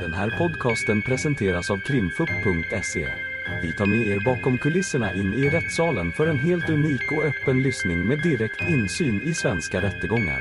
Den 0.00 0.14
här 0.14 0.30
podcasten 0.38 1.02
presenteras 1.02 1.70
av 1.70 1.78
krimfupp.se. 1.78 3.08
Vi 3.62 3.72
tar 3.72 3.86
med 3.86 4.06
er 4.06 4.20
bakom 4.24 4.58
kulisserna 4.58 5.12
in 5.12 5.34
i 5.34 5.50
rättssalen 5.50 6.12
för 6.12 6.26
en 6.26 6.38
helt 6.38 6.68
unik 6.70 7.12
och 7.12 7.24
öppen 7.24 7.62
lyssning 7.62 8.06
med 8.08 8.22
direkt 8.22 8.60
insyn 8.68 9.22
i 9.22 9.34
svenska 9.34 9.82
rättegångar. 9.82 10.40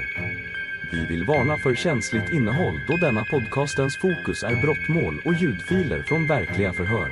Vi 0.91 1.05
vill 1.05 1.25
varna 1.25 1.57
för 1.57 1.75
känsligt 1.75 2.29
innehåll 2.33 2.81
då 2.87 2.97
denna 2.97 3.25
podcastens 3.25 3.97
fokus 3.97 4.43
är 4.43 4.61
brottmål 4.61 5.21
och 5.25 5.33
ljudfiler 5.33 6.03
från 6.03 6.27
verkliga 6.27 6.73
förhör. 6.73 7.09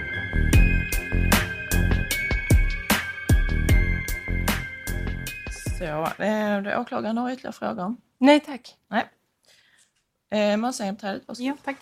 Så, 5.78 6.24
eh, 6.24 6.82
åklagaren 6.82 7.18
har 7.18 7.32
ytterligare 7.32 7.54
frågor? 7.54 7.96
Nej 8.18 8.40
tack. 8.40 8.76
Nej. 8.88 9.06
Eh, 10.34 10.58
Målsägandebiträdet, 10.58 11.28
varsågod. 11.28 11.48
Ja, 11.48 11.58
tack. 11.64 11.78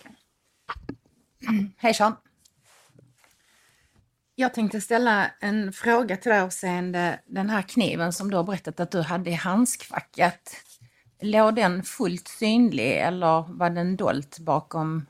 Hej 1.76 1.94
Sean. 1.94 2.12
Jag 4.34 4.54
tänkte 4.54 4.80
ställa 4.80 5.30
en 5.40 5.72
fråga 5.72 6.16
till 6.16 6.30
dig 6.30 6.40
avseende 6.40 7.20
den 7.26 7.50
här 7.50 7.62
kniven 7.62 8.12
som 8.12 8.30
du 8.30 8.36
har 8.36 8.44
berättat 8.44 8.80
att 8.80 8.90
du 8.90 9.02
hade 9.02 9.30
i 9.30 9.34
handskfacket. 9.34 10.50
Låg 11.20 11.54
den 11.54 11.82
fullt 11.82 12.28
synlig 12.28 12.98
eller 12.98 13.44
var 13.48 13.70
den 13.70 13.96
dolt 13.96 14.38
bakom, 14.38 15.06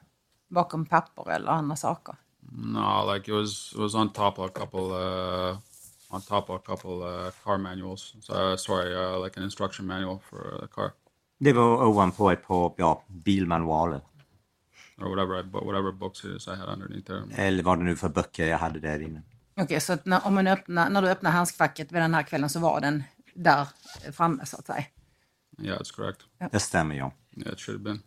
bakom 0.48 0.86
papper 0.86 1.30
eller 1.30 1.50
andra 1.50 1.76
saker? 1.76 2.16
No, 2.52 3.14
like 3.14 3.30
it 3.30 3.34
was 3.34 3.72
it 3.72 3.78
was 3.78 3.94
on 3.94 4.12
top 4.12 4.38
of 4.38 4.50
a 4.50 4.58
couple 4.58 4.80
uh 4.80 5.56
on 6.12 6.20
top 6.20 6.50
of 6.50 6.56
a 6.56 6.62
couple 6.66 7.02
uh, 7.02 7.30
car 7.44 7.58
manuals. 7.58 8.14
So, 8.20 8.34
uh, 8.34 8.56
sorry, 8.56 8.94
uh, 8.94 9.18
like 9.18 9.36
an 9.36 9.42
instruction 9.42 9.86
manual 9.86 10.20
for 10.30 10.58
the 10.60 10.68
car 10.68 10.92
Det 11.38 11.52
var 11.52 11.86
ovanpå 11.86 12.30
ett 12.30 12.46
par 12.46 12.74
ja, 12.76 13.02
bilmanualer. 13.06 14.00
Or 14.98 15.08
whatever 15.08 15.40
I 15.40 15.42
whatever 15.66 16.06
it 16.06 16.36
is 16.36 16.48
I 16.48 16.50
had 16.50 16.68
underneath 16.68 17.06
there. 17.06 17.46
Eller 17.46 17.62
vad 17.62 17.78
det 17.78 17.84
nu 17.84 17.96
för 17.96 18.08
böcker 18.08 18.46
jag 18.46 18.58
hade 18.58 18.80
där 18.80 19.02
inne. 19.02 19.22
Okej, 19.56 19.80
så 19.80 19.92
att 19.92 20.06
när, 20.06 20.26
om 20.26 20.34
man 20.34 20.46
öppnar, 20.46 20.90
när 20.90 21.02
du 21.02 21.08
öppnar 21.08 21.30
handskfacket 21.30 21.92
vid 21.92 22.02
den 22.02 22.14
här 22.14 22.22
kvällen 22.22 22.50
så 22.50 22.60
var 22.60 22.80
den 22.80 23.02
där 23.34 23.68
framme 24.12 24.46
så 24.46 24.56
att 24.56 24.66
säga? 24.66 24.84
Yeah, 25.62 25.78
that's 25.78 25.96
correct. 25.96 26.20
Det 26.52 26.60
stämmer 26.60 26.94
ja. 26.94 27.12
Yeah, 27.36 27.52
it 27.52 27.60
should 27.60 27.80
have 27.80 27.84
been. 27.84 28.02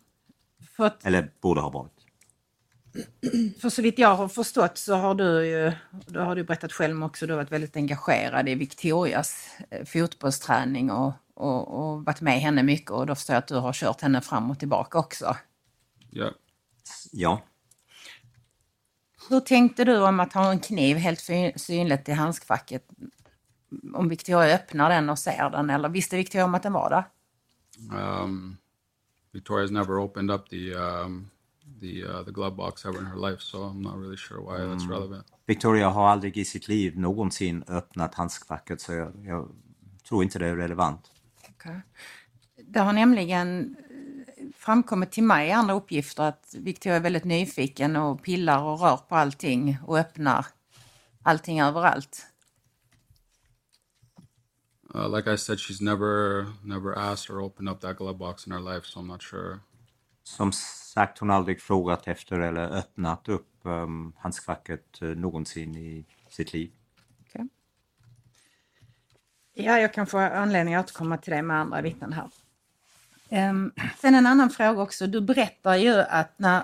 För 0.76 0.86
att 0.86 1.06
Eller 1.06 1.30
borde 1.40 1.60
ha 1.60 1.70
varit. 1.70 1.92
För 3.60 3.68
så 3.68 3.82
vitt 3.82 3.98
jag 3.98 4.14
har 4.14 4.28
förstått 4.28 4.78
så 4.78 4.94
har 4.94 5.14
du 5.14 5.46
ju, 5.46 5.72
då 6.06 6.20
har 6.20 6.36
du 6.36 6.44
berättat 6.44 6.72
själv 6.72 7.04
också, 7.04 7.26
du 7.26 7.32
har 7.32 7.38
varit 7.38 7.52
väldigt 7.52 7.76
engagerad 7.76 8.48
i 8.48 8.54
Victorias 8.54 9.48
eh, 9.70 9.84
fotbollsträning 9.84 10.90
och, 10.90 11.12
och, 11.34 11.68
och 11.68 12.04
varit 12.04 12.20
med 12.20 12.40
henne 12.40 12.62
mycket 12.62 12.90
och 12.90 13.06
då 13.06 13.14
förstår 13.14 13.34
jag 13.34 13.38
att 13.38 13.48
du 13.48 13.54
har 13.54 13.72
kört 13.72 14.00
henne 14.00 14.20
fram 14.20 14.50
och 14.50 14.58
tillbaka 14.58 14.98
också. 14.98 15.36
Yeah. 16.12 16.32
Ja. 17.12 17.42
Hur 19.28 19.40
tänkte 19.40 19.84
du 19.84 20.02
om 20.02 20.20
att 20.20 20.32
ha 20.32 20.50
en 20.50 20.60
kniv 20.60 20.96
helt 20.96 21.20
sy- 21.20 21.52
synligt 21.56 22.08
i 22.08 22.12
handskfacket? 22.12 22.88
Om 23.94 24.08
Victoria 24.08 24.54
öppnar 24.54 24.90
den 24.90 25.10
och 25.10 25.18
ser 25.18 25.50
den 25.50 25.70
eller 25.70 25.88
visste 25.88 26.16
Victoria 26.16 26.44
om 26.44 26.54
att 26.54 26.62
den 26.62 26.72
var 26.72 26.90
där? 26.90 27.04
Um, 28.22 28.56
Victoria's 29.32 29.72
never 29.72 29.98
opened 29.98 30.30
up 30.30 30.48
the 30.50 30.74
um, 30.74 31.30
the 31.80 32.04
uh, 32.04 32.24
the 32.24 32.30
glove 32.32 32.56
box 32.56 32.84
ever 32.84 32.98
in 32.98 33.06
her 33.06 33.30
life, 33.30 33.42
so 33.42 33.58
I'm 33.58 33.82
not 33.82 33.94
really 33.96 34.16
sure 34.16 34.40
why 34.40 34.64
that's 34.64 34.90
relevant. 34.90 35.26
Victoria 35.46 35.88
har 35.88 36.08
aldrig 36.08 36.36
i 36.36 36.44
sitt 36.44 36.68
liv 36.68 36.98
någonsin 36.98 37.64
öppnat 37.68 38.14
handskfacket 38.14 38.80
så 38.80 38.92
jag, 38.92 39.12
jag 39.24 39.48
tror 40.08 40.22
inte 40.22 40.38
det 40.38 40.46
är 40.46 40.56
relevant. 40.56 41.10
Okay. 41.50 41.80
Det 42.68 42.80
har 42.80 42.92
nämligen 42.92 43.76
framkommit 44.56 45.12
till 45.12 45.22
mig 45.22 45.48
i 45.48 45.52
andra 45.52 45.74
uppgifter 45.74 46.22
att 46.22 46.54
Victoria 46.58 46.96
är 46.96 47.00
väldigt 47.00 47.24
nyfiken 47.24 47.96
och 47.96 48.22
pillar 48.22 48.62
och 48.62 48.80
rör 48.80 48.96
på 48.96 49.16
allting 49.16 49.78
och 49.86 49.98
öppnar 49.98 50.46
allting 51.22 51.60
överallt. 51.60 52.26
Uh, 54.94 55.16
like 55.16 55.32
I 55.32 55.38
said, 55.38 55.58
she's 55.58 55.82
never 55.82 56.46
never 56.62 56.94
asked 56.94 57.36
or 57.36 57.40
opened 57.40 57.68
up 57.68 57.80
that 57.80 57.96
glove 57.96 58.18
box 58.18 58.46
in 58.46 58.52
her 58.52 58.60
life, 58.60 58.86
so 58.86 59.00
I'm 59.00 59.06
not 59.06 59.22
sure. 59.22 59.58
Som 60.22 60.52
sagt, 60.52 61.18
hon 61.18 61.28
har 61.28 61.36
aldrig 61.36 61.60
frågat 61.60 62.08
efter 62.08 62.40
eller 62.40 62.78
öppnat 62.78 63.28
upp 63.28 63.52
um, 63.62 64.12
handskfacket 64.16 65.02
uh, 65.02 65.16
någonsin 65.16 65.76
i 65.76 66.04
sitt 66.30 66.52
liv. 66.52 66.72
Okay. 67.20 67.48
Ja, 69.54 69.78
jag 69.78 69.94
kan 69.94 70.06
få 70.06 70.18
anledning 70.18 70.74
att 70.74 70.86
återkomma 70.86 71.18
till 71.18 71.32
det 71.32 71.42
med 71.42 71.60
andra 71.60 71.80
vittnen 71.80 72.12
här. 72.12 72.30
Um, 73.28 73.72
sen 74.00 74.14
en 74.14 74.26
annan 74.26 74.50
fråga 74.50 74.82
också. 74.82 75.06
Du 75.06 75.20
berättar 75.20 75.76
ju 75.76 76.00
att 76.00 76.38
när 76.38 76.62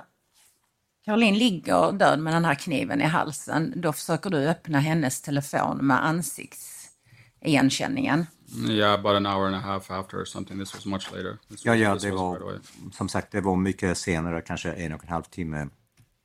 Caroline 1.04 1.38
ligger 1.38 1.92
död 1.92 2.18
med 2.18 2.34
den 2.34 2.44
här 2.44 2.54
kniven 2.54 3.00
i 3.00 3.04
halsen, 3.04 3.72
då 3.76 3.92
försöker 3.92 4.30
du 4.30 4.48
öppna 4.48 4.80
hennes 4.80 5.22
telefon 5.22 5.86
med 5.86 6.04
ansiktsigenkänningen. 6.04 8.26
Yeah, 8.68 8.92
about 8.92 9.16
an 9.16 9.26
hour 9.26 9.46
and 9.46 9.56
a 9.56 9.58
half 9.58 9.90
after 9.90 10.20
or 10.20 10.24
something. 10.24 10.58
This 10.58 10.74
was 10.74 10.86
much 10.86 11.12
later. 11.12 11.38
This 11.48 11.64
Ja, 11.64 11.74
ja, 11.74 11.94
det 11.94 12.10
var 12.10 12.40
right 12.40 12.72
som 12.92 13.08
sagt, 13.08 13.32
det 13.32 13.40
var 13.40 13.56
mycket 13.56 13.98
senare, 13.98 14.40
kanske 14.40 14.72
en 14.72 14.92
och 14.92 15.04
en 15.04 15.08
halv 15.08 15.22
timme 15.22 15.68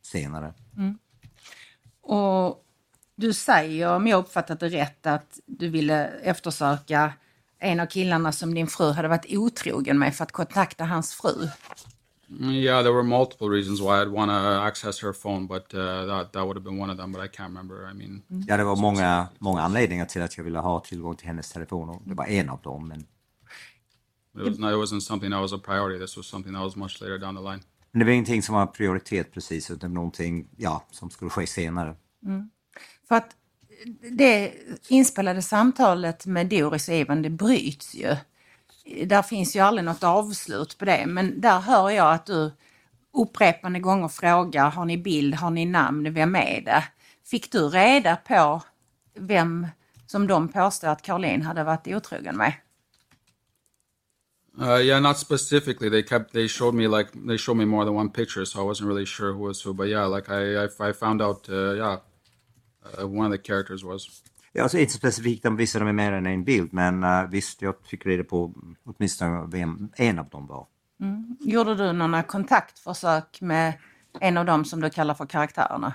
senare. 0.04 0.54
Och 2.02 2.64
du 3.16 3.34
säger, 3.34 3.96
om 3.96 4.08
jag 4.08 4.20
uppfattat 4.20 4.60
det 4.60 4.70
rätt, 4.70 5.06
att 5.06 5.40
du 5.46 5.70
ville 5.70 6.08
eftersöka 6.08 7.14
en 7.60 7.80
av 7.80 7.86
killarna 7.86 8.32
som 8.32 8.54
din 8.54 8.68
fru 8.68 8.92
hade 8.92 9.08
varit 9.08 9.26
otrogen 9.30 10.00
med 10.00 10.16
för 10.16 10.24
att 10.24 10.32
kontakta 10.32 10.86
hans 10.86 11.14
fru. 11.14 11.50
Mm, 12.30 12.52
Yeah, 12.52 12.84
there 12.84 12.94
were 12.94 13.04
multiple 13.04 13.48
reasons 13.50 13.80
why 13.80 13.88
I'd 14.02 14.12
want 14.12 14.30
to 14.32 14.36
access 14.68 15.04
her 15.04 15.14
phone, 15.14 15.48
but 15.48 15.74
uh, 15.74 16.06
that 16.08 16.34
that 16.34 16.44
would 16.44 16.58
have 16.58 16.64
been 16.70 16.80
one 16.82 16.92
of 16.94 16.98
them. 16.98 17.12
But 17.12 17.22
I 17.26 17.28
can't 17.28 17.48
remember. 17.50 17.92
I 17.92 17.94
mean, 17.94 18.22
Ja, 18.48 18.58
det 18.58 18.64
var 18.64 18.76
många, 18.76 19.28
många 19.40 19.62
anledningar 19.62 20.06
till 20.06 20.22
att 20.22 20.38
jag 20.38 20.44
ville 20.44 20.60
ha 20.60 20.80
tillgång 20.80 21.16
till 21.16 21.28
hennes 21.28 21.52
telefon 21.52 21.90
och 21.90 22.02
det 22.06 22.14
var 22.14 22.26
en 22.26 22.50
av 22.50 22.62
dem. 22.62 22.88
Men, 22.88 23.00
it 23.00 24.50
was 24.50 24.60
not, 24.60 24.72
it 24.72 24.78
wasn't 24.78 25.00
something 25.00 25.32
that 25.32 25.42
was 25.42 25.54
a 25.54 25.60
priority. 25.66 26.00
This 26.00 26.18
was 26.18 26.28
something 26.28 26.54
that 26.54 26.64
was 26.64 26.76
much 26.76 27.02
later 27.02 27.18
down 27.18 27.36
the 27.36 27.42
line. 27.42 27.62
men 27.92 28.00
det 28.00 28.06
var 28.06 28.12
ingenting 28.12 28.44
som 28.44 28.56
var 28.56 28.66
prioritet 28.68 29.34
precis, 29.34 29.72
utan 29.72 29.94
någonting 29.94 30.48
ja, 30.58 30.86
som 30.92 31.10
skulle 31.10 31.32
ske 31.32 31.48
senare. 31.48 31.96
För 33.08 33.16
att 33.16 33.30
det 34.12 34.54
inspelade 34.88 35.42
samtalet 35.42 36.26
med 36.26 36.48
Doris 36.48 36.88
och 36.90 36.96
Ivan, 36.96 37.22
det 37.22 37.30
bryts 37.30 37.96
ju. 37.96 38.16
Där 39.06 39.22
finns 39.22 39.56
ju 39.56 39.60
aldrig 39.60 39.86
något 39.86 40.04
avslut 40.04 40.78
på 40.78 40.86
det, 40.86 41.06
men 41.08 41.42
där 41.42 41.60
hör 41.60 41.90
jag 41.90 42.14
att 42.14 42.26
du 42.26 42.52
upprepande 43.14 43.80
gånger 43.80 44.08
frågar, 44.08 44.72
har 44.72 44.86
ni 44.86 44.98
bild, 44.98 45.36
har 45.36 45.50
ni 45.52 45.66
namn, 45.66 46.14
vem 46.14 46.36
är 46.36 46.62
det? 46.62 46.84
Fick 47.26 47.52
du 47.52 47.70
reda 47.70 48.16
på 48.16 48.62
vem 49.16 49.68
som 50.08 50.28
de 50.28 50.48
påstår 50.50 50.88
att 50.88 51.02
Caroline 51.02 51.42
hade 51.42 51.64
varit 51.64 51.88
otrogen 51.88 52.38
med? 52.38 52.54
Uh, 54.62 54.80
yeah, 54.82 55.00
not 55.00 55.18
specifically. 55.18 55.90
They 55.90 56.04
kept 56.04 56.34
they 56.34 56.48
showed 56.48 56.76
me 56.76 56.88
like 56.88 57.10
they 57.28 57.38
showed 57.38 57.58
me 57.58 57.66
more 57.66 57.86
than 57.86 57.96
one 57.96 58.10
picture, 58.10 58.46
so 58.46 58.62
I 58.62 58.64
wasn't 58.64 58.88
really 58.90 59.06
sure 59.06 59.34
who 59.34 59.40
was 59.44 59.62
who. 59.64 59.74
But 59.74 59.90
yeah, 59.90 60.06
like 60.06 60.30
I 60.30 60.66
I, 60.66 60.90
I 60.90 60.94
found 60.94 61.22
out. 61.22 61.50
Uh, 61.50 61.74
yeah, 61.74 61.98
one 63.00 63.28
of 63.28 63.42
the 63.42 63.48
characters 63.48 63.84
was. 63.84 64.08
Ja, 64.54 64.64
alltså 64.64 64.78
inte 64.78 64.94
specifikt, 64.94 65.44
de 65.44 65.56
visade 65.56 65.86
mig 65.86 65.94
mer 65.94 66.12
än 66.12 66.26
en 66.26 66.44
bild, 66.44 66.74
men 66.74 67.04
uh, 67.04 67.30
visst, 67.30 67.62
jag 67.62 67.76
fick 67.86 68.06
reda 68.06 68.24
på 68.24 68.54
åtminstone 68.86 69.48
vem 69.52 69.90
en 69.96 70.20
av 70.20 70.30
dem 70.30 70.48
var. 70.48 70.68
Gjorde 71.40 71.76
du 71.76 71.92
några 71.92 72.24
kontaktförsök 72.24 73.42
med 73.42 73.74
en 74.20 74.38
av 74.38 74.46
dem 74.46 74.66
som 74.66 74.82
du 74.82 74.90
kallar 74.90 75.14
för 75.14 75.26
karaktärerna? 75.26 75.94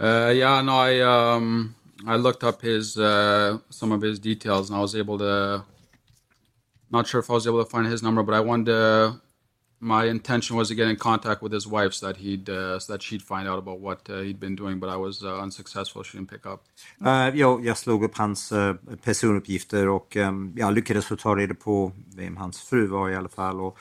Uh, 0.00 0.32
yeah, 0.32 0.64
no, 0.64 0.88
I 0.88 1.02
um 1.02 1.74
I 2.04 2.16
looked 2.16 2.44
up 2.44 2.62
his 2.62 2.98
uh, 2.98 3.58
some 3.70 3.92
of 3.92 4.02
his 4.02 4.18
details, 4.18 4.70
and 4.70 4.78
I 4.78 4.80
was 4.80 4.94
able 4.94 5.18
to. 5.18 5.64
Not 6.90 7.08
sure 7.08 7.20
if 7.20 7.30
I 7.30 7.32
was 7.32 7.46
able 7.46 7.64
to 7.64 7.70
find 7.70 7.86
his 7.86 8.02
number, 8.02 8.22
but 8.22 8.34
I 8.34 8.40
wanted 8.40 8.66
to. 8.66 9.20
My 9.86 10.04
intention 10.10 10.56
was 10.56 10.68
to 10.68 10.74
get 10.74 10.88
in 10.88 10.96
contact 10.96 11.42
with 11.42 11.52
his 11.52 11.66
wife 11.66 11.92
so 11.92 12.06
that 12.06 12.16
he'd 12.16 12.48
uh, 12.48 12.78
so 12.78 12.92
that 12.92 13.02
she'd 13.02 13.22
find 13.22 13.48
out 13.48 13.58
about 13.58 13.80
what 13.80 14.10
uh, 14.10 14.14
he'd 14.20 14.40
been 14.40 14.56
doing, 14.56 14.80
but 14.80 14.88
I 14.88 14.96
was 14.96 15.22
uh, 15.22 15.42
unsuccessful. 15.42 16.02
She 16.02 16.18
didn't 16.18 16.30
pick 16.30 16.46
up. 16.46 16.64
Uh, 17.06 17.38
jag, 17.38 17.66
jag 17.66 17.78
slog 17.78 18.04
upp 18.04 18.16
hans 18.16 18.52
uh, 18.52 18.74
personuppgifter 19.04 19.88
och 19.88 20.16
um, 20.16 20.52
jag 20.56 20.74
lyckades 20.74 21.06
få 21.06 21.16
ta 21.16 21.36
reda 21.36 21.54
på 21.54 21.92
vem 22.16 22.36
hans 22.36 22.60
fru 22.60 22.86
var 22.86 23.10
i 23.10 23.16
alla 23.16 23.28
fall. 23.28 23.60
Och 23.60 23.78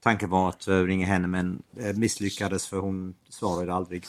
tanken 0.00 0.30
var 0.30 0.48
att 0.48 0.68
uh, 0.68 0.82
ringa 0.84 1.06
henne 1.06 1.28
men 1.28 1.62
uh, 1.80 1.92
misslyckades 1.96 2.66
för 2.66 2.78
hon 2.78 3.14
svarade 3.28 3.74
aldrig. 3.74 4.04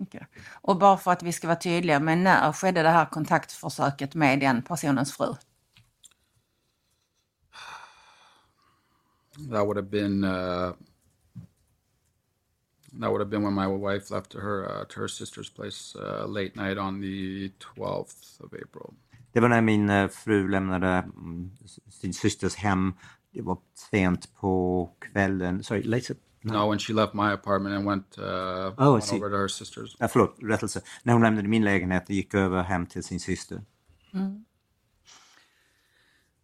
Okej. 0.00 0.26
Och 0.52 0.78
bara 0.78 0.96
för 0.98 1.10
att 1.10 1.22
vi 1.22 1.32
ska 1.32 1.46
vara 1.46 1.58
tydliga, 1.58 2.00
men 2.00 2.24
när 2.24 2.52
skedde 2.52 2.82
det 2.82 2.88
här 2.88 3.06
kontaktförsöket 3.06 4.14
med 4.14 4.40
den 4.40 4.62
personens 4.62 5.16
fru? 5.16 5.34
That 9.50 9.66
would 9.66 9.76
have 9.76 9.90
been 9.90 10.24
uh, 10.24 10.72
that 12.92 13.10
would 13.10 13.20
have 13.20 13.30
been 13.30 13.42
when 13.42 13.54
my 13.54 13.66
wife 13.66 14.10
left 14.14 14.30
to 14.30 14.38
her 14.40 14.64
uh, 14.64 14.84
to 14.88 15.00
her 15.00 15.08
sister's 15.08 15.50
place 15.50 15.96
uh, 15.96 16.26
late 16.26 16.56
night 16.56 16.78
on 16.78 17.00
the 17.00 17.50
twelfth 17.58 18.40
of 18.40 18.54
April. 18.54 18.94
Det 19.32 19.40
var 19.40 19.48
när 19.48 19.60
min 19.60 19.90
uh, 19.90 20.08
fru 20.08 20.48
lämnade 20.48 20.88
mm, 20.88 21.50
sin 21.90 22.14
systers 22.14 22.54
hem. 22.54 22.94
Det 23.32 23.42
var 23.42 23.58
sent 23.90 24.34
på 24.34 24.90
kvällen, 25.00 25.62
sorry, 25.62 25.82
late, 25.82 26.14
No, 26.42 26.70
when 26.70 26.78
she 26.78 26.92
left 26.94 27.14
my 27.14 27.32
apartment 27.32 27.74
and 27.74 27.86
went, 27.86 28.18
uh, 28.18 28.72
Oh, 28.78 28.92
went 28.92 29.04
see. 29.04 29.16
over 29.16 29.30
to 29.30 29.36
her 29.36 29.48
sister's. 29.48 29.96
Ja, 29.98 30.08
förlåt, 30.08 30.36
rättelse. 30.42 30.80
När 31.02 31.12
hon 31.12 31.22
lämnade 31.22 31.48
min 31.48 31.64
lägenhet 31.64 32.04
och 32.04 32.10
gick 32.10 32.34
över 32.34 32.62
hem 32.62 32.86
till 32.86 33.04
sin 33.04 33.20
syster. 33.20 33.62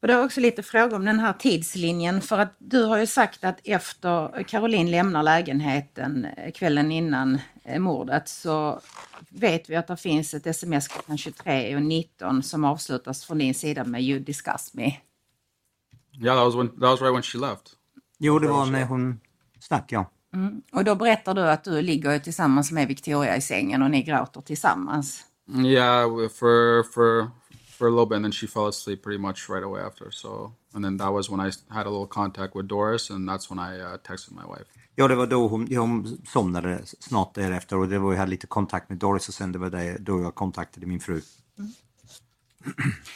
Och 0.00 0.06
det 0.08 0.12
är 0.14 0.24
också 0.24 0.40
lite 0.40 0.62
fråga 0.62 0.96
om 0.96 1.04
den 1.04 1.20
här 1.20 1.32
tidslinjen 1.32 2.20
för 2.20 2.38
att 2.38 2.54
du 2.58 2.82
har 2.84 2.98
ju 2.98 3.06
sagt 3.06 3.44
att 3.44 3.60
efter 3.64 4.42
Caroline 4.42 4.90
lämnar 4.90 5.22
lägenheten 5.22 6.24
eh, 6.24 6.52
kvällen 6.52 6.92
innan 6.92 7.38
eh, 7.64 7.78
mordet 7.80 8.28
så 8.28 8.80
vet 9.28 9.70
vi 9.70 9.76
att 9.76 9.86
det 9.86 9.96
finns 9.96 10.34
ett 10.34 10.46
sms 10.46 10.88
klockan 10.88 11.18
23 11.18 11.76
och 11.76 11.82
19 11.82 12.42
som 12.42 12.64
avslutas 12.64 13.24
från 13.24 13.38
din 13.38 13.54
sida 13.54 13.84
med 13.84 14.02
You 14.02 14.18
discuss 14.18 14.74
me. 14.74 14.96
Yeah, 16.20 16.36
that 16.36 16.44
was 16.44 16.54
when 16.54 16.68
that 16.68 16.80
was 16.80 17.00
right 17.00 17.14
when 17.14 17.22
she 17.22 17.38
left. 17.38 17.72
Jo, 18.18 18.38
det 18.38 18.48
var 18.48 18.66
när 18.66 18.84
hon 18.84 19.20
stack, 19.60 19.92
ja. 19.92 20.10
Och 20.72 20.84
då 20.84 20.94
berättar 20.94 21.34
du 21.34 21.40
att 21.50 21.64
du 21.64 21.82
ligger 21.82 22.18
tillsammans 22.18 22.72
med 22.72 22.88
Victoria 22.88 23.36
i 23.36 23.40
sängen 23.40 23.82
och 23.82 23.90
ni 23.90 24.02
gråter 24.02 24.40
tillsammans. 24.40 25.24
Yeah, 25.64 26.06
we- 26.08 26.28
for 26.28 26.82
for 26.92 27.30
for 27.76 27.86
a 27.88 27.90
little 27.90 28.06
bit, 28.06 28.16
and 28.16 28.24
then 28.24 28.32
she 28.32 28.46
fell 28.46 28.66
asleep 28.66 29.02
pretty 29.02 29.18
much 29.18 29.48
right 29.48 29.64
away 29.64 29.82
after. 29.82 30.10
So, 30.10 30.52
and 30.74 30.84
then 30.84 30.96
that 30.96 31.12
was 31.12 31.30
when 31.30 31.40
I 31.40 31.50
had 31.68 31.86
a 31.86 31.90
little 31.90 32.06
contact 32.06 32.54
with 32.56 32.68
Doris, 32.68 33.10
and 33.10 33.28
that's 33.28 33.50
when 33.50 33.58
I 33.58 33.80
uh, 33.80 33.98
texted 33.98 34.32
my 34.32 34.46
wife. 34.46 34.66
Ja, 34.98 35.08
det 35.08 35.14
var 35.14 35.26
då 35.26 35.48
hon, 35.48 35.66
ja, 35.70 35.80
hon 35.80 36.18
somnade 36.26 36.80
snart 36.84 37.34
därefter 37.34 37.76
och 37.76 37.88
det 37.88 37.98
var 37.98 38.12
jag 38.12 38.18
hade 38.18 38.30
lite 38.30 38.46
kontakt 38.46 38.88
med 38.88 38.98
Doris 38.98 39.28
och 39.28 39.34
sen 39.34 39.52
det 39.52 39.58
var 39.58 39.70
det, 39.70 39.96
då 39.98 40.22
jag 40.22 40.34
kontaktade 40.34 40.86
min 40.86 41.00
fru. 41.00 41.20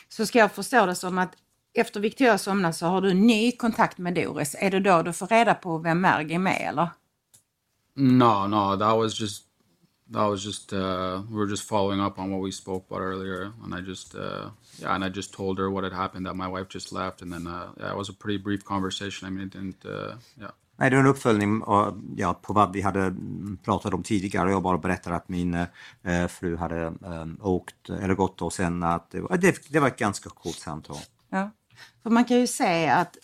Så 0.08 0.26
ska 0.26 0.38
jag 0.38 0.52
förstå 0.52 0.86
det 0.86 0.94
som 0.94 1.18
att 1.18 1.32
efter 1.74 2.00
Victoria 2.00 2.38
somnar 2.38 2.72
så 2.72 2.86
har 2.86 3.00
du 3.00 3.14
ny 3.14 3.52
kontakt 3.52 3.98
med 3.98 4.14
Doris. 4.14 4.56
Är 4.58 4.70
det 4.70 4.80
då 4.80 5.02
du 5.02 5.12
får 5.12 5.26
reda 5.26 5.54
på 5.54 5.78
vem 5.78 6.00
Merg 6.00 6.34
är 6.34 6.38
med 6.38 6.66
eller? 6.68 6.88
No, 7.94 8.46
no, 8.46 8.78
that 8.78 8.96
was 8.96 9.20
just 9.20 9.44
that 10.10 10.26
was 10.26 10.44
just 10.44 10.72
uh, 10.72 11.22
we 11.30 11.36
were 11.36 11.46
just 11.46 11.62
following 11.62 12.00
up 12.00 12.18
on 12.18 12.30
what 12.30 12.40
we 12.40 12.50
spoke 12.50 12.84
about 12.88 13.00
earlier, 13.00 13.52
and 13.64 13.74
I 13.74 13.80
just 13.80 14.14
uh, 14.14 14.50
yeah, 14.78 14.94
and 14.94 15.04
I 15.04 15.08
just 15.08 15.32
told 15.32 15.58
her 15.58 15.70
what 15.70 15.84
had 15.84 15.92
happened 15.92 16.26
that 16.26 16.34
my 16.34 16.48
wife 16.48 16.68
just 16.68 16.92
left, 16.92 17.22
and 17.22 17.32
then 17.32 17.46
uh, 17.46 17.68
yeah, 17.78 17.92
it 17.92 17.96
was 17.96 18.08
a 18.08 18.12
pretty 18.12 18.38
brief 18.38 18.64
conversation. 18.64 19.28
I 19.28 19.30
mean, 19.30 19.46
it 19.46 19.52
didn't 19.52 19.84
uh, 19.84 20.14
yeah. 20.40 20.50
Nej, 20.80 20.90
det 20.90 20.96
var 20.96 21.04
en 21.04 21.10
uppföljning 21.10 21.62
och, 21.62 21.94
ja, 22.16 22.34
på 22.34 22.52
vad 22.52 22.72
vi 22.72 22.80
hade 22.80 23.00
mm, 23.00 23.58
pratat 23.64 23.94
om 23.94 24.02
tidigare. 24.02 24.50
Jag 24.50 24.62
bara 24.62 24.78
berättade 24.78 25.16
att 25.16 25.28
min 25.28 25.54
eh, 25.54 26.26
fru 26.28 26.56
hade 26.56 26.82
eh, 26.86 27.26
åkt, 27.40 27.90
eller 27.90 28.14
gått 28.14 28.42
och 28.42 28.52
sen 28.52 28.82
att 28.82 29.10
det 29.10 29.20
var, 29.20 29.36
det, 29.36 29.56
det 29.68 29.80
var 29.80 29.88
ett 29.88 29.98
ganska 29.98 30.30
kort 30.30 30.54
samtal. 30.54 30.96
Ja. 31.28 31.50
För 32.02 32.10
man 32.10 32.24
kan 32.24 32.40
ju 32.40 32.46
se 32.46 32.88
att 32.88 33.16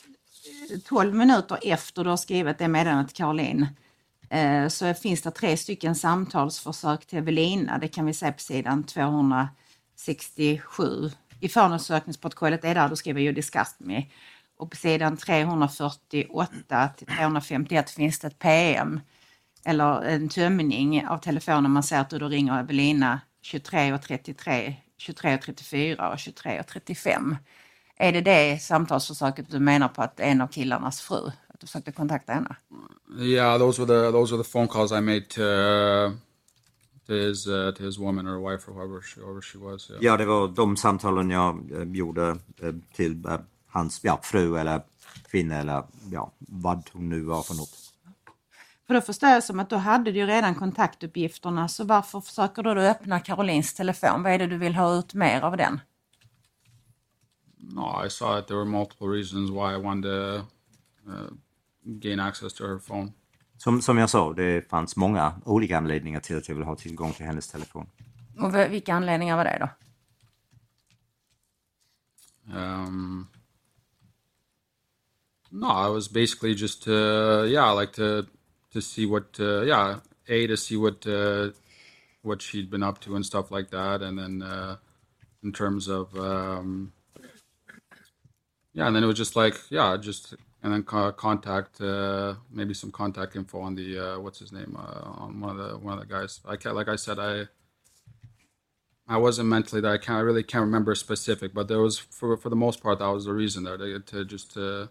eh, 0.71 0.79
12 0.79 1.15
minuter 1.15 1.59
efter 1.63 2.05
du 2.05 2.11
har 2.11 2.17
skrivit 2.17 2.59
det 2.59 2.69
meddelandet 2.69 3.09
till 3.09 3.17
Caroline 3.17 3.63
eh, 3.63 3.69
Eh, 4.31 4.69
så 4.69 4.95
finns 4.95 5.23
det 5.23 5.31
tre 5.31 5.57
stycken 5.57 5.95
samtalsförsök 5.95 7.07
till 7.07 7.19
Evelina. 7.19 7.79
Det 7.79 7.89
kan 7.89 8.07
vi 8.07 8.15
se 8.15 8.33
på 8.33 8.39
sidan 8.39 8.85
267. 8.85 11.11
I 11.41 11.49
förundersökningsprotokollet 11.49 12.65
är 12.65 12.75
där 12.75 12.89
du 12.89 12.97
skriver 12.97 13.21
You 13.21 13.33
discussed 13.33 13.87
me. 13.87 14.07
Och 14.59 14.71
på 14.71 14.77
sidan 14.77 15.17
348 15.17 16.89
till 16.97 17.07
351 17.07 17.91
finns 17.91 18.19
det 18.19 18.27
ett 18.27 18.39
PM 18.39 19.01
eller 19.65 20.03
en 20.03 20.29
tömning 20.29 21.07
av 21.07 21.19
telefonen. 21.19 21.71
Man 21.71 21.83
ser 21.83 22.01
att 22.01 22.11
du 22.11 22.19
då 22.19 22.29
ringer 22.29 22.61
Evelina 22.61 23.21
23.33, 23.45 24.75
23.34 24.99 26.11
och 26.11 26.17
23.35. 26.17 27.37
Är 27.97 28.13
det 28.13 28.21
det 28.21 28.63
samtalsförsöket 28.63 29.51
du 29.51 29.59
menar 29.59 29.89
på 29.89 30.03
att 30.03 30.21
en 30.21 30.41
av 30.41 30.49
killarnas 30.49 31.01
fru, 31.01 31.31
att 31.57 31.61
du 31.61 31.67
försökte 31.67 31.93
kontakta 31.93 32.33
henne? 32.33 32.57
Yeah, 33.19 33.59
those 33.59 33.83
were 33.83 33.87
the 33.87 34.13
those 34.13 34.35
were 34.35 34.45
the 34.45 34.51
phone 34.51 34.69
calls 34.69 34.93
I 34.93 35.01
made 35.01 35.21
to 35.21 35.43
uh, 35.43 36.13
to 37.07 37.13
his 37.13 37.47
uh, 37.47 37.75
to 37.75 37.83
his 37.85 37.99
woman 37.99 38.27
or 38.27 38.39
wife 38.51 38.71
or 38.71 38.75
whoever 38.75 39.01
she 39.01 39.21
whoever 39.21 39.41
she 39.41 39.59
was. 39.59 39.91
Yeah. 39.91 40.05
Ja, 40.05 40.17
det 40.17 40.25
var 40.25 40.49
de 40.49 40.77
samtalen 40.77 41.31
jag 41.31 41.71
eh, 41.73 41.83
gjorde 41.83 42.39
eh, 42.63 42.75
till 42.95 43.27
eh, 43.27 43.39
hans 43.67 44.01
ja, 44.05 44.21
fru 44.23 44.59
eller 44.59 44.83
kvinna 45.31 45.55
eller 45.55 45.83
ja, 46.13 46.33
vad 46.39 46.91
hon 46.93 47.09
nu 47.09 47.21
var 47.21 47.43
för 47.43 47.55
något. 47.55 47.93
För 48.87 48.95
då 48.95 49.01
förstår 49.01 49.29
jag 49.29 49.45
som 49.45 49.61
att 49.61 49.71
då 49.71 49.77
hade 49.77 50.13
du 50.13 50.19
ju 50.19 50.27
redan 50.27 50.55
kontaktuppgifterna, 50.55 51.69
så 51.69 51.85
varför 51.85 52.21
försöker 52.21 52.63
du 52.63 52.75
då 52.75 52.81
öppna 52.81 53.21
Carolins 53.21 53.75
telefon? 53.75 54.23
Vad 54.23 54.33
är 54.33 54.39
det 54.39 54.47
du 54.47 54.57
vill 54.57 54.75
ha 54.75 54.95
ut 54.95 55.15
mer 55.15 55.41
av 55.41 55.57
den? 55.57 55.81
No, 57.59 58.07
I 58.07 58.11
saw 58.11 58.37
that 58.37 58.49
there 58.49 58.57
were 58.57 58.65
multiple 58.65 59.09
reasons 59.09 59.51
why 59.51 59.75
I 59.75 59.77
wanted 59.77 60.03
to 60.03 60.47
uh, 61.09 61.31
gain 61.87 62.21
access 62.21 62.53
to 62.53 62.65
her 62.65 62.79
phone. 62.79 63.13
Som, 63.59 63.83
som 63.83 63.99
jag 63.99 64.11
sa, 64.11 64.33
det 64.33 64.71
fanns 64.71 64.97
många 64.97 65.35
olika 65.45 65.77
anledningar 65.77 66.21
till 66.21 66.37
att 66.37 66.49
jag 66.49 66.55
ville 66.55 66.67
ha 66.67 66.77
tillgång 66.77 67.13
till 67.13 67.27
hennes 67.27 67.49
telefon. 67.49 67.87
Och 68.39 68.55
vilka 68.55 68.95
anledningar 68.95 69.37
var 69.37 69.45
det 69.45 69.59
då? 69.61 69.69
Um, 72.59 73.29
no, 75.51 75.89
it 75.89 75.95
was 75.95 76.09
basically 76.09 76.55
just 76.55 76.85
to 76.85 77.47
yeah, 77.47 77.73
like 77.73 77.93
to 77.93 78.27
to 78.73 78.81
see 78.81 79.07
what 79.07 79.41
uh, 79.41 79.63
yeah, 79.63 79.99
a 80.29 80.47
to 80.47 80.57
see 80.57 80.77
what 80.77 81.07
uh, 81.07 81.51
what 82.23 82.43
she'd 82.43 82.71
been 82.71 82.83
up 82.83 83.01
to 83.01 83.17
and 83.17 83.27
stuff 83.27 83.51
like 83.51 83.71
that, 83.71 84.03
and 84.03 84.19
then 84.19 84.43
uh, 84.43 84.77
in 85.43 85.53
terms 85.53 85.89
of 85.89 86.17
um, 86.17 86.93
yeah, 88.75 88.87
and 88.87 88.95
then 88.95 89.03
it 89.03 89.07
was 89.07 89.19
just 89.19 89.35
like 89.35 89.57
yeah, 89.71 89.97
just 89.97 90.35
and 90.63 90.73
then 90.73 90.83
co- 90.83 91.13
contact 91.13 91.81
uh, 91.81 92.35
maybe 92.51 92.75
some 92.75 92.91
contact 92.91 93.37
info 93.37 93.61
on 93.61 93.75
the 93.75 93.99
uh, 93.99 94.19
what's 94.19 94.39
his 94.39 94.53
name 94.53 94.77
uh, 94.79 95.23
on 95.23 95.41
one 95.41 95.51
of 95.51 95.59
the 95.59 95.79
one 95.79 95.95
of 95.95 96.01
the 96.01 96.07
guys. 96.07 96.41
I 96.47 96.57
can't 96.57 96.75
like 96.75 96.89
I 96.89 96.97
said 96.97 97.19
I. 97.19 97.49
I 99.09 99.19
wasn't 99.19 99.49
mentally 99.49 99.81
that 99.83 99.93
I 99.93 99.99
can't 99.99 100.19
I 100.19 100.23
really 100.23 100.43
can't 100.43 100.65
remember 100.65 100.93
specific, 100.97 101.55
but 101.55 101.69
there 101.69 101.81
was 101.81 101.97
for 101.99 102.37
for 102.37 102.49
the 102.49 102.57
most 102.57 102.83
part 102.83 102.99
that 102.99 103.07
was 103.07 103.27
the 103.27 103.33
reason 103.33 103.63
there 103.63 103.77
to, 103.77 104.01
to 104.01 104.25
just 104.25 104.55
to 104.55 104.89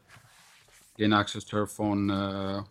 gain 0.97 1.13
access 1.13 1.44
to 1.45 1.57
her 1.57 1.67
phone, 1.67 2.09
uh, 2.09 2.63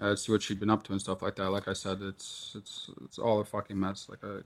uh, 0.00 0.16
see 0.16 0.32
what 0.32 0.42
she'd 0.42 0.60
been 0.60 0.70
up 0.70 0.82
to 0.84 0.92
and 0.92 1.00
stuff 1.00 1.22
like 1.22 1.36
that. 1.36 1.50
Like 1.50 1.68
I 1.68 1.74
said, 1.74 2.00
it's 2.00 2.54
it's 2.56 2.90
it's 3.04 3.18
all 3.18 3.40
a 3.40 3.44
fucking 3.44 3.78
mess. 3.78 4.08
Like 4.08 4.24
I, 4.24 4.40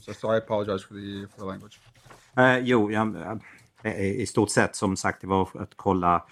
so, 0.00 0.12
so 0.12 0.30
I 0.30 0.36
apologize 0.36 0.82
for 0.82 0.94
the 0.94 1.26
for 1.26 1.38
the 1.40 1.46
language. 1.46 1.80
Jo, 2.64 2.88
jag, 2.90 3.16
eh, 3.16 3.38
Eh, 3.84 4.20
i 4.20 4.26
stort 4.26 4.50
sett 4.50 4.76
som 4.76 4.96
sagt 4.96 5.20
det 5.20 5.26
var 5.26 5.48
att 5.54 5.74
kolla, 5.76 6.24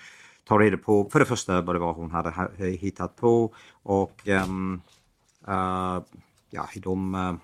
ta 0.44 0.58
reda 0.58 0.76
på 0.76 1.10
för 1.12 1.18
det 1.18 1.24
första 1.24 1.60
vad 1.60 1.74
det 1.74 1.78
var 1.78 1.92
hon 1.92 2.10
hade 2.10 2.28
eh, 2.58 2.66
hittat 2.66 3.16
på 3.16 3.54
och 3.82 4.28
um, 4.28 4.82
uh, 5.48 6.02
ja, 6.50 6.68
de, 6.74 7.14
uh, 7.14 7.34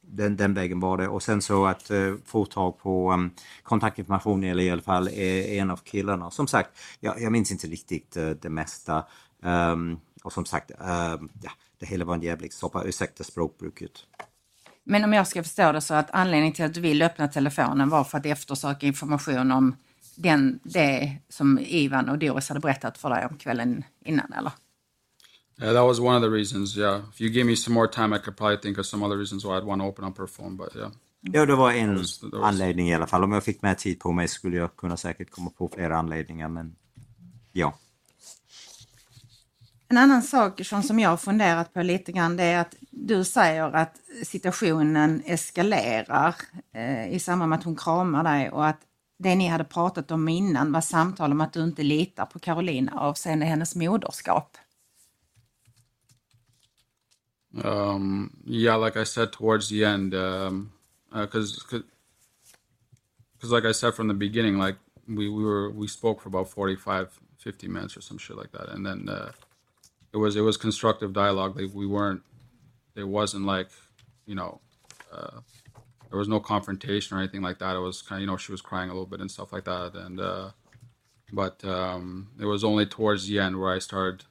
den, 0.00 0.36
den 0.36 0.54
vägen 0.54 0.80
var 0.80 0.96
det. 0.96 1.08
Och 1.08 1.22
sen 1.22 1.42
så 1.42 1.66
att 1.66 1.90
uh, 1.90 2.16
få 2.24 2.44
tag 2.44 2.78
på 2.78 3.12
um, 3.12 3.30
kontaktinformation 3.62 4.44
eller 4.44 4.64
i 4.64 4.70
alla 4.70 4.82
fall 4.82 5.08
en 5.08 5.70
av 5.70 5.76
killarna. 5.76 6.30
Som 6.30 6.46
sagt, 6.46 6.70
jag, 7.00 7.20
jag 7.20 7.32
minns 7.32 7.52
inte 7.52 7.66
riktigt 7.66 8.16
uh, 8.16 8.30
det 8.30 8.50
mesta. 8.50 9.04
Um, 9.42 10.00
och 10.22 10.32
som 10.32 10.44
sagt, 10.44 10.70
ja, 10.78 11.18
det 11.78 11.86
hela 11.86 12.04
var 12.04 12.14
en 12.14 12.22
jävlig 12.22 12.52
soppa, 12.52 12.84
ursäkta 12.84 13.24
språkbruket. 13.24 13.92
Men 14.84 15.04
om 15.04 15.12
jag 15.12 15.26
ska 15.26 15.42
förstå 15.42 15.72
det 15.72 15.80
så 15.80 15.94
att 15.94 16.10
anledningen 16.10 16.52
till 16.54 16.64
att 16.64 16.74
du 16.74 16.80
vill 16.80 17.02
öppna 17.02 17.28
telefonen 17.28 17.88
var 17.88 18.04
för 18.04 18.18
att 18.18 18.26
eftersöka 18.26 18.86
information 18.86 19.52
om 19.52 19.76
den, 20.16 20.60
det 20.62 21.16
som 21.28 21.58
Ivan 21.58 22.08
och 22.08 22.18
Doris 22.18 22.48
hade 22.48 22.60
berättat 22.60 22.98
för 22.98 23.10
dig 23.10 23.26
om 23.30 23.36
kvällen 23.38 23.84
innan 24.04 24.32
eller? 24.32 24.52
Yeah, 25.60 25.74
that 25.74 25.84
was 25.86 25.98
one 26.00 26.16
of 26.16 26.22
the 26.22 26.28
reasons. 26.28 26.76
Yeah, 26.76 27.00
if 27.14 27.20
you 27.20 27.30
give 27.30 27.44
me 27.46 27.56
some 27.56 27.74
more 27.74 27.88
time, 27.88 28.16
I 28.16 28.18
could 28.18 28.36
probably 28.36 28.56
think 28.58 28.78
of 28.78 28.86
some 28.86 29.06
other 29.06 29.16
reasons 29.16 29.44
why 29.44 29.48
I'd 29.50 29.64
want 29.64 29.82
to 29.82 29.86
open 29.86 30.04
up 30.04 30.18
her 30.18 30.26
phone. 30.26 30.56
But 30.56 30.76
yeah, 30.76 30.90
Ja, 31.20 31.46
det 31.46 31.54
var 31.56 31.72
en 31.72 31.98
was- 31.98 32.20
that 32.20 32.32
was- 32.32 32.44
anledning 32.48 32.88
i 32.88 32.94
alla 32.94 33.06
fall. 33.06 33.24
Om 33.24 33.32
jag 33.32 33.44
fick 33.44 33.62
mer 33.62 33.74
tid 33.74 34.00
på 34.00 34.12
mig 34.12 34.28
skulle 34.28 34.56
jag 34.56 34.76
kunna 34.76 34.96
säkert 34.96 35.30
komma 35.30 35.50
på 35.50 35.68
flera 35.74 35.96
anledningar, 35.98 36.48
men 36.48 36.76
ja. 37.52 37.74
En 39.92 39.98
annan 39.98 40.22
sak 40.22 40.60
Sean, 40.64 40.82
som 40.82 40.98
jag 40.98 41.08
har 41.08 41.16
funderat 41.16 41.74
på 41.74 41.82
lite 41.82 42.12
grann 42.12 42.36
det 42.36 42.44
är 42.44 42.60
att 42.60 42.74
du 42.90 43.24
säger 43.24 43.76
att 43.76 44.00
situationen 44.24 45.22
eskalerar 45.26 46.34
eh, 46.74 47.12
i 47.14 47.18
samband 47.18 47.50
med 47.50 47.58
att 47.58 47.64
hon 47.64 47.76
kramar 47.76 48.24
dig 48.24 48.50
och 48.50 48.66
att 48.66 48.80
det 49.18 49.34
ni 49.34 49.48
hade 49.48 49.64
pratat 49.64 50.10
om 50.10 50.28
innan 50.28 50.72
var 50.72 50.80
samtal 50.80 51.32
om 51.32 51.40
att 51.40 51.52
du 51.52 51.64
inte 51.64 51.82
litar 51.82 52.26
på 52.26 52.38
Carolina 52.38 52.92
avseende 53.00 53.46
hennes 53.46 53.74
moderskap. 53.74 54.56
um, 57.64 58.30
yeah, 58.46 58.76
like 58.76 58.96
I 58.96 59.04
said 59.04 59.32
towards 59.32 59.68
the 59.68 59.84
end, 59.84 60.14
um, 60.14 60.72
uh, 61.12 61.26
because 61.26 61.64
because 63.34 63.52
like 63.52 63.66
I 63.66 63.72
said 63.72 63.94
from 63.94 64.08
the 64.08 64.14
beginning, 64.14 64.58
like 64.58 64.76
we, 65.06 65.28
we 65.28 65.44
were 65.44 65.70
we 65.70 65.86
spoke 65.86 66.22
for 66.22 66.28
about 66.28 66.48
45, 66.48 67.20
50 67.38 67.68
minutes 67.68 67.96
or 67.96 68.00
some 68.00 68.18
shit 68.18 68.38
like 68.38 68.52
that, 68.52 68.70
and 68.70 68.86
then 68.86 69.08
uh, 69.08 69.32
it 70.12 70.16
was 70.16 70.36
it 70.36 70.42
was 70.42 70.56
constructive 70.56 71.12
dialogue. 71.12 71.56
We 71.56 71.86
weren't, 71.86 72.22
it 72.94 73.04
wasn't 73.04 73.46
like 73.46 73.68
you 74.26 74.34
know. 74.34 74.60
Uh, 75.12 75.40
there 76.12 76.18
was 76.18 76.28
no 76.28 76.40
confrontation 76.40 77.16
or 77.16 77.20
anything 77.20 77.40
like 77.40 77.58
that. 77.58 77.74
It 77.74 77.78
was 77.78 78.02
kind 78.02 78.18
of, 78.18 78.20
you 78.20 78.26
know, 78.26 78.36
she 78.36 78.52
was 78.52 78.60
crying 78.60 78.90
a 78.90 78.92
little 78.92 79.06
bit 79.06 79.20
and 79.22 79.30
stuff 79.30 79.50
like 79.50 79.64
that. 79.64 79.94
And, 79.94 80.20
uh, 80.20 80.50
but 81.32 81.64
um, 81.64 82.28
it 82.38 82.44
was 82.44 82.62
only 82.62 82.84
towards 82.84 83.26
the 83.26 83.38
end 83.38 83.58
where 83.58 83.72
I 83.72 83.78
started 83.78 84.24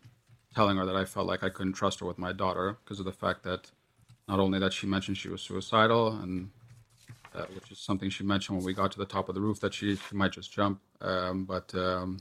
telling 0.54 0.78
her 0.78 0.86
that 0.86 0.96
I 0.96 1.06
felt 1.06 1.26
like 1.26 1.44
I 1.44 1.50
couldn't 1.50 1.74
trust 1.74 2.00
her 2.00 2.06
with 2.06 2.20
my 2.20 2.34
daughter 2.34 2.78
because 2.84 3.00
of 3.00 3.06
the 3.06 3.12
fact 3.12 3.42
that 3.44 3.72
not 4.28 4.40
only 4.40 4.60
that 4.60 4.74
she 4.74 4.86
mentioned 4.86 5.18
she 5.18 5.30
was 5.30 5.42
suicidal 5.42 6.10
and 6.10 6.52
which 7.56 7.72
is 7.72 7.80
something 7.80 8.10
she 8.10 8.24
mentioned 8.24 8.58
when 8.58 8.66
we 8.66 8.74
got 8.74 8.92
to 8.92 9.00
the 9.00 9.06
top 9.06 9.30
of 9.30 9.36
the 9.36 9.42
roof 9.42 9.60
that 9.62 9.74
she, 9.74 9.96
she 9.96 10.16
might 10.16 10.34
just 10.34 10.52
jump 10.52 10.82
um, 11.02 11.46
but 11.46 11.74
um, 11.74 12.20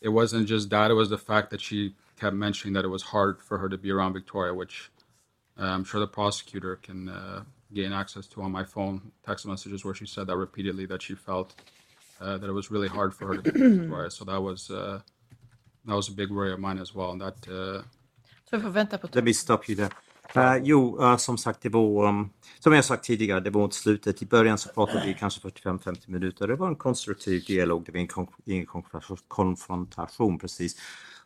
it 0.00 0.08
wasn't 0.08 0.46
just 0.46 0.70
that 0.70 0.90
it 0.90 0.94
was 0.94 1.10
the 1.10 1.18
fact 1.18 1.50
that 1.50 1.60
she 1.60 1.94
kept 2.20 2.36
mentioning 2.36 2.74
that 2.76 2.84
it 2.84 2.90
was 2.90 3.02
hard 3.14 3.34
for 3.48 3.58
her 3.58 3.68
to 3.68 3.78
be 3.78 3.90
around 3.90 4.12
victoria 4.20 4.52
which 4.54 4.90
uh, 5.60 5.64
i'm 5.74 5.84
sure 5.84 6.00
the 6.00 6.12
prosecutor 6.20 6.76
can 6.86 7.08
uh, 7.08 7.40
gain 7.72 7.92
access 7.92 8.26
to 8.28 8.42
on 8.42 8.50
my 8.52 8.64
phone 8.64 9.00
text 9.26 9.46
messages 9.46 9.84
where 9.84 9.94
she 10.00 10.06
said 10.06 10.26
that 10.26 10.36
repeatedly 10.36 10.86
that 10.86 11.02
she 11.02 11.14
felt 11.14 11.48
uh, 12.20 12.36
that 12.40 12.48
it 12.52 12.54
was 12.60 12.70
really 12.70 12.88
hard 12.88 13.10
for 13.14 13.26
her 13.28 13.34
to 13.36 13.42
be 13.42 13.50
with 13.60 13.78
victoria 13.82 14.10
so 14.10 14.24
that 14.24 14.40
was 14.48 14.70
uh, 14.70 14.98
that 15.86 15.96
was 15.96 16.08
a 16.08 16.12
big 16.12 16.30
worry 16.30 16.52
of 16.52 16.60
mine 16.60 16.78
as 16.82 16.94
well 16.94 17.10
and 17.12 17.20
that 17.20 17.48
uh, 17.48 17.82
Så 18.50 18.56
vi 18.56 18.62
får 18.62 18.70
vänta 18.70 18.98
på 18.98 19.08
Let 19.12 19.24
me 19.24 19.34
stop 19.34 19.60
you 19.68 19.76
there. 19.76 19.94
Eh, 20.34 20.62
jo, 20.62 21.02
eh, 21.02 21.16
som 21.16 21.38
sagt, 21.38 21.62
det 21.62 21.68
var, 21.68 22.08
um, 22.08 22.30
som 22.58 22.72
jag 22.72 22.84
sagt 22.84 23.04
tidigare, 23.04 23.40
det 23.40 23.50
var 23.50 23.64
inte 23.64 23.76
slutet. 23.76 24.22
I 24.22 24.26
början 24.26 24.58
så 24.58 24.68
pratade 24.68 25.06
vi 25.06 25.14
kanske 25.14 25.40
45-50 25.48 25.96
minuter. 26.10 26.46
Det 26.48 26.56
var 26.56 26.68
en 26.68 26.76
konstruktiv 26.76 27.44
dialog, 27.46 27.84
det 27.86 27.92
var 27.92 27.98
ingen, 27.98 28.08
kon- 28.08 28.32
ingen 28.44 28.66
konfrontation- 28.66 29.22
konfrontation 29.28 30.38
precis. 30.38 30.76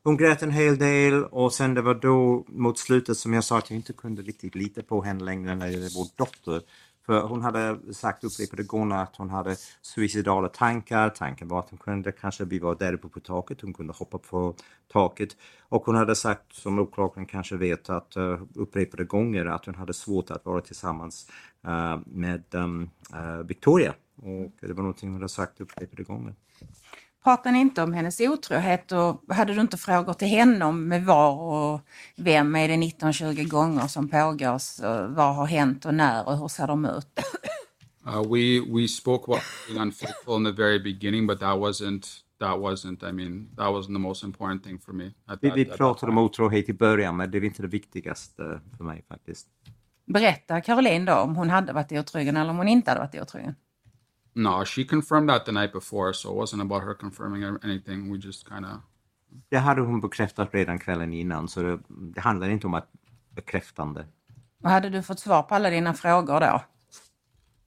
Hon 0.04 0.16
grät 0.16 0.42
en 0.42 0.50
hel 0.50 0.78
del 0.78 1.25
och 1.25 1.52
sen 1.52 1.75
det 1.75 1.82
var 1.82 1.94
då 1.94 2.44
mot 2.49 2.78
slutet 2.78 3.16
som 3.16 3.32
jag 3.32 3.44
sa 3.44 3.59
att 3.59 3.71
jag 3.71 3.76
inte 3.76 3.92
kunde 3.92 4.23
riktigt 4.23 4.54
lita 4.54 4.82
på 4.82 5.02
henne 5.02 5.25
längre 5.25 5.54
när 5.54 5.66
det 5.66 5.73
gällde 5.73 5.88
vår 5.94 6.06
dotter. 6.16 6.62
För 7.06 7.21
hon 7.21 7.42
hade 7.42 7.94
sagt 7.94 8.25
upprepade 8.25 8.62
gånger 8.62 8.97
att 8.97 9.16
hon 9.16 9.30
hade 9.30 9.56
suicidala 9.82 10.49
tankar. 10.49 11.09
Tanken 11.11 11.49
var 11.49 11.59
att 11.59 11.71
hon 11.71 11.78
kunde 11.78 12.12
kanske, 12.12 12.44
vi 12.44 12.59
var 12.59 12.75
där 12.75 12.92
uppe 12.92 13.09
på 13.09 13.21
taket, 13.21 13.61
hon 13.61 13.73
kunde 13.73 13.92
hoppa 13.92 14.18
på 14.18 14.54
taket. 14.92 15.37
Och 15.68 15.85
hon 15.85 15.94
hade 15.94 16.16
sagt, 16.16 16.54
som 16.54 16.78
åklagaren 16.78 17.26
kanske 17.26 17.56
vet, 17.56 17.90
att 17.90 18.16
eh, 18.16 18.23
uh, 18.23 18.42
upprepade 18.54 19.04
gånger 19.04 19.47
att 19.47 19.66
hon 19.66 19.75
hade 19.75 19.94
svårt 19.94 20.30
att 20.30 20.44
vara 20.44 20.61
tillsammans 20.61 21.30
uh, 21.66 22.00
med 22.06 22.42
um, 22.54 22.90
uh, 23.14 23.42
Victoria. 23.42 23.94
Och 24.16 24.52
det 24.61 24.73
var 24.73 24.82
någonting 24.82 25.09
hon 25.09 25.16
hade 25.16 25.28
sagt 25.28 25.61
upprepade 25.61 26.02
gånger. 26.02 26.35
Pratade 27.25 27.52
ni 27.52 27.61
inte 27.61 27.83
om 27.83 27.93
hennes 27.93 28.21
otrohet 28.21 28.93
och 28.93 29.35
hade 29.35 29.55
du 29.55 29.61
inte 29.61 29.76
frågor 29.76 30.12
till 30.12 30.29
henne 30.29 30.64
om 30.64 30.88
med 30.88 31.05
var 31.05 31.33
och 31.33 31.81
vem 32.17 32.57
är 32.57 32.69
det 32.69 32.75
19-20 32.75 33.49
gånger 33.49 33.87
som 33.87 34.09
pågår? 34.09 34.59
Så 34.59 35.07
vad 35.07 35.35
har 35.35 35.47
hänt 35.47 35.85
och 35.85 35.95
när 35.95 36.29
och 36.29 36.38
hur 36.38 36.49
ser 36.49 36.67
de 36.67 36.85
ut? 36.85 37.21
Uh, 38.07 38.23
we 38.23 38.61
we 38.61 38.88
spoke 38.88 39.33
about 39.33 39.43
being 39.69 39.81
unfaithful 39.81 40.37
in 40.37 40.45
the 40.45 40.62
very 40.62 40.79
beginning, 40.79 41.26
but 41.26 41.41
that 41.41 41.57
wasn't 41.57 42.07
that 42.38 42.59
wasn't. 42.59 43.09
I 43.09 43.12
mean, 43.12 43.49
that 43.57 43.67
wasn't 43.67 43.95
the 43.95 44.00
most 44.00 44.25
important 44.25 44.64
thing 44.64 44.79
for 44.79 44.93
me. 44.93 45.11
At 45.26 45.38
Vi, 45.43 45.50
vi 45.50 45.64
pratade 45.64 46.12
om 46.12 46.19
otrohet 46.19 46.69
i 46.69 46.73
början 46.73 47.17
men 47.17 47.31
det 47.31 47.38
är 47.38 47.45
inte 47.45 47.62
det 47.62 47.69
viktigaste 47.69 48.61
för 48.76 48.85
mig 48.85 49.05
faktiskt. 49.09 49.47
Berätta 50.07 50.61
Caroline 50.61 51.05
då 51.05 51.14
om 51.14 51.37
hon 51.37 51.50
hade 51.50 51.73
varit 51.73 51.93
otrogen 51.93 52.37
eller 52.37 52.50
om 52.50 52.57
hon 52.57 52.69
inte 52.69 52.91
hade 52.91 53.00
varit 53.00 53.23
otrogen. 53.23 53.55
No, 54.35 54.65
she 54.65 54.85
confirmed 54.85 55.29
that 55.29 55.45
the 55.45 55.53
night 55.53 55.73
before, 55.73 56.15
so 56.15 56.31
it 56.31 56.37
wasn't 56.37 56.62
about 56.62 56.83
her 56.83 56.95
confirming 56.95 57.59
anything. 57.62 58.11
We 58.11 58.19
just 58.19 58.49
kind 58.49 58.65
of. 58.65 58.81
Det 59.49 59.59
hade 59.59 59.81
hon 59.81 60.01
bekräftat 60.01 60.55
redan 60.55 60.79
kvällen 60.79 61.12
innan 61.12 61.49
så 61.49 61.62
det, 61.62 61.79
det 61.89 62.21
handlar 62.21 62.49
inte 62.49 62.67
om 62.67 62.75
att 62.75 62.89
bekräftande. 63.35 64.07
Och 64.62 64.71
hade 64.71 64.91
du 64.91 65.03
fått 65.03 65.21
svar 65.21 65.43
på 65.43 65.55
alla 65.55 65.71
dina 65.71 65.95
frågor 65.95 66.41
då? 66.41 66.62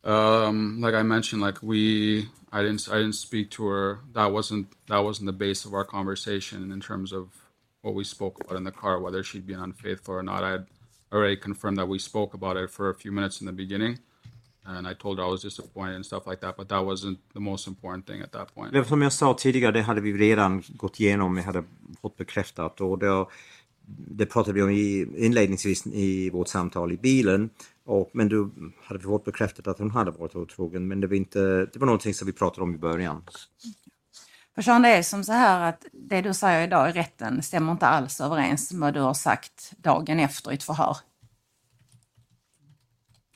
Um, 0.06 0.82
like 0.86 0.94
I 0.94 1.04
mentioned, 1.04 1.42
like 1.42 1.60
we, 1.64 2.30
I 2.52 2.62
didn't, 2.62 2.88
I 2.88 2.98
didn't 3.02 3.16
speak 3.16 3.50
to 3.52 3.68
her. 3.68 3.98
That 4.14 4.32
wasn't, 4.32 4.68
that 4.88 5.04
wasn't 5.04 5.26
the 5.26 5.34
base 5.34 5.66
of 5.66 5.74
our 5.74 5.84
conversation 5.84 6.72
in 6.72 6.80
terms 6.80 7.12
of 7.12 7.34
what 7.82 7.96
we 7.96 8.04
spoke 8.04 8.40
about 8.40 8.58
in 8.58 8.64
the 8.64 8.72
car, 8.72 9.00
whether 9.00 9.24
she'd 9.24 9.48
been 9.48 9.60
unfaithful 9.60 10.14
or 10.14 10.24
not. 10.24 10.44
I 10.44 10.52
had 10.52 10.68
already 11.12 11.36
confirmed 11.36 11.78
that 11.78 11.88
we 11.88 11.98
spoke 12.00 12.36
about 12.36 12.56
it 12.56 12.70
for 12.70 12.90
a 12.90 12.94
few 12.94 13.12
minutes 13.12 13.42
in 13.42 13.48
the 13.48 13.54
beginning, 13.54 14.00
and 14.66 14.88
I 14.88 14.94
told 14.94 15.20
her 15.20 15.26
I 15.26 15.32
was 15.32 15.42
disappointed 15.42 15.96
and 15.96 16.06
stuff 16.06 16.24
like 16.28 16.42
that. 16.42 16.58
But 16.58 16.70
that 16.70 16.86
wasn't 16.86 17.18
the 17.34 17.40
most 17.40 17.68
important 17.68 18.08
thing 18.08 18.22
at 18.22 18.32
that 18.32 18.56
point. 18.56 18.88
Som 18.88 19.02
jag 19.02 19.14
sa 19.14 19.34
tidigare, 19.34 19.72
det 19.72 19.82
hade 19.82 20.02
vi 20.02 20.14
redan 20.14 20.64
gått 20.70 21.00
igenom, 21.00 21.36
vi 21.36 21.42
hade 21.42 21.64
fått 22.02 22.18
bekräftat 22.18 22.82
och 22.82 23.00
det, 23.00 23.26
det 23.88 24.26
pratade 24.26 24.54
vi 24.54 24.62
om 24.62 24.70
i, 24.70 25.08
inledningsvis 25.26 25.88
i 25.88 26.30
vårt 26.30 26.48
samtal 26.48 26.92
i 26.92 26.98
bilen. 26.98 27.50
Och, 27.86 28.10
men 28.14 28.30
du 28.30 28.52
hade 28.84 28.98
vi 28.98 29.04
fått 29.04 29.26
bekräftat 29.26 29.68
att 29.68 29.80
hon 29.80 29.92
hade 29.92 30.12
varit 30.12 30.36
otrogen 30.36 30.88
men 30.88 31.02
det 31.02 31.08
var, 31.08 31.16
inte, 31.16 31.40
det 31.40 31.80
var 31.80 31.86
någonting 31.86 32.14
som 32.14 32.26
vi 32.26 32.34
pratade 32.34 32.64
om 32.64 32.76
i 32.76 32.78
början. 32.78 33.24
För 34.56 34.62
Sean, 34.62 34.82
det 34.82 34.90
är 34.90 35.04
som 35.04 35.24
så 35.24 35.32
här 35.32 35.70
att 35.70 35.86
det 35.94 36.22
du 36.22 36.34
säger 36.34 36.68
idag 36.68 36.90
i 36.90 36.92
rätten 36.92 37.44
stämmer 37.44 37.72
inte 37.72 37.88
alls 37.88 38.22
överens 38.22 38.72
med 38.72 38.82
vad 38.82 38.94
du 38.94 39.00
har 39.00 39.14
sagt 39.14 39.74
dagen 39.78 40.20
efter 40.20 40.52
i 40.52 40.56
ett 40.56 40.64
förhör. 40.64 40.98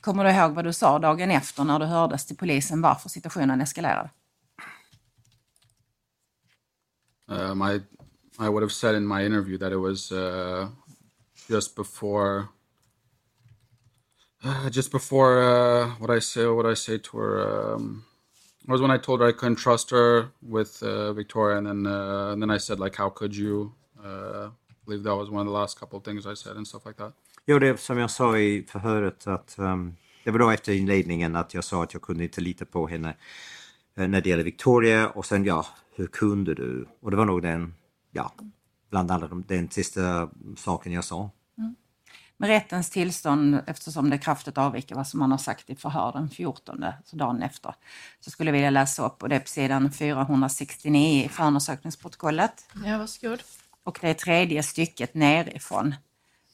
Kommer 0.00 0.24
du 0.24 0.30
ihåg 0.30 0.52
vad 0.54 0.64
du 0.64 0.72
sa 0.72 0.98
dagen 0.98 1.30
efter 1.30 1.64
när 1.64 1.78
du 1.78 1.84
hördes 1.86 2.26
till 2.26 2.36
polisen 2.36 2.82
varför 2.82 3.08
situationen 3.08 3.60
eskalerade? 3.60 4.10
Um, 7.28 7.62
I 7.62 7.80
I 8.38 8.48
would 8.50 8.62
have 8.62 8.72
said 8.72 8.94
in 8.96 9.06
my 9.06 9.24
interview 9.24 9.58
that 9.58 9.72
it 9.72 9.78
was 9.78 10.12
uh, 10.12 10.68
just 11.48 11.76
before 11.76 12.48
uh, 14.44 14.70
just 14.70 14.92
before 14.92 15.42
uh, 15.42 15.90
what 16.00 16.10
I 16.10 16.20
say 16.20 16.46
what 16.46 16.66
I 16.66 16.74
say 16.76 16.98
to 16.98 17.18
her 17.18 17.74
um, 17.76 18.04
was 18.68 18.80
when 18.82 18.90
I 18.92 18.98
told 18.98 19.20
her 19.20 19.28
I 19.28 19.32
couldn't 19.32 19.56
trust 19.56 19.90
her 19.90 20.30
with 20.42 20.82
uh, 20.82 21.12
Victoria 21.14 21.58
and 21.58 21.66
then 21.66 21.86
uh, 21.86 22.32
and 22.32 22.42
then 22.42 22.50
I 22.50 22.58
said 22.58 22.80
like 22.80 22.96
how 22.96 23.10
could 23.10 23.36
you 23.36 23.74
uh, 24.04 24.48
I 24.48 24.74
believe 24.86 25.04
that 25.04 25.16
was 25.16 25.30
one 25.30 25.40
of 25.42 25.46
the 25.46 25.58
last 25.58 25.80
couple 25.80 25.98
of 25.98 26.04
things 26.04 26.26
I 26.26 26.34
said 26.34 26.56
and 26.56 26.66
stuff 26.66 26.86
like 26.86 26.96
that. 26.98 27.12
Jo, 27.46 27.58
det 27.58 27.80
som 27.80 27.98
jag 27.98 28.10
sa 28.10 28.38
i 28.38 28.62
förhöret 28.68 29.26
att 29.26 29.54
um, 29.58 29.96
det 30.24 30.30
var 30.30 30.38
då 30.38 30.50
efter 30.50 30.72
inledningen 30.72 31.36
att 31.36 31.54
jag 31.54 31.64
sa 31.64 31.82
att 31.82 31.92
jag 31.92 32.02
kunde 32.02 32.24
inte 32.24 32.40
lita 32.40 32.64
på 32.64 32.86
henne 32.86 33.16
eh, 33.96 34.08
när 34.08 34.20
det 34.20 34.28
gäller 34.28 34.44
Victoria 34.44 35.08
och 35.08 35.26
sen 35.26 35.44
ja, 35.44 35.66
hur 35.94 36.06
kunde 36.06 36.54
du? 36.54 36.88
Och 37.00 37.10
det 37.10 37.16
var 37.16 37.24
nog 37.24 37.42
den, 37.42 37.74
ja, 38.10 38.32
bland 38.90 39.10
alla 39.10 39.28
de, 39.28 39.44
den 39.48 39.70
sista 39.70 40.30
saken 40.56 40.92
jag 40.92 41.04
sa. 41.04 41.30
Med 42.40 42.48
rättens 42.48 42.90
tillstånd, 42.90 43.60
eftersom 43.66 44.10
det 44.10 44.18
kraftigt 44.18 44.58
avviker 44.58 44.94
vad 44.94 45.06
som 45.06 45.20
man 45.20 45.30
har 45.30 45.38
sagt 45.38 45.70
i 45.70 45.76
förhör 45.76 46.12
den 46.12 46.28
14, 46.28 46.84
så 47.04 47.16
dagen 47.16 47.42
efter, 47.42 47.74
så 48.20 48.30
skulle 48.30 48.48
jag 48.48 48.52
vilja 48.52 48.70
läsa 48.70 49.06
upp 49.06 49.22
och 49.22 49.28
det 49.28 49.36
är 49.36 49.40
på 49.40 49.48
sidan 49.48 49.92
469 49.92 51.24
i 51.24 51.28
förundersökningsprotokollet. 51.28 52.64
Ja, 52.84 52.98
varsågod. 52.98 53.42
och 53.84 53.98
det 54.00 54.08
är 54.08 54.14
tredje 54.14 54.62
stycket 54.62 55.14
nerifrån. 55.14 55.94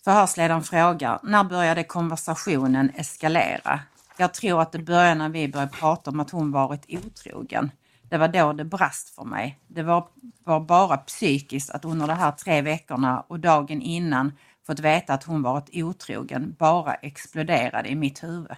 Förhörsledaren 0.07 0.63
frågar, 0.63 1.21
när 1.23 1.45
började 1.45 1.85
konversationen 1.85 2.91
eskalera? 2.95 3.81
Jag 4.17 4.35
tror 4.35 4.63
att 4.63 4.73
det 4.73 4.79
började 4.79 5.15
när 5.15 5.29
vi 5.29 5.49
började 5.49 5.73
prata 5.73 6.11
om 6.11 6.21
att 6.21 6.31
hon 6.31 6.53
varit 6.53 6.87
otrogen. 6.89 7.71
Det 8.03 8.19
var 8.19 8.29
då 8.29 8.53
det 8.53 8.65
brast 8.65 9.15
för 9.15 9.25
mig. 9.25 9.61
Det 9.69 9.83
var, 9.83 10.09
var 10.45 10.61
bara 10.61 10.97
psykiskt 10.97 11.71
att 11.71 11.85
under 11.85 12.07
de 12.07 12.13
här 12.13 12.33
tre 12.33 12.63
veckorna 12.63 13.21
och 13.21 13.41
dagen 13.41 13.83
innan 13.83 14.33
fått 14.67 14.81
veta 14.81 15.15
att 15.15 15.25
hon 15.25 15.43
varit 15.43 15.71
otrogen 15.73 16.57
bara 16.59 16.95
exploderade 16.95 17.89
i 17.89 17.95
mitt 17.95 18.23
huvud. 18.23 18.57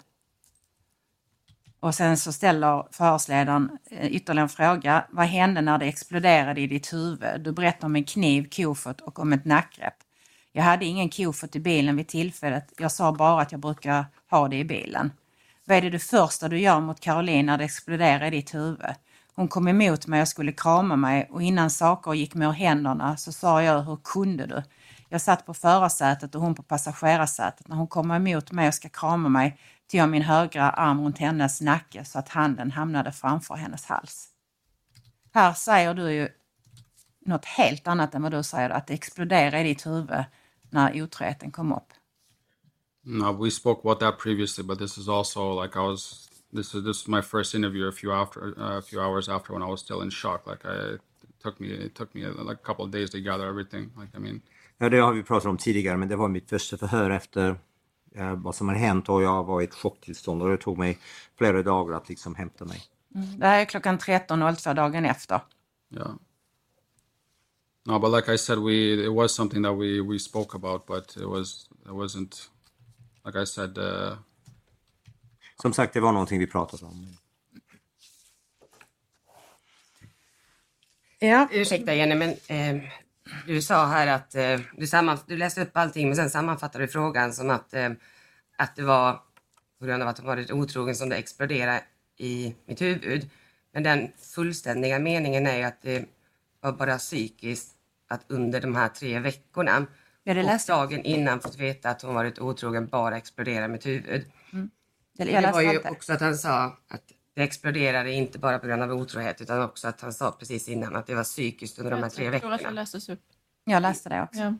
Och 1.81 1.95
sen 1.95 2.17
så 2.17 2.33
ställer 2.33 2.87
förhörsledaren 2.91 3.79
eh, 3.91 4.07
ytterligare 4.07 4.45
en 4.45 4.49
fråga. 4.49 5.05
Vad 5.11 5.27
hände 5.27 5.61
när 5.61 5.79
det 5.79 5.87
exploderade 5.87 6.61
i 6.61 6.67
ditt 6.67 6.93
huvud? 6.93 7.41
Du 7.41 7.53
berättar 7.53 7.87
om 7.87 7.97
en 7.97 8.05
kniv, 8.05 8.49
kofot 8.51 9.01
och 9.01 9.19
om 9.19 9.33
ett 9.33 9.45
nackgrepp. 9.45 9.95
Jag 10.59 10.65
hade 10.65 10.85
ingen 10.85 11.11
kofot 11.11 11.57
i 11.57 11.61
bilen 11.61 11.97
vid 11.97 12.09
tillfället. 12.09 12.73
Jag 12.79 12.93
sa 12.93 13.13
bara 13.13 13.43
att 13.43 13.53
jag 13.53 13.61
brukar 13.61 14.05
ha 14.31 14.49
det 14.49 14.57
i 14.57 14.65
bilen. 14.65 15.13
Vad 15.65 15.77
är 15.77 15.83
det, 15.83 15.91
det 15.91 15.99
första 15.99 16.49
du 16.49 16.59
gör 16.59 16.81
mot 16.81 17.01
Caroline 17.01 17.47
när 17.47 17.59
det 17.59 17.65
exploderar 17.65 18.27
i 18.27 18.31
ditt 18.31 18.55
huvud? 18.55 18.95
Hon 19.35 19.49
kom 19.49 19.69
emot 19.69 20.07
mig 20.07 20.23
och 20.23 20.29
skulle 20.29 20.53
krama 20.53 20.97
mig 20.97 21.29
och 21.31 21.43
innan 21.43 21.71
saker 21.71 22.15
gick 22.15 22.35
mig 22.35 22.49
ur 22.49 22.53
händerna 22.53 23.17
så 23.17 23.33
sa 23.33 23.63
jag, 23.63 23.83
hur 23.83 23.97
kunde 24.05 24.47
du? 24.47 24.63
Jag 25.09 25.21
satt 25.21 25.47
på 25.47 25.55
förarsätet 25.55 26.35
och 26.35 26.41
hon 26.41 26.55
på 26.55 26.63
passagerarsätet. 26.63 27.69
När 27.69 27.77
hon 27.77 27.87
kom 27.87 28.11
emot 28.11 28.53
mig 28.53 28.69
och 28.69 28.75
ska 28.75 28.89
krama 28.89 29.29
mig 29.29 29.59
tog 29.91 30.01
jag 30.01 30.09
min 30.09 30.23
högra 30.23 30.71
arm 30.71 31.01
runt 31.01 31.19
hennes 31.19 31.61
nacke 31.61 32.05
så 32.05 32.19
att 32.19 32.29
handen 32.29 32.71
hamnade 32.71 33.13
framför 33.13 33.55
hennes 33.55 33.87
hals. 33.87 34.29
Här 35.35 35.53
säger 35.53 35.95
du 35.95 36.13
ju 36.13 36.29
något 37.27 37.45
helt 37.45 37.89
annat 37.89 38.15
än 38.15 38.23
vad 38.23 38.33
du 38.33 38.43
säger, 38.43 38.71
att 38.71 38.87
det 38.87 38.95
exploderar 38.95 39.59
i 39.59 39.63
ditt 39.63 39.87
huvud 39.87 40.25
när 40.71 41.03
otroheten 41.03 41.51
kom 41.51 41.73
upp. 41.73 41.93
No, 43.05 43.45
we 43.45 43.51
spoke 43.51 43.81
about 43.81 44.01
that 44.01 44.19
previously, 44.19 44.65
but 44.65 44.79
this 44.79 44.99
is 44.99 45.09
also 45.09 45.63
like 45.63 45.79
I 45.79 45.83
was. 45.83 46.29
This 46.53 46.75
is 46.75 46.85
this 46.85 47.03
is 47.03 47.09
my 47.09 47.23
first 47.23 47.55
interview 47.55 47.89
a 47.89 47.93
few 47.93 48.13
after 48.13 48.41
uh, 48.59 48.79
a 48.79 48.83
few 48.83 49.01
hours 49.01 49.29
after 49.29 49.53
when 49.53 49.63
I 49.63 49.71
was 49.71 49.81
still 49.81 50.03
in 50.03 50.11
shock. 50.11 50.47
Like 50.47 50.65
I 50.65 50.95
it 50.95 51.01
took 51.43 51.61
me 51.61 51.69
it 51.69 51.95
took 51.95 52.15
me 52.15 52.27
like 52.27 52.61
a 52.63 52.67
couple 52.67 52.85
of 52.85 52.91
days 52.91 53.11
to 53.11 53.21
gather 53.21 53.47
everything. 53.49 53.91
Like 53.97 54.17
I 54.17 54.21
mean, 54.21 54.41
Ja, 54.79 54.89
det 54.89 54.99
har 54.99 55.13
vi 55.13 55.23
pratat 55.23 55.47
om 55.47 55.57
tidigare 55.57 55.97
men 55.97 56.09
det 56.09 56.17
var 56.17 56.29
mitt 56.29 56.49
första 56.51 56.79
förhör 56.79 57.11
efter 57.11 57.59
eh, 58.15 58.35
vad 58.35 58.55
som 58.55 58.69
hade 58.69 58.81
hänt 58.81 59.09
och 59.09 59.23
jag 59.23 59.45
var 59.45 59.61
i 59.61 59.65
ett 59.65 59.75
chocktillstånd 59.75 60.43
och 60.43 60.49
det 60.49 60.57
tog 60.57 60.79
mig 60.79 60.99
flera 61.39 61.63
dagar 61.63 61.97
att 61.97 62.09
liksom 62.09 62.35
hämta 62.35 62.65
mig. 62.65 62.83
Det 63.39 63.47
här 63.47 63.61
är 63.61 63.65
klockan 63.65 63.99
13.02 63.99 64.75
dagen 64.75 65.05
efter. 65.05 65.41
yeah. 65.95 66.15
No, 67.89 67.99
but 68.01 68.11
like 68.13 68.29
I 68.35 68.37
said, 68.37 68.59
we 68.59 69.07
it 69.07 69.13
was 69.15 69.35
something 69.35 69.63
that 69.63 69.75
we 69.75 70.03
we 70.03 70.19
spoke 70.19 70.55
about, 70.55 70.87
but 70.87 71.17
it 71.17 71.29
was 71.29 71.69
it 71.87 71.93
wasn't 71.95 72.49
like 73.25 73.37
I 73.37 73.47
said. 73.47 73.79
Uh, 73.79 74.17
Som 75.63 75.73
sagt, 75.73 75.95
det 75.95 76.01
var 76.01 76.13
någonting 76.13 76.39
vi 76.39 76.47
pratade 76.47 76.87
om. 76.87 77.17
Ja, 81.19 81.49
Ursäkta 81.53 81.95
Jenny, 81.95 82.15
men 82.15 82.31
eh, 82.31 82.83
du 83.47 83.63
sa 83.63 83.87
här 83.87 84.07
att 84.07 84.35
eh, 84.35 84.61
du, 84.77 84.87
samman, 84.87 85.19
du 85.27 85.37
läste 85.37 85.63
upp 85.63 85.77
allting 85.77 86.07
men 86.09 86.17
sen 86.17 86.31
sammanfattade 86.31 86.85
du 86.85 86.89
frågan 86.89 87.33
som 87.33 87.51
att, 87.51 87.75
eh, 87.75 87.91
att 88.59 88.77
det 88.77 88.83
var 88.83 89.23
på 89.79 89.87
grund 89.87 90.03
av 90.03 90.09
att 90.09 90.19
hon 90.19 90.27
varit 90.27 90.51
otrogen 90.51 90.95
som 90.97 91.09
det 91.09 91.17
exploderade 91.17 91.85
i 92.17 92.55
mitt 92.67 92.81
huvud. 92.83 93.31
Men 93.73 93.83
den 93.83 94.13
fullständiga 94.35 94.99
meningen 94.99 95.47
är 95.47 95.57
ju 95.57 95.63
att 95.65 95.83
det 95.83 96.07
var 96.61 96.73
bara 96.73 96.99
psykiskt 96.99 97.78
att 98.09 98.25
under 98.29 98.61
de 98.61 98.77
här 98.77 98.89
tre 98.89 99.19
veckorna 99.19 99.87
Ja, 100.25 100.35
det 100.35 100.41
och 100.41 100.47
läste 100.47 100.73
jag. 100.73 100.79
dagen 100.91 101.03
innan 101.05 101.41
fått 101.41 101.57
veta 101.59 101.91
att 101.91 102.03
hon 102.03 102.15
varit 102.15 102.39
otrogen 102.39 102.87
bara 102.87 103.17
exploderade 103.17 103.65
i 103.65 103.69
mitt 103.69 103.87
huvud. 103.87 104.25
jag 104.53 105.27
det 105.29 105.33
var 105.35 105.41
läste 105.43 105.63
ju 105.63 105.79
också 105.91 106.13
att 106.13 106.21
han 106.21 106.37
sa 106.37 106.65
att 106.89 107.03
det 107.35 107.43
exploderade 107.43 108.13
inte 108.13 108.39
bara 108.39 108.59
på 108.59 108.67
grund 108.67 108.83
av 108.83 108.93
otrohet 108.93 109.41
utan 109.41 109.63
också 109.63 109.89
att 109.89 110.01
han 110.01 110.13
sa 110.13 110.33
precis 110.33 110.69
innan 110.69 110.97
att 110.97 111.07
det 111.07 111.15
var 111.15 111.25
psykiskt 111.25 111.79
under 111.79 111.91
de 111.91 112.03
här 112.03 112.11
tre 112.11 112.25
Jag 112.25 112.41
tror 112.41 112.53
att 112.53 112.59
det 112.59 112.65
veckorna. 112.65 112.81
lästes 112.81 113.09
upp. 113.09 113.21
Jag 113.65 113.83
läste 113.83 114.09
det 114.09 114.23
också. 114.23 114.41
Ja. 114.41 114.55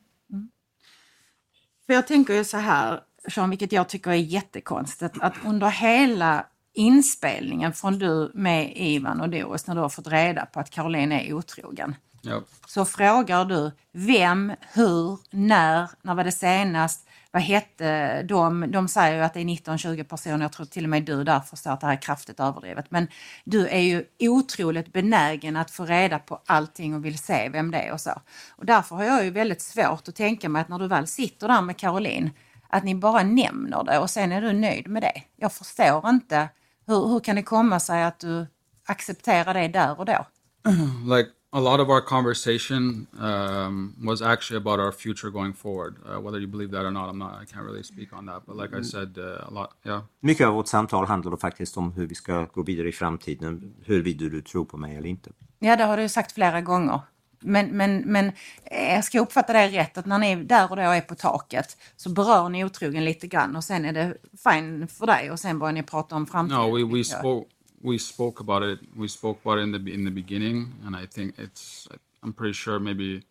För 1.87 1.93
jag 1.95 2.07
tänker 2.07 2.35
ju 2.35 2.45
så 2.45 2.57
här, 2.57 3.01
Sean, 3.29 3.51
vilket 3.51 3.73
jag 3.73 3.89
tycker 3.89 4.11
är 4.11 4.15
jättekonstigt, 4.15 5.15
att 5.21 5.35
under 5.45 5.69
hela 5.69 6.47
inspelningen 6.73 7.73
från 7.73 7.99
du 7.99 8.31
med 8.35 8.73
Ivan 8.77 9.21
och 9.21 9.29
Doris, 9.31 9.67
när 9.67 9.75
du 9.75 9.81
har 9.81 9.89
fått 9.89 10.07
reda 10.07 10.47
på 10.47 10.61
att 10.61 10.71
Caroline 10.71 11.13
är 11.13 11.33
otrogen, 11.33 11.95
yep. 12.27 12.45
så 12.67 12.85
frågar 12.85 13.45
du 13.45 13.73
vem, 13.93 14.53
hur, 14.73 15.19
när, 15.31 15.91
när 16.03 16.15
var 16.15 16.25
det 16.25 16.33
senast, 16.33 17.09
vad 17.31 17.43
hette 17.43 18.23
de? 18.23 18.71
De 18.71 18.89
säger 18.89 19.17
ju 19.17 19.23
att 19.23 19.35
det 19.35 19.41
är 19.41 19.45
19-20 19.45 20.05
personer, 20.05 20.41
jag 20.41 20.53
tror 20.53 20.67
till 20.67 20.85
och 20.85 20.91
med 20.91 21.05
du 21.05 21.25
där 21.25 21.41
förstår 21.41 21.71
att 21.71 21.81
det 21.81 21.87
här 21.87 21.95
är 21.95 22.03
kraftigt 22.03 22.41
överdrivet. 22.41 22.91
Men 22.91 23.09
du 23.45 23.69
är 23.69 23.81
ju 23.81 24.05
otroligt 24.21 24.93
benägen 24.93 25.57
att 25.57 25.71
få 25.71 25.85
reda 25.85 26.19
på 26.19 26.43
allting 26.47 26.95
och 26.95 27.05
vill 27.05 27.19
se 27.19 27.49
vem 27.49 27.71
det 27.71 27.79
är 27.79 27.93
och 27.93 28.01
så. 28.01 28.23
Och 28.51 28.67
därför 28.67 28.97
har 28.97 29.05
jag 29.05 29.25
ju 29.25 29.31
väldigt 29.31 29.63
svårt 29.63 30.09
att 30.09 30.15
tänka 30.15 30.49
mig 30.49 30.63
att 30.63 30.69
när 30.69 30.79
du 30.79 30.89
väl 30.89 31.07
sitter 31.07 31.49
där 31.49 31.63
med 31.63 31.77
Caroline, 31.77 32.31
att 32.69 32.85
ni 32.85 32.95
bara 32.95 33.23
nämner 33.23 33.85
det 33.85 33.99
och 33.99 34.11
sen 34.11 34.33
är 34.33 34.43
du 34.43 34.53
nöjd 34.53 34.89
med 34.89 35.03
det. 35.03 35.23
Jag 35.37 35.53
förstår 35.53 36.09
inte, 36.09 36.49
hur, 36.87 37.09
hur 37.09 37.21
kan 37.21 37.37
det 37.37 37.43
komma 37.43 37.81
sig 37.81 38.05
att 38.05 38.19
du 38.19 38.47
accepterar 38.87 39.55
det 39.55 39.69
där 39.69 39.99
och 39.99 40.05
då? 40.05 40.27
like 41.17 41.31
a 41.53 41.61
lot 41.61 41.81
of 41.81 41.89
our 41.89 42.01
conversation 42.01 43.07
um, 43.19 43.95
was 44.05 44.23
actually 44.23 44.59
about 44.59 44.81
our 44.81 44.93
future 44.93 45.31
going 45.31 45.55
forward. 45.55 45.97
Uh, 46.05 46.21
whether 46.21 46.39
you 46.39 46.47
believe 46.47 46.71
that 46.73 46.85
or 46.85 46.91
not, 46.91 47.09
I'm 47.09 47.19
not. 47.19 47.43
I 47.43 47.45
can't 47.45 47.65
really 47.65 47.83
speak 47.83 48.13
on 48.13 48.27
that. 48.27 48.43
But 48.47 48.57
like 48.57 48.75
I 48.75 48.83
said, 48.83 49.19
uh, 49.19 49.49
a 49.49 49.51
lot. 49.51 49.71
Yeah. 49.87 50.03
Mycket 50.21 50.47
av 50.47 50.55
vårt 50.55 50.67
samtal 50.67 51.07
handlade 51.07 51.37
faktiskt 51.37 51.77
om 51.77 51.93
hur 51.93 52.07
vi 52.07 52.15
ska 52.15 52.47
gå 52.53 52.63
vidare 52.63 52.89
i 52.89 52.93
framtiden, 52.93 53.75
huruvida 53.85 54.25
du 54.25 54.43
tror 54.43 54.65
på 54.65 54.77
mig 54.77 54.97
eller 54.97 55.09
inte. 55.09 55.31
Ja, 55.59 55.77
det 55.77 55.85
har 55.85 55.97
du 55.97 56.09
sagt 56.09 56.33
flera 56.33 56.61
gånger. 56.61 57.01
Men, 57.41 57.77
men, 57.77 58.01
men 58.01 58.33
eh, 58.65 58.95
jag 58.95 59.05
ska 59.05 59.21
uppfatta 59.21 59.53
det 59.53 59.69
rätt 59.69 59.99
att 59.99 60.07
när 60.07 60.19
ni 60.19 60.37
där 60.45 60.71
och 60.71 60.77
då 60.77 60.83
är 60.83 61.01
på 61.01 61.15
taket 61.15 61.77
så 61.97 62.11
berör 62.11 62.49
ni 62.49 62.65
otrogen 62.65 63.05
lite 63.05 63.27
grann 63.27 63.57
och 63.57 63.65
sen 63.65 63.85
är 63.85 63.93
det 63.93 64.15
fine 64.45 64.89
för 64.89 65.07
dig 65.07 65.31
och 65.31 65.39
sen 65.39 65.59
börjar 65.59 65.73
ni 65.73 65.83
prata 65.83 66.17
om 66.17 66.27
framtiden. 66.27 66.71
No, 66.71 66.77
we, 66.77 66.97
we 66.97 67.05
spoke 67.05 67.51
we 67.83 67.99
spoke 67.99 68.41
about 68.41 68.63
it. 68.63 68.79
We 68.97 69.09
spoke 69.09 69.41
about 69.45 69.59
it 69.59 69.63
in 69.63 69.73
the 69.73 69.93
in 69.93 70.05
the 70.05 70.11
beginning, 70.11 70.75
and 70.85 70.97
I 70.97 71.07
think 71.07 71.35
it's. 71.39 71.89
I'm 72.23 72.33
pretty 72.33 72.53
sure 72.53 72.81
maybe 72.81 73.23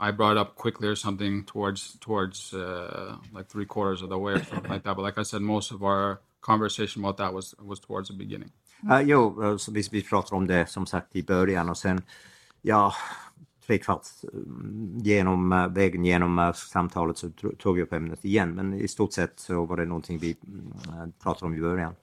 I 0.00 0.10
brought 0.10 0.36
up 0.36 0.56
quickly 0.56 0.88
or 0.88 0.96
something 0.96 1.44
towards 1.44 1.98
towards 2.00 2.54
uh, 2.54 3.16
like 3.32 3.48
three 3.48 3.66
quarters 3.66 4.02
of 4.02 4.08
the 4.08 4.18
way 4.18 4.32
or 4.32 4.44
something 4.44 4.70
like 4.70 4.82
that. 4.84 4.96
But 4.96 5.02
like 5.02 5.18
I 5.18 5.22
said, 5.22 5.42
most 5.42 5.70
of 5.72 5.82
our 5.82 6.20
conversation 6.40 7.04
about 7.04 7.16
that 7.18 7.34
was 7.34 7.54
was 7.62 7.80
towards 7.80 8.08
the 8.08 8.14
beginning. 8.14 8.50
Uh, 8.90 9.00
jo, 9.00 9.42
eh, 9.42 9.56
så 9.56 9.72
vi, 9.72 9.88
vi 9.92 10.02
pratar 10.02 10.36
om 10.36 10.46
det 10.46 10.70
som 10.70 10.86
sagt 10.86 11.16
i 11.16 11.22
början 11.22 11.68
och 11.68 11.78
sen, 11.78 12.02
ja, 12.62 12.94
tre 13.66 13.78
kvart 13.78 14.06
mm, 14.32 14.98
genom 14.98 15.52
eh, 15.52 15.68
vägen 15.68 16.04
genom 16.04 16.38
eh, 16.38 16.52
samtalet 16.52 17.18
så 17.18 17.30
tog 17.58 17.76
vi 17.76 17.82
upp 17.82 17.92
ämnet 17.92 18.24
igen. 18.24 18.54
Men 18.54 18.74
i 18.74 18.88
stort 18.88 19.12
sett 19.12 19.40
så 19.40 19.64
var 19.64 19.76
det 19.76 19.84
någonting 19.84 20.18
vi 20.18 20.36
mm, 20.46 20.72
eh, 20.88 21.08
pratade 21.22 21.46
om 21.46 21.54
i 21.54 21.60
början. 21.60 21.94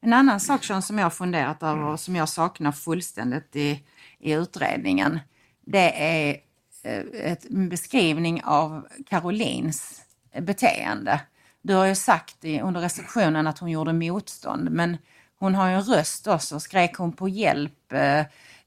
En 0.00 0.12
annan 0.12 0.40
sak 0.40 0.64
Sean, 0.64 0.82
som 0.82 0.98
jag 0.98 1.04
har 1.04 1.10
funderat 1.10 1.62
över 1.62 1.84
och 1.84 2.00
som 2.00 2.16
jag 2.16 2.28
saknar 2.28 2.72
fullständigt 2.72 3.56
i, 3.56 3.82
i 4.18 4.32
utredningen, 4.32 5.20
det 5.66 6.02
är 6.02 6.36
eh, 6.82 7.32
ett, 7.32 7.44
en 7.44 7.68
beskrivning 7.68 8.42
av 8.44 8.88
Carolines 9.06 10.02
beteende. 10.38 11.20
Du 11.62 11.74
har 11.74 11.86
ju 11.86 11.94
sagt 11.94 12.44
i, 12.44 12.60
under 12.60 12.80
receptionen 12.80 13.46
att 13.46 13.58
hon 13.58 13.70
gjorde 13.70 13.92
motstånd, 13.92 14.70
men 14.70 14.96
hon 15.38 15.54
har 15.54 15.68
ju 15.68 15.74
en 15.74 15.82
röst 15.82 16.26
också. 16.26 16.60
Skrek 16.60 16.96
hon 16.96 17.12
på 17.12 17.28
hjälp? 17.28 17.92
Eh, 17.92 18.20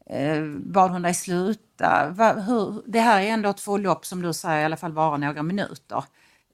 eh, 0.05 0.43
bad 0.57 0.91
hon 0.91 1.01
dig 1.01 1.13
sluta? 1.13 2.09
Va, 2.11 2.33
hur, 2.33 2.83
det 2.85 2.99
här 2.99 3.21
är 3.21 3.27
ändå 3.27 3.49
ett 3.49 3.59
förlopp 3.59 4.05
som 4.05 4.21
du 4.21 4.33
säger 4.33 4.61
i 4.61 4.65
alla 4.65 4.77
fall 4.77 4.93
vara 4.93 5.17
några 5.17 5.43
minuter. 5.43 6.03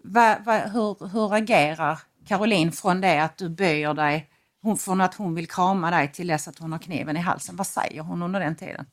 Va, 0.04 0.36
va, 0.46 0.58
hur, 0.58 1.08
hur 1.08 1.34
agerar 1.34 2.00
Caroline 2.28 2.72
från 2.72 3.02
det 3.02 3.24
att 3.24 3.38
du 3.38 3.50
böjer 3.50 3.94
dig, 3.94 4.30
hon, 4.66 4.78
från 4.78 5.02
att 5.02 5.16
hon 5.16 5.36
vill 5.36 5.50
krama 5.50 5.92
dig 5.92 6.14
till 6.14 6.28
dess 6.28 6.50
att 6.50 6.60
hon 6.60 6.74
har 6.74 6.80
kniven 6.80 7.18
i 7.18 7.22
halsen? 7.22 7.58
Vad 7.58 7.68
säger 7.68 8.02
hon 8.04 8.24
under 8.24 8.42
den 8.42 8.58
tiden? 8.58 8.88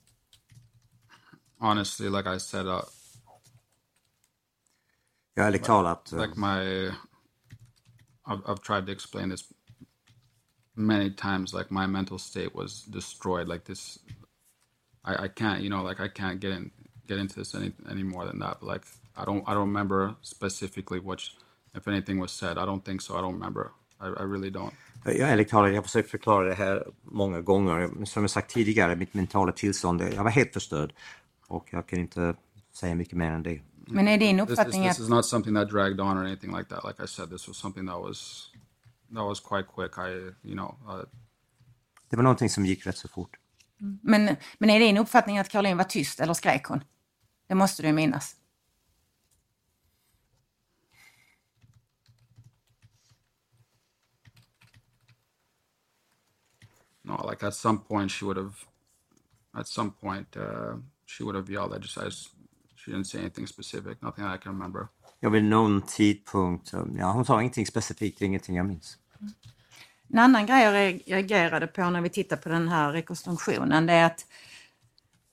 Honestly, 1.60 2.10
like 2.10 2.26
I 2.36 2.40
said, 2.40 2.66
uh, 2.68 2.82
Ja, 5.36 5.44
ärligt 5.44 5.64
talat. 5.64 6.12
eh, 6.12 6.20
like 6.22 6.36
my 6.36 6.90
I've, 8.26 8.42
I've 8.46 8.62
tried 8.62 8.86
to 8.86 8.92
explain 8.92 9.30
this 9.30 9.44
many 10.76 11.10
times 11.10 11.54
like 11.54 11.70
my 11.70 11.86
mental 11.86 12.18
state 12.18 12.54
was 12.54 12.84
destroyed 12.84 13.48
like 13.48 13.64
this 13.66 13.98
I, 15.04 15.24
I 15.24 15.28
can't 15.28 15.62
you 15.62 15.70
know 15.70 15.82
like 15.82 16.00
I 16.00 16.08
can't 16.08 16.40
get 16.40 16.52
in 16.52 16.70
get 17.08 17.18
into 17.18 17.36
this 17.36 17.54
any 17.54 17.72
any 17.90 18.02
more 18.04 18.26
than 18.26 18.40
that 18.40 18.58
but 18.60 18.66
like 18.68 18.84
I 19.16 19.24
don't 19.24 19.44
I 19.48 19.54
don't 19.54 19.68
remember 19.68 20.16
specifically 20.22 21.00
which 21.00 21.34
if 21.74 21.88
anything 21.88 22.20
was 22.20 22.32
said 22.32 22.58
I 22.58 22.66
don't 22.66 22.84
think 22.84 23.02
so 23.02 23.16
I 23.16 23.22
don't 23.22 23.34
remember 23.34 23.72
I, 24.00 24.08
I 24.08 24.22
really 24.24 24.50
don't 24.50 24.74
Jag 25.04 25.16
ärligt 25.16 25.48
talat, 25.48 25.70
jag 25.70 25.76
har 25.76 25.82
försökt 25.82 26.10
förklara 26.10 26.48
det 26.48 26.54
här 26.54 26.86
många 27.02 27.40
gånger. 27.40 28.04
Som 28.04 28.22
jag 28.22 28.30
sagt 28.30 28.50
tidigare, 28.50 28.96
mitt 28.96 29.14
mentala 29.14 29.52
tillstånd, 29.52 30.00
jag 30.00 30.24
var 30.24 30.30
helt 30.30 30.52
förstörd. 30.52 30.92
Och 31.46 31.68
jag 31.70 31.86
kan 31.86 31.98
inte 31.98 32.34
säga 32.72 32.94
mycket 32.94 33.18
mer 33.18 33.32
än 33.32 33.42
det. 33.42 33.60
Men 33.86 34.08
är 34.08 34.18
din 34.18 34.38
this, 34.38 34.46
this, 34.46 34.52
uppfattning 34.52 34.82
this 34.82 34.90
att 34.90 35.02
is 35.02 35.08
not 35.08 35.26
something 35.26 35.54
that 35.54 35.70
dragged 35.70 36.00
on 36.00 36.18
or 36.18 36.24
anything 36.24 36.56
like 36.56 36.68
that 36.74 36.84
like 36.84 37.04
I 37.04 37.06
said 37.06 37.30
this 37.30 37.48
was 37.48 37.56
something 37.56 37.86
that 37.86 38.00
was 38.00 38.50
that 39.14 39.24
was 39.24 39.40
quite 39.40 39.64
quick 39.74 39.98
I 39.98 40.10
you 40.48 40.54
know 40.54 40.76
uh, 40.88 41.04
Det 42.10 42.16
var 42.16 42.22
någonting 42.22 42.50
som 42.50 42.66
gick 42.66 42.86
rätt 42.86 42.96
så 42.96 43.08
fort. 43.08 43.36
Men, 44.02 44.36
men 44.58 44.70
är 44.70 44.80
din 44.80 44.98
uppfattning 44.98 45.38
att 45.38 45.48
Caroline 45.48 45.76
var 45.76 45.84
tyst 45.84 46.20
eller 46.20 46.34
skrek 46.34 46.64
hon? 46.64 46.84
Det 47.48 47.54
måste 47.54 47.82
du 47.82 47.88
ju 47.88 47.94
minnas. 47.94 48.36
No, 57.12 57.30
like 57.30 57.46
at 57.46 57.54
some 57.54 57.78
point 57.78 58.10
she 58.10 58.24
would 58.24 58.38
have, 58.38 58.54
at 59.60 59.68
some 59.68 59.90
point 59.92 60.36
uh, 60.36 60.76
she 61.06 61.24
would 61.24 61.36
have 61.36 61.50
yelled. 61.52 61.74
I 61.74 61.78
just, 61.78 61.98
I 61.98 62.04
just, 62.04 62.30
she 62.76 62.90
didn't 62.92 63.06
say 63.06 63.20
anything 63.20 63.46
specific, 63.46 64.02
nothing 64.02 64.24
I 64.24 64.38
can 64.38 64.52
remember. 64.52 64.88
Jag 65.20 65.30
vid 65.30 65.44
någon 65.44 65.82
tidpunkt, 65.82 66.74
eh, 66.74 66.84
ja 66.98 67.12
hon 67.12 67.24
sa 67.24 67.40
ingenting 67.40 67.66
specifikt, 67.66 68.22
ingenting 68.22 68.56
jag 68.56 68.66
minns. 68.66 68.98
En 70.08 70.18
annan 70.18 70.46
grej 70.46 70.64
jag 70.64 70.74
re- 70.74 71.02
reagerade 71.06 71.66
på 71.66 71.90
när 71.90 72.00
vi 72.00 72.08
tittar 72.10 72.36
på 72.36 72.48
den 72.48 72.68
här 72.68 72.92
rekonstruktionen 72.92 73.86
det 73.86 73.92
är 73.92 74.06
att 74.06 74.26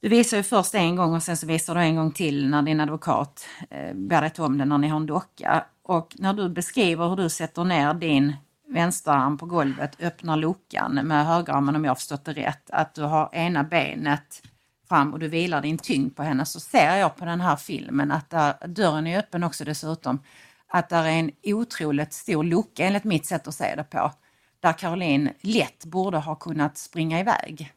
du 0.02 0.10
visar 0.10 0.38
ju 0.38 0.44
först 0.44 0.76
en 0.76 0.96
gång 0.96 1.16
och 1.16 1.24
sen 1.24 1.38
så 1.38 1.48
visar 1.48 1.76
du 1.76 1.82
en 1.82 1.96
gång 1.96 2.12
till 2.12 2.50
när 2.50 2.62
din 2.62 2.80
advokat 2.80 3.48
eh, 3.70 3.94
ber 3.96 4.22
dig 4.22 4.32
om 4.38 4.58
den 4.58 4.70
när 4.70 4.78
ni 4.78 4.88
har 4.88 4.98
en 4.98 5.06
docka. 5.06 5.66
Och 5.84 6.16
när 6.20 6.34
du 6.34 6.50
beskriver 6.50 7.10
hur 7.10 7.16
du 7.16 7.30
sätter 7.30 7.64
ner 7.64 7.94
din 7.94 8.34
vänsterarm 8.70 9.38
på 9.38 9.46
golvet, 9.46 10.02
öppnar 10.02 10.38
luckan 10.38 10.94
med 10.94 11.26
högerarmen 11.26 11.76
om 11.76 11.84
jag 11.84 11.92
har 11.92 11.96
förstått 11.96 12.26
det 12.26 12.34
rätt, 12.34 12.70
att 12.70 12.96
du 12.96 13.04
har 13.04 13.30
ena 13.34 13.64
benet 13.64 14.42
fram 14.90 15.14
och 15.14 15.20
du 15.20 15.28
vilar 15.28 15.62
din 15.62 15.78
tyngd 15.78 16.16
på 16.16 16.24
henne 16.24 16.46
så 16.46 16.60
ser 16.60 16.96
jag 16.96 17.16
på 17.16 17.26
den 17.26 17.42
här 17.42 17.56
filmen 17.56 18.12
att 18.12 18.30
där, 18.30 18.68
dörren 18.68 19.08
är 19.08 19.20
öppen 19.20 19.44
också 19.44 19.66
dessutom, 19.66 20.20
att 20.68 20.90
där 20.90 21.04
är 21.04 21.10
en 21.10 21.32
otroligt 21.44 22.14
stor 22.14 22.44
lucka 22.44 22.86
enligt 22.86 23.04
mitt 23.04 23.26
sätt 23.26 23.48
att 23.48 23.56
se 23.56 23.76
det 23.76 23.84
på, 23.84 24.12
där 24.60 24.74
Caroline 24.74 25.30
lätt 25.42 25.86
borde 25.86 26.18
ha 26.18 26.36
kunnat 26.36 26.78
springa 26.78 27.20
iväg. 27.20 27.74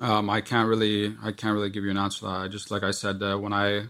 Um, 0.00 0.30
I 0.30 0.40
can't 0.40 0.68
really, 0.68 1.06
I 1.06 1.32
can't 1.32 1.54
really 1.54 1.70
give 1.70 1.84
you 1.84 1.90
an 1.90 1.98
answer 1.98 2.20
to 2.20 2.26
that. 2.26 2.44
I 2.44 2.52
just, 2.52 2.70
like 2.70 2.84
I 2.84 2.92
said, 2.92 3.22
uh, 3.22 3.36
when 3.36 3.52
I, 3.52 3.88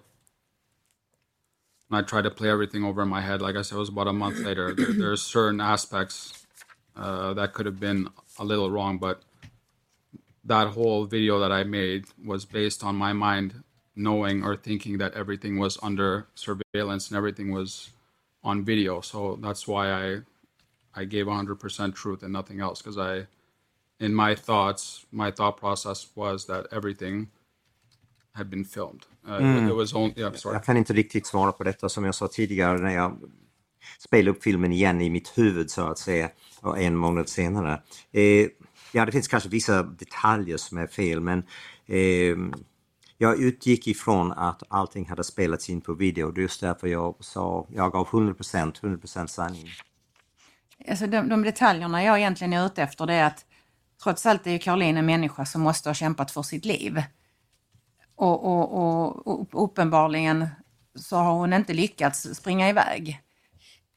when 1.89 2.03
I 2.03 2.07
tried 2.07 2.23
to 2.23 2.31
play 2.31 2.51
everything 2.51 2.85
over 2.85 3.03
in 3.03 3.09
my 3.09 3.21
head, 3.21 3.41
like 3.43 3.57
I 3.57 3.63
said, 3.63 3.77
it 3.77 3.79
was 3.79 3.89
about 3.89 4.09
a 4.09 4.13
month 4.13 4.39
later. 4.39 4.75
There, 4.75 4.93
there's 4.93 5.23
certain 5.23 5.61
aspects 5.61 6.45
uh, 6.97 7.35
that 7.35 7.55
could 7.55 7.67
have 7.67 7.81
been 7.81 8.09
a 8.39 8.45
little 8.45 8.71
wrong, 8.71 8.99
but 8.99 9.23
that 10.45 10.69
whole 10.69 11.05
video 11.05 11.39
that 11.41 11.53
I 11.53 11.65
made 11.65 12.07
was 12.25 12.45
based 12.45 12.85
on 12.85 12.97
my 12.97 13.13
mind 13.13 13.63
knowing 13.97 14.45
or 14.45 14.57
thinking 14.57 14.99
that 14.99 15.15
everything 15.15 15.59
was 15.59 15.79
under 15.83 16.29
surveillance 16.35 17.09
and 17.09 17.17
everything 17.17 17.51
was 17.53 17.91
on 18.45 18.65
video. 18.65 19.01
So 19.01 19.39
that's 19.41 19.67
why 19.67 19.91
I 19.91 20.21
I 20.95 21.05
gave 21.05 21.27
100% 21.27 21.95
truth 21.95 22.23
and 22.23 22.33
nothing 22.33 22.61
else 22.61 22.81
because 22.81 22.99
I 22.99 23.27
in 24.01 24.15
my 24.15 24.35
thoughts, 24.35 25.07
my 25.11 25.31
thought 25.31 25.57
process 25.57 26.09
was 26.15 26.47
that 26.47 26.67
everything 26.71 27.29
had 28.35 28.49
been 28.49 28.65
filmed. 28.65 29.07
Yeah, 30.17 30.33
sorry. 30.35 30.55
Jag 30.55 30.65
kan 30.65 30.77
inte 30.77 30.93
riktigt 30.93 31.27
svara 31.27 31.53
på 31.53 31.65
detta 31.65 31.89
som 31.89 32.05
jag 32.05 32.15
sa 32.15 32.29
tidigare 32.29 32.79
när 32.79 32.95
jag 32.95 33.19
spelade 33.99 34.31
upp 34.31 34.43
filmen 34.43 34.73
igen 34.73 35.01
i 35.01 35.11
mitt 35.11 35.39
huvud 35.39 35.71
så 35.71 35.87
att 35.87 35.99
säga 35.99 36.31
och 36.61 36.79
en 36.79 36.97
månad 36.97 37.29
senare. 37.29 37.83
Eh, 38.13 38.47
ja, 38.93 39.07
det 39.07 39.13
finns 39.13 39.29
kanske 39.29 39.49
vissa 39.49 39.83
detaljer 39.83 40.57
som 40.57 40.79
är 40.79 40.87
fel 40.87 41.21
men 41.21 41.39
eh, 41.87 42.37
jag 43.19 43.41
utgick 43.41 43.87
ifrån 43.87 44.33
att 44.33 44.63
allting 44.69 45.09
hade 45.09 45.25
spelats 45.25 45.71
in 45.71 45.81
på 45.81 45.95
video. 45.95 46.31
Det 46.31 46.41
är 46.41 46.43
just 46.43 46.61
därför 46.61 46.87
jag 46.87 47.15
sa, 47.21 47.67
jag 47.71 47.93
gav 47.93 48.07
100%, 48.07 48.81
100% 48.81 49.27
sanning. 49.27 49.69
Alltså 50.89 51.07
de, 51.07 51.29
de 51.29 51.43
detaljerna 51.43 52.05
jag 52.05 52.19
egentligen 52.19 52.53
är 52.53 52.67
ute 52.67 52.83
efter 52.83 53.07
det 53.07 53.15
är 53.15 53.27
att 53.27 53.45
trots 54.03 54.27
allt 54.27 54.47
är 54.47 54.51
ju 54.51 54.59
Caroline 54.59 54.97
en 54.97 55.07
människa 55.07 55.47
som 55.47 55.63
måste 55.63 55.89
ha 55.89 55.95
kämpat 55.95 56.31
för 56.31 56.43
sitt 56.43 56.65
liv. 56.65 57.03
Och, 58.19 58.45
och, 58.45 59.27
och, 59.27 59.65
uppenbarligen 59.65 60.47
så 60.95 61.17
har 61.17 61.33
hon 61.33 61.53
inte 61.53 61.73
lyckats 61.73 62.35
springa 62.35 62.69
iväg. 62.69 63.21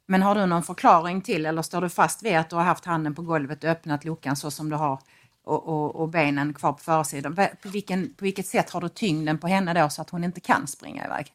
Men 0.07 0.21
har 0.21 0.35
du 0.35 0.45
någon 0.45 0.63
förklaring 0.63 1.21
till 1.21 1.45
eller 1.45 1.61
står 1.61 1.81
du 1.81 1.89
fast 1.89 2.23
vid 2.23 2.37
att 2.37 2.49
du 2.49 2.55
har 2.55 2.63
haft 2.63 2.85
handen 2.85 3.15
på 3.15 3.21
golvet 3.21 3.63
och 3.63 3.69
öppnat 3.69 4.05
luckan 4.05 4.35
så 4.35 4.51
som 4.51 4.69
du 4.69 4.75
har 4.75 4.99
och, 5.43 5.67
och, 5.67 5.95
och 5.95 6.09
benen 6.09 6.53
kvar 6.53 6.73
på 6.73 6.79
försidan? 6.79 7.35
På, 7.35 7.69
vilken, 7.69 8.13
på 8.13 8.23
vilket 8.23 8.47
sätt 8.47 8.69
har 8.69 8.81
du 8.81 8.89
tyngden 8.89 9.37
på 9.37 9.47
henne 9.47 9.73
då 9.73 9.89
så 9.89 10.01
att 10.01 10.09
hon 10.09 10.23
inte 10.23 10.39
kan 10.39 10.67
springa 10.67 11.05
iväg? 11.05 11.33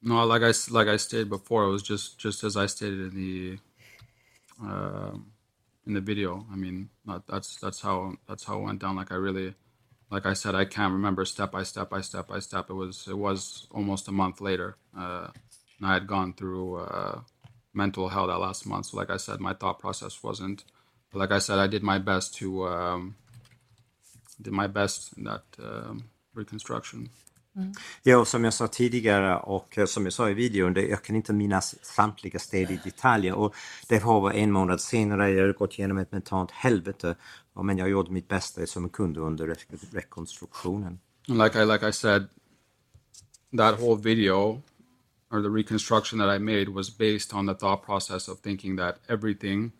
No, 0.00 0.24
like 0.34 0.46
I 0.46 0.52
like 0.70 0.94
I 0.94 0.98
stated 0.98 1.28
before, 1.28 1.68
it 1.68 1.72
was 1.72 1.90
just 1.90 2.24
just 2.24 2.44
as 2.44 2.56
I 2.56 2.68
stated 2.68 3.00
in 3.00 3.10
the 3.10 3.58
uh, 4.64 5.14
in 5.86 5.94
the 5.94 6.00
video. 6.00 6.46
I 6.52 6.56
mean, 6.56 6.88
that's 7.26 7.58
that's 7.60 7.80
how 7.80 8.16
that's 8.28 8.44
how 8.44 8.60
it 8.60 8.66
went 8.66 8.80
down. 8.80 8.96
Like 8.96 9.10
I 9.10 9.16
really, 9.16 9.54
like 10.10 10.26
I 10.26 10.34
said, 10.34 10.54
I 10.54 10.64
can't 10.64 10.92
remember 10.92 11.24
step 11.24 11.52
by 11.52 11.62
step 11.62 11.90
by 11.90 12.00
step 12.00 12.28
by 12.28 12.40
step. 12.40 12.70
It 12.70 12.74
was 12.74 13.06
it 13.08 13.16
was 13.16 13.66
almost 13.70 14.08
a 14.08 14.12
month 14.12 14.40
later, 14.40 14.76
uh, 14.96 15.28
and 15.78 15.86
I 15.86 15.94
had 15.94 16.06
gone 16.06 16.32
through 16.32 16.80
uh, 16.80 17.20
mental 17.74 18.08
hell 18.08 18.26
that 18.28 18.40
last 18.40 18.66
month. 18.66 18.86
So, 18.86 18.96
like 18.96 19.10
I 19.10 19.18
said, 19.18 19.40
my 19.40 19.54
thought 19.54 19.78
process 19.78 20.22
wasn't. 20.22 20.64
But 21.12 21.18
like 21.18 21.32
I 21.32 21.38
said, 21.38 21.58
I 21.58 21.66
did 21.66 21.82
my 21.82 21.98
best 21.98 22.34
to 22.36 22.68
um, 22.68 23.16
did 24.40 24.52
my 24.52 24.66
best 24.66 25.16
in 25.16 25.24
that 25.24 25.44
um, 25.58 26.10
reconstruction. 26.34 27.10
Ja, 28.02 28.24
som 28.24 28.44
jag 28.44 28.54
sa 28.54 28.68
tidigare 28.68 29.36
och 29.36 29.78
eh, 29.78 29.86
som 29.86 30.04
jag 30.04 30.12
sa 30.12 30.30
i 30.30 30.34
videon, 30.34 30.74
det, 30.74 30.86
jag 30.86 31.02
kan 31.02 31.16
inte 31.16 31.32
minnas 31.32 31.84
samtliga 31.84 32.38
steg 32.38 32.70
i 32.70 32.80
detaljer 32.84 33.34
och 33.34 33.54
det 33.88 34.04
var 34.04 34.32
en 34.32 34.52
månad 34.52 34.80
senare, 34.80 35.30
jag 35.30 35.40
hade 35.40 35.52
gått 35.52 35.78
igenom 35.78 35.98
ett 35.98 36.12
mentalt 36.12 36.50
helvete, 36.50 37.16
ja, 37.58 37.62
men 37.62 37.78
jag 37.78 37.88
gjorde 37.88 38.10
mitt 38.10 38.28
bästa 38.28 38.66
som 38.66 38.82
jag 38.82 38.92
kunde 38.92 39.20
under 39.20 39.46
re- 39.46 39.78
rekonstruktionen. 39.92 40.98
Like 41.26 41.62
I 41.62 41.64
like 41.64 41.88
I 41.88 41.92
said, 41.92 42.28
that 43.56 43.80
whole 43.80 43.96
video 43.96 44.62
or 45.30 45.42
the 45.42 45.50
reconstruction 45.50 46.18
that 46.18 46.28
I 46.28 46.38
made 46.38 46.68
was 46.68 46.98
based 46.98 47.34
on 47.34 47.46
the 47.46 47.54
thought 47.54 47.82
process 47.82 48.28
of 48.28 48.40
thinking 48.40 48.76
that 48.76 48.98
everything 49.08 49.72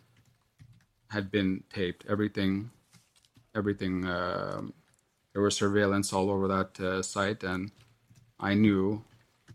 had 1.09 1.31
been 1.31 1.62
taped. 1.73 2.05
Everything, 2.11 2.71
everything. 3.55 4.05
Um, 4.05 4.73
there 5.33 5.43
was 5.43 5.57
surveillance 5.57 6.12
all 6.12 6.31
over 6.31 6.49
that 6.49 6.81
uh, 6.81 7.03
site, 7.03 7.45
and 7.45 7.71
I 8.41 8.55
knew, 8.55 9.05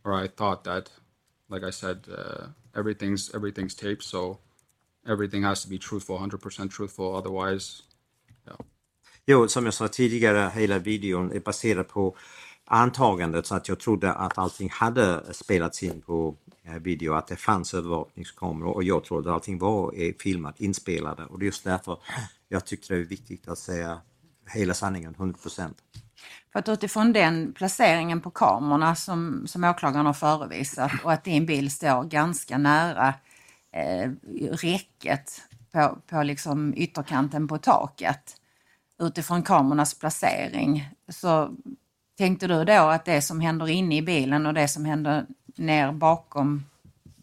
or 0.04 0.14
I 0.14 0.28
thought 0.30 0.64
that, 0.64 0.90
like 1.50 1.64
I 1.64 1.72
said, 1.72 2.08
uh, 2.18 2.48
everything's 2.74 3.36
everything's 3.36 3.76
taped. 3.76 4.04
So 4.04 4.40
everything 5.06 5.44
has 5.44 5.62
to 5.64 5.70
be 5.70 5.78
truthful, 5.78 6.18
hundred 6.18 6.42
percent 6.42 6.72
truthful. 6.72 7.16
Otherwise, 7.16 7.84
Jo, 9.26 9.48
som 9.48 9.66
jag 9.66 9.74
sa 9.74 9.88
tidigare, 9.88 10.52
hela 10.56 10.80
videon 10.80 11.32
är 11.32 11.40
baserad 11.40 11.88
på 11.88 12.16
antagandet 12.66 13.46
så 13.46 13.56
att 13.56 13.70
jag 13.70 13.80
trodde 13.80 14.14
att 14.14 14.38
allting 14.38 14.70
hade 14.70 15.34
spelats 15.34 15.84
in 15.84 16.02
på 16.02 16.36
eh, 16.64 16.74
video, 16.74 17.14
att 17.14 17.28
det 17.28 17.36
fanns 17.36 17.74
övervakningskameror 17.74 18.74
och 18.74 18.84
jag 18.84 19.04
trodde 19.04 19.30
att 19.30 19.34
allting 19.34 19.60
var 19.60 19.94
eh, 19.96 20.14
filmat, 20.20 20.60
inspelade 20.60 21.26
och 21.26 21.40
det 21.40 21.44
är 21.44 21.46
just 21.46 21.64
därför 21.64 21.98
jag 22.50 22.66
tyckte 22.66 22.94
det 22.94 23.00
är 23.00 23.04
viktigt 23.04 23.48
att 23.48 23.58
säga 23.58 24.02
hela 24.50 24.74
sanningen, 24.74 25.16
100%. 25.16 25.74
För 26.52 26.60
att 26.60 26.70
utifrån 26.70 27.14
den 27.14 27.54
placeringen 27.54 28.22
på 28.22 28.32
kamerorna 28.32 28.96
som, 28.96 29.48
som 29.48 29.64
åklagaren 29.64 30.06
har 30.06 30.14
förevisat 30.14 30.92
och 31.04 31.14
att 31.14 31.24
din 31.24 31.46
bil 31.46 31.72
står 31.72 32.04
ganska 32.04 32.58
nära 32.58 33.14
eh, 33.72 34.12
räcket 34.52 35.42
på, 35.74 35.98
på 36.08 36.24
liksom 36.24 36.74
ytterkanten 36.78 37.48
på 37.48 37.58
taket. 37.58 38.38
Utifrån 39.00 39.44
kamerornas 39.44 40.00
placering 40.00 40.90
så 41.10 41.56
tänkte 42.18 42.48
du 42.48 42.66
då 42.66 42.74
att 42.74 43.06
det 43.06 43.22
som 43.22 43.40
händer 43.40 43.70
inne 43.70 43.98
i 43.98 44.02
bilen 44.02 44.46
och 44.46 44.54
det 44.54 44.68
som 44.68 44.86
händer 44.86 45.26
ner 45.56 45.92
bakom 45.92 46.64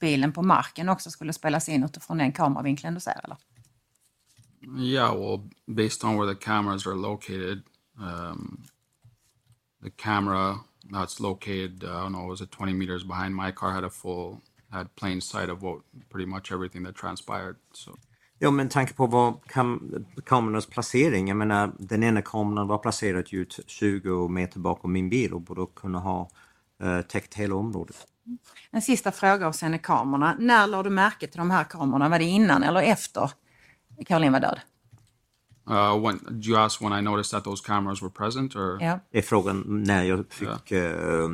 bilen 0.00 0.32
på 0.32 0.42
marken 0.42 0.88
också 0.88 1.10
skulle 1.10 1.32
spelas 1.32 1.68
in 1.68 1.84
utifrån 1.84 2.18
den 2.18 2.32
kameravinkeln 2.32 2.94
du 2.94 3.00
ser 3.00 3.20
eller? 3.24 3.36
Yeah, 4.78 5.14
well, 5.14 5.50
based 5.66 6.04
on 6.04 6.16
where 6.16 6.34
the 6.34 6.44
cameras 6.44 6.86
are 6.86 6.94
located, 6.94 7.62
um, 7.98 8.62
the 9.82 9.90
camera 9.90 10.58
that's 10.92 11.20
located, 11.20 11.84
uh, 11.84 11.88
I 11.88 12.02
don't 12.02 12.12
know, 12.12 12.28
was 12.28 12.40
it 12.40 12.50
20 12.50 12.74
meters 12.74 13.04
behind 13.04 13.34
my 13.34 13.52
car 13.52 13.72
had 13.72 13.84
a 13.84 13.90
full, 13.90 14.40
had 14.70 14.94
plain 14.96 15.20
sight 15.20 15.48
of 15.48 15.62
what 15.62 15.80
pretty 16.10 16.26
much 16.26 16.52
everything 16.52 16.84
that 16.84 16.94
transpired. 16.94 17.56
So 17.72 17.96
Ja, 18.42 18.50
men 18.50 18.68
tanke 18.68 18.94
på 18.94 19.06
vad 19.06 19.44
kam 19.46 19.94
kamerornas 20.26 20.66
placering, 20.66 21.28
jag 21.28 21.36
menar 21.36 21.72
den 21.78 22.02
ena 22.02 22.22
kameran 22.22 22.66
var 22.68 22.78
placerad 22.78 23.24
ju 23.28 23.44
t- 23.44 23.62
20 23.66 24.28
meter 24.28 24.58
bakom 24.60 24.92
min 24.92 25.08
bil 25.10 25.32
och 25.32 25.40
borde 25.40 25.66
kunna 25.76 25.98
ha 25.98 26.30
eh, 26.82 27.00
täckt 27.00 27.34
hela 27.34 27.54
området. 27.54 27.96
En 28.70 28.82
sista 28.82 29.12
fråga 29.12 29.46
avseende 29.48 29.78
kamerorna. 29.78 30.36
När 30.38 30.66
lade 30.66 30.82
du 30.88 30.90
märke 30.94 31.26
till 31.26 31.38
de 31.38 31.50
här 31.50 31.64
kamerorna? 31.64 32.08
Var 32.08 32.18
det 32.18 32.24
innan 32.24 32.62
eller 32.62 32.82
efter 32.82 33.30
Caroline 34.06 34.32
var 34.32 34.40
död? 34.40 34.60
uh, 35.70 35.96
when 36.06 36.18
did 36.30 36.46
you 36.46 36.56
ask 36.58 36.82
when 36.82 36.92
I 36.92 37.00
noticed 37.02 37.30
that 37.32 37.44
those 37.44 37.66
cameras 37.66 38.02
were 38.02 38.10
present, 38.10 38.56
or 38.56 38.78
Ja. 38.82 38.98
Det 39.10 39.18
är 39.18 39.22
frågan 39.22 39.64
när 39.66 40.02
jag 40.04 40.24
fick 40.30 40.72
eh, 40.72 41.28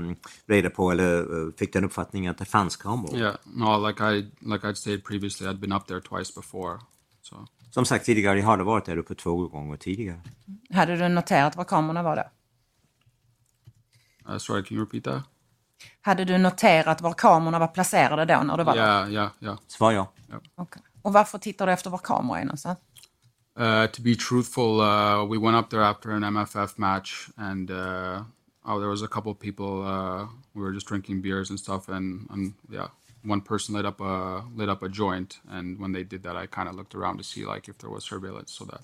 reda 0.46 0.70
på 0.70 0.90
eller 0.90 1.18
eh, 1.46 1.52
fick 1.58 1.72
den 1.72 1.84
uppfattningen 1.84 2.30
att 2.30 2.38
det 2.38 2.44
fanns 2.44 2.76
kameror. 2.76 3.16
yeah, 3.16 3.34
no, 3.44 3.88
like 3.88 4.04
I 4.04 4.30
like 4.40 4.66
I'd 4.66 4.74
stated 4.76 5.04
previously, 5.04 5.46
I'd 5.48 5.60
been 5.60 5.72
up 5.72 5.86
there 5.86 6.00
twice 6.00 6.34
before. 6.34 6.78
So 7.76 7.80
Som 7.80 7.86
sagt 7.86 8.06
tidigare, 8.06 8.38
jag 8.38 8.46
hade 8.46 8.64
varit 8.64 8.84
där 8.84 8.96
uppe 8.96 9.14
två 9.14 9.48
gånger 9.48 9.76
tidigare. 9.76 10.20
Hade 10.70 10.96
du 10.96 11.08
noterat 11.08 11.56
var 11.56 11.64
kamerorna 11.64 12.02
var 12.02 12.16
då? 12.16 12.22
uh, 14.32 14.38
sorry, 14.38 14.64
can 14.64 14.76
you 14.76 14.84
repeat 14.86 15.04
that? 15.04 15.22
Hade 16.00 16.24
du 16.24 16.38
noterat 16.38 17.00
var 17.00 17.12
kamerorna 17.12 17.58
var 17.58 17.66
placerade 17.66 18.24
då 18.24 18.42
när 18.42 18.56
du 18.56 18.64
var 18.64 18.74
där? 18.74 19.10
Yeah, 19.10 19.30
yeah. 19.40 19.58
Svar 19.66 19.92
ja. 19.92 20.12
Och 21.02 21.12
varför 21.12 21.38
tittar 21.38 21.66
du 21.66 21.72
efter 21.72 21.90
var 21.90 21.98
kameror 21.98 22.38
är 22.38 22.44
någonstans? 22.44 22.78
Uh, 23.60 23.86
to 23.86 24.02
be 24.02 24.14
truthful, 24.14 24.80
uh, 24.80 25.32
we 25.32 25.38
went 25.38 25.64
up 25.64 25.70
there 25.70 25.86
after 25.86 26.10
an 26.10 26.24
MFF 26.24 26.78
match, 26.78 27.28
and 27.36 27.70
uh, 27.70 28.22
oh, 28.64 28.78
there 28.78 28.88
was 28.88 29.02
a 29.02 29.08
couple 29.08 29.32
of 29.32 29.38
people. 29.38 29.66
Uh, 29.66 30.28
we 30.54 30.62
were 30.62 30.74
just 30.74 30.88
drinking 30.88 31.22
beers 31.22 31.50
and 31.50 31.60
stuff, 31.60 31.88
and, 31.88 32.30
and 32.30 32.54
yeah, 32.70 32.88
one 33.26 33.40
person 33.40 33.76
lit 33.76 33.86
up 33.86 34.00
a 34.00 34.42
lit 34.56 34.68
up 34.68 34.82
a 34.82 34.88
joint, 34.88 35.40
and 35.48 35.80
when 35.80 35.92
they 35.92 36.04
did 36.04 36.22
that, 36.22 36.44
I 36.44 36.46
kind 36.46 36.68
of 36.68 36.74
looked 36.74 36.94
around 36.94 37.18
to 37.18 37.24
see 37.24 37.44
like 37.54 37.70
if 37.70 37.78
there 37.78 37.90
was 37.90 38.04
surveillance, 38.04 38.52
so 38.52 38.64
that 38.64 38.80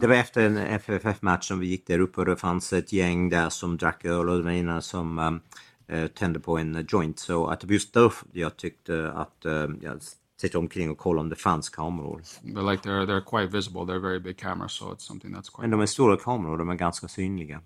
Det 0.00 0.06
var 0.06 0.14
efter 0.14 0.46
en 0.46 0.56
FFF-match 0.80 1.48
som 1.48 1.58
vi 1.58 1.66
gick 1.66 1.86
där 1.86 1.98
uppe 1.98 2.20
och 2.20 2.26
det 2.26 2.36
fanns 2.36 2.72
ett 2.72 2.92
gäng 2.92 3.28
där 3.30 3.48
som 3.48 3.76
drack 3.76 4.04
öl 4.04 4.28
och 4.28 4.36
det 4.36 4.42
var 4.42 4.50
ena 4.50 4.80
som 4.80 5.18
um, 5.18 6.08
tände 6.08 6.40
på 6.40 6.58
en 6.58 6.86
joint. 6.88 7.18
Så 7.18 7.46
att 7.46 7.60
det 7.60 7.66
var 7.66 7.72
just 7.72 7.94
därför 7.94 8.28
jag 8.32 8.56
tyckte 8.56 9.12
att 9.12 9.46
um, 9.46 9.78
jag 9.82 10.00
tittade 10.40 10.58
omkring 10.58 10.90
och 10.90 10.98
kollade 10.98 11.20
om 11.20 11.28
det 11.28 11.36
fanns 11.36 11.68
kameror. 11.68 12.22
but 12.42 12.64
like 12.64 12.88
they're 12.88 13.06
they're 13.06 13.38
quite 13.38 13.56
visible. 13.56 13.80
They're 13.80 14.00
very 14.00 14.20
big 14.20 14.38
cameras, 14.38 14.72
so 14.72 14.92
it's 14.92 15.06
something 15.06 15.34
that's 15.34 15.50
quite. 15.52 15.60
Men 15.60 15.70
de 15.70 15.80
är 15.80 15.86
stora 15.86 16.16
kameror 16.16 16.58
de 16.58 16.68
är 16.68 16.74
ganska 16.74 17.08
synliga. 17.08 17.60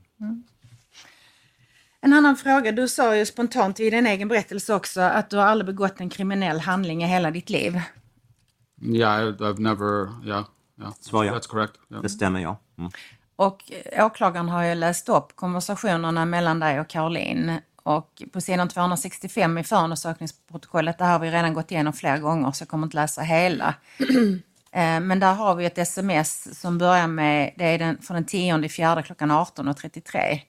En 2.04 2.12
annan 2.12 2.36
fråga. 2.36 2.72
Du 2.72 2.88
sa 2.88 3.16
ju 3.16 3.26
spontant 3.26 3.80
i 3.80 3.90
din 3.90 4.06
egen 4.06 4.28
berättelse 4.28 4.74
också 4.74 5.00
att 5.00 5.30
du 5.30 5.36
har 5.36 5.44
aldrig 5.44 5.66
begått 5.66 6.00
en 6.00 6.10
kriminell 6.10 6.60
handling 6.60 7.04
i 7.04 7.06
hela 7.06 7.30
ditt 7.30 7.50
liv. 7.50 7.80
Yeah, 8.82 9.22
I, 9.22 9.32
I've 9.32 9.60
never. 9.60 10.26
Yeah, 10.26 10.44
yeah. 10.80 10.92
Svar 11.00 11.24
ja. 11.24 11.32
That's 11.32 11.48
correct. 11.48 11.72
Yeah. 11.90 12.02
Det 12.02 12.08
stämmer 12.08 12.40
ja. 12.40 12.60
Mm. 12.78 12.90
Och 13.36 13.72
åklagaren 13.98 14.48
har 14.48 14.64
ju 14.64 14.74
läst 14.74 15.08
upp 15.08 15.36
konversationerna 15.36 16.24
mellan 16.24 16.60
dig 16.60 16.80
och 16.80 16.88
Caroline. 16.88 17.60
Och 17.82 18.22
på 18.32 18.40
sidan 18.40 18.68
265 18.68 19.58
i 19.58 19.64
förundersökningsprotokollet, 19.64 20.98
det 20.98 21.04
här 21.04 21.12
har 21.12 21.18
vi 21.18 21.30
redan 21.30 21.54
gått 21.54 21.70
igenom 21.70 21.92
flera 21.92 22.18
gånger 22.18 22.52
så 22.52 22.62
jag 22.62 22.68
kommer 22.68 22.86
inte 22.86 22.96
läsa 22.96 23.22
hela. 23.22 23.74
Eh, 24.74 25.00
Men 25.00 25.20
där 25.20 25.34
har 25.34 25.54
vi 25.54 25.64
ett 25.64 25.78
sms 25.78 26.60
som 26.60 26.78
börjar 26.78 27.06
med, 27.06 27.54
det 27.56 27.64
är 27.64 27.78
den, 27.78 28.02
från 28.02 28.14
den 28.14 28.24
10 28.24 28.68
fjärde 28.68 29.02
klockan 29.02 29.30
18.33. 29.30 30.40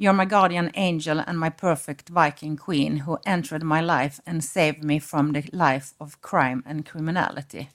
You're 0.00 0.14
my 0.14 0.24
guardian 0.24 0.70
angel 0.76 1.22
and 1.26 1.38
my 1.38 1.50
perfect 1.50 2.08
Viking 2.08 2.56
queen 2.56 2.96
who 3.04 3.18
entered 3.26 3.62
my 3.62 3.82
life 3.82 4.18
and 4.24 4.42
saved 4.42 4.82
me 4.82 4.98
from 4.98 5.32
the 5.32 5.44
life 5.52 5.92
of 6.00 6.22
crime 6.22 6.62
and 6.64 6.86
criminality. 6.86 7.68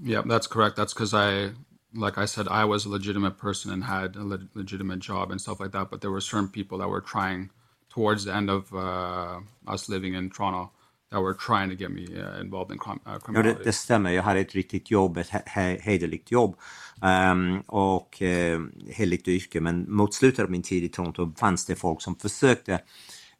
Yeah, 0.00 0.22
that's 0.24 0.46
correct. 0.46 0.76
That's 0.76 0.94
because 0.94 1.12
I, 1.12 1.50
like 1.92 2.16
I 2.16 2.26
said, 2.26 2.46
I 2.46 2.64
was 2.64 2.84
a 2.84 2.88
legitimate 2.88 3.38
person 3.38 3.72
and 3.72 3.82
had 3.82 4.14
a 4.14 4.22
le- 4.22 4.48
legitimate 4.54 5.00
job 5.00 5.32
and 5.32 5.40
stuff 5.40 5.58
like 5.58 5.72
that. 5.72 5.90
But 5.90 6.00
there 6.00 6.12
were 6.12 6.20
certain 6.20 6.46
people 6.46 6.78
that 6.78 6.88
were 6.88 7.00
trying, 7.00 7.50
towards 7.88 8.24
the 8.24 8.36
end 8.36 8.50
of 8.50 8.72
uh, 8.72 9.40
us 9.66 9.88
living 9.88 10.14
in 10.14 10.30
Toronto, 10.30 10.70
that 11.10 11.20
were 11.22 11.34
trying 11.34 11.70
to 11.76 11.82
get 11.82 11.90
me 11.90 12.02
uh, 12.22 12.40
involved 12.40 12.72
in 12.72 12.78
crim- 12.78 13.00
uh, 13.06 13.12
Ja, 13.12 13.18
criminality. 13.18 13.58
det, 13.58 13.64
det 13.64 13.72
stämmer. 13.72 14.10
Jag 14.10 14.22
hade 14.22 14.40
ett 14.40 14.54
riktigt 14.54 14.90
jobb, 14.90 15.16
ett 15.16 15.30
he- 15.30 15.44
he- 15.46 15.80
hederligt 15.80 16.30
jobb 16.30 16.56
ehm, 17.02 17.60
och 17.60 18.22
eh, 18.22 18.60
hederligt 18.90 19.28
yrke. 19.28 19.60
Men 19.60 19.92
mot 19.92 20.14
slutet 20.14 20.44
av 20.44 20.50
min 20.50 20.62
tid 20.62 20.84
i 20.84 20.88
Toronto 20.88 21.32
fanns 21.36 21.66
det 21.66 21.76
folk 21.76 22.02
som 22.02 22.16
försökte 22.16 22.72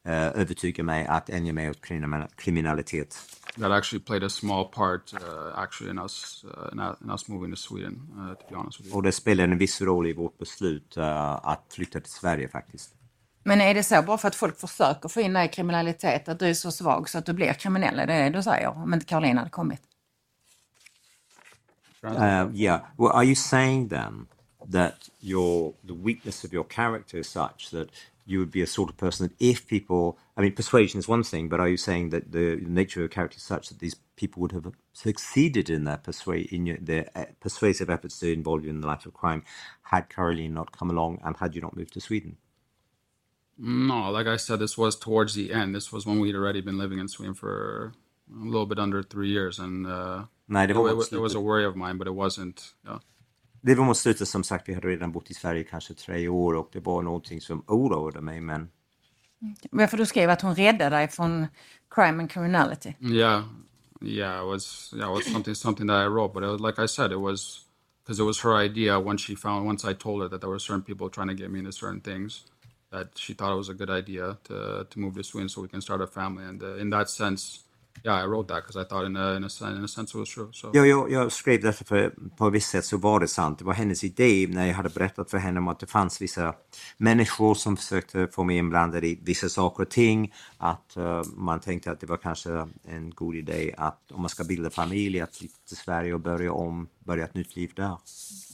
eh, 0.04 0.26
övertyga 0.26 0.84
mig 0.84 1.06
att 1.06 1.30
ändra 1.30 1.52
mig 1.52 1.70
åt 1.70 1.80
kriminal- 1.80 2.28
kriminalitet. 2.36 3.16
that 3.60 3.70
actually 3.72 4.04
played 4.04 4.22
a 4.24 4.28
small 4.28 4.64
part, 4.64 5.12
uh, 5.14 5.58
actually, 5.58 5.90
in 5.90 5.98
us 5.98 6.44
uh, 6.44 6.72
in, 6.72 6.80
in 7.04 7.10
us 7.10 7.28
moving 7.28 7.50
to 7.50 7.56
Sweden. 7.56 7.92
Uh, 8.16 8.34
to 8.34 8.44
be 8.50 8.56
honest 8.56 8.80
with 8.80 8.88
you. 8.88 8.96
Och 8.96 9.02
det 9.02 9.12
spelade 9.12 9.52
en 9.52 9.58
viss 9.58 9.80
roll 9.80 10.06
i 10.06 10.12
vårt 10.12 10.38
beslut 10.38 10.96
eh, 10.96 11.32
att 11.46 11.64
flytta 11.70 12.00
till 12.00 12.12
Sverige 12.12 12.48
faktiskt. 12.48 12.94
Men 13.48 13.60
är 13.60 13.74
det 13.74 13.82
så 13.82 14.02
bara 14.02 14.18
för 14.18 14.28
att 14.28 14.34
folk 14.34 14.60
försöker 14.60 15.08
få 15.08 15.20
in 15.20 15.32
dig 15.32 15.46
i 15.46 15.48
kriminalitet 15.48 16.28
att 16.28 16.38
du 16.38 16.46
är 16.46 16.54
så 16.54 16.70
svag 16.70 17.08
så 17.08 17.18
att 17.18 17.26
du 17.26 17.32
blir 17.32 17.52
kriminell? 17.52 17.98
Är 17.98 18.06
det 18.06 18.22
det 18.22 18.30
du 18.30 18.42
säger? 18.42 18.68
Om 18.68 18.94
inte 18.94 19.14
hade 19.14 19.50
kommit. 19.50 19.80
Uh, 22.04 22.50
yeah. 22.54 22.80
Well, 22.98 23.12
are 23.12 23.24
you 23.24 23.34
saying 23.34 23.88
then 23.88 24.26
that 24.72 25.10
your 25.20 25.72
the 25.86 25.94
weakness 25.94 26.44
of 26.44 26.52
your 26.52 26.64
character 26.64 27.18
is 27.18 27.28
such 27.28 27.70
that 27.70 27.88
you 28.26 28.38
would 28.38 28.50
be 28.50 28.62
a 28.62 28.66
sort 28.66 28.90
of 28.90 28.96
person 28.96 29.28
that 29.28 29.36
if 29.38 29.66
people, 29.66 30.18
I 30.36 30.42
mean, 30.42 30.54
persuasion 30.54 31.00
is 31.00 31.08
one 31.08 31.24
thing, 31.24 31.48
but 31.48 31.60
are 31.60 31.68
you 31.68 31.76
saying 31.76 32.10
that 32.10 32.32
the 32.32 32.56
nature 32.66 33.00
of 33.00 33.02
your 33.02 33.14
character 33.14 33.36
is 33.36 33.42
such 33.42 33.68
that 33.68 33.78
these 33.78 33.96
people 34.16 34.42
would 34.42 34.52
have 34.52 34.72
succeeded 34.92 35.70
in 35.70 35.84
their 35.84 35.96
persuade 35.96 36.52
in 36.52 36.66
your, 36.66 36.76
their 36.80 37.08
uh, 37.14 37.24
persuasive 37.40 37.90
efforts 37.90 38.18
to 38.18 38.32
involve 38.32 38.64
you 38.64 38.70
in 38.70 38.80
the 38.80 38.86
life 38.86 39.06
of 39.06 39.14
crime 39.14 39.42
had 39.82 40.08
Caroline 40.08 40.54
not 40.54 40.78
come 40.78 40.90
along 40.90 41.20
and 41.24 41.36
had 41.36 41.54
you 41.54 41.62
not 41.62 41.76
moved 41.76 41.94
to 41.94 42.00
Sweden? 42.00 42.36
No, 43.58 44.10
like 44.12 44.28
I 44.28 44.36
said, 44.38 44.60
this 44.60 44.78
was 44.78 44.96
towards 44.96 45.34
the 45.34 45.52
end. 45.52 45.74
This 45.74 45.92
was 45.92 46.06
when 46.06 46.20
we'd 46.20 46.36
already 46.36 46.62
been 46.62 46.78
living 46.78 47.00
in 47.00 47.08
Sweden 47.08 47.34
for 47.34 47.92
a 48.30 48.44
little 48.44 48.66
bit 48.66 48.78
under 48.78 49.02
three 49.02 49.30
years, 49.30 49.58
and 49.58 49.86
uh, 49.86 50.22
Nej, 50.46 50.66
det 50.66 50.70
it, 50.72 50.76
var, 50.76 50.82
wa- 50.82 50.94
mot 50.94 51.12
it 51.12 51.20
was 51.20 51.34
a 51.34 51.40
worry 51.40 51.66
of 51.66 51.76
mine, 51.76 51.98
but 51.98 52.06
it 52.06 52.14
wasn't. 52.14 52.74
Yeah. 52.86 52.98
det 53.62 53.74
var 53.74 53.84
mot 53.84 53.96
slutet 53.96 54.28
som 54.28 54.44
sagt, 54.44 54.68
vi 54.68 54.74
hade 54.74 54.88
redan 54.88 55.12
bott 55.12 55.30
i 55.30 55.34
Sverige 55.34 55.64
kanske 55.64 55.94
tre 55.94 56.28
år 56.28 56.54
och 56.54 56.68
det 56.72 56.80
var 56.80 57.02
någonting 57.02 57.40
som 57.40 57.64
oroade 57.66 58.20
mig 58.20 58.40
men 58.40 58.68
Varför 59.70 59.96
du 59.96 60.06
skrev 60.06 60.30
att 60.30 60.42
hon 60.42 60.54
räddade 60.54 60.96
dig 60.96 61.08
från 61.08 61.46
crime 61.90 62.22
and 62.22 62.30
criminality. 62.30 62.94
Yeah, 63.00 63.44
yeah, 64.02 64.40
it 64.42 64.46
was 64.46 64.92
yeah, 64.96 65.10
it 65.10 65.14
was 65.14 65.32
something 65.32 65.54
something 65.54 65.86
that 65.88 66.04
I 66.04 66.06
wrote, 66.08 66.34
but 66.34 66.42
it 66.42 66.46
was, 66.50 66.60
like 66.60 66.78
I 66.84 66.88
said, 66.88 67.12
it 67.12 67.20
was 67.20 67.66
because 68.04 68.22
it 68.22 68.26
was 68.26 68.40
her 68.44 68.56
idea. 68.64 68.98
Once 68.98 69.22
she 69.22 69.36
found, 69.36 69.66
once 69.66 69.84
I 69.84 69.94
told 69.94 70.22
her 70.22 70.28
that 70.28 70.40
there 70.40 70.50
were 70.50 70.58
certain 70.58 70.82
people 70.82 71.08
trying 71.10 71.28
to 71.28 71.34
get 71.34 71.50
me 71.50 71.58
into 71.58 71.72
certain 71.72 72.00
things, 72.00 72.44
that 72.90 73.08
she 73.16 73.34
thought 73.34 73.52
it 73.52 73.56
was 73.56 73.68
a 73.68 73.74
good 73.74 73.90
idea 73.90 74.36
to 74.44 74.86
to 74.90 75.00
move 75.00 75.14
to 75.14 75.22
Sweden 75.22 75.48
so 75.48 75.62
we 75.62 75.68
can 75.68 75.82
start 75.82 76.00
a 76.02 76.06
family. 76.06 76.44
And 76.44 76.62
uh, 76.62 76.76
in 76.76 76.90
that 76.90 77.10
sense, 77.10 77.64
yeah, 78.04 78.24
I 78.24 78.26
wrote 78.26 78.48
that 78.48 78.62
because 78.62 78.76
I 78.76 78.84
thought 78.84 79.06
in 79.06 79.16
a 79.16 79.36
in 79.36 79.44
a, 79.44 79.76
in 79.76 79.84
a 79.84 79.88
sense 79.88 80.14
it 80.14 80.18
was 80.18 80.30
true. 80.30 80.48
So 80.52 80.70
Ja, 80.74 80.86
jag, 80.86 81.10
jag 81.10 81.32
skrev 81.32 81.60
detta 81.60 81.84
för 81.84 82.14
på 82.36 82.46
ett 82.46 82.52
visst 82.52 82.70
sätt 82.70 82.84
så 82.84 82.96
var 82.96 83.20
det 83.20 83.28
sant. 83.28 83.58
Det 83.58 83.64
var 83.64 83.72
hennes 83.72 84.04
idé 84.04 84.46
när 84.50 84.66
jag 84.66 84.74
hade 84.74 84.88
berättat 84.88 85.30
för 85.30 85.38
henne 85.38 85.60
om 85.60 85.68
att 85.68 85.80
det 85.80 85.86
fanns 85.86 86.22
vissa 86.22 86.54
människor 86.96 87.54
som 87.54 87.76
försökte 87.76 88.28
få 88.28 88.44
mig 88.44 88.56
inblandad 88.56 89.04
i 89.04 89.20
vissa 89.22 89.48
saker 89.48 89.82
och 89.82 89.90
ting. 89.90 90.32
Att 90.60 90.96
eh, 90.96 91.22
man 91.36 91.60
tänkte 91.60 91.90
att 91.90 92.00
det 92.00 92.06
var 92.06 92.16
kanske 92.16 92.68
en 92.84 93.10
god 93.10 93.36
idé 93.36 93.74
att 93.78 94.12
om 94.12 94.20
man 94.20 94.28
ska 94.28 94.44
bilda 94.44 94.70
familj 94.70 95.20
att 95.20 95.36
flytta 95.36 95.56
till 95.68 95.76
Sverige 95.76 96.14
och 96.14 96.20
börja 96.20 96.52
om, 96.52 96.88
börja 97.04 97.24
ett 97.24 97.34
nytt 97.34 97.56
liv 97.56 97.72
där. 97.76 97.96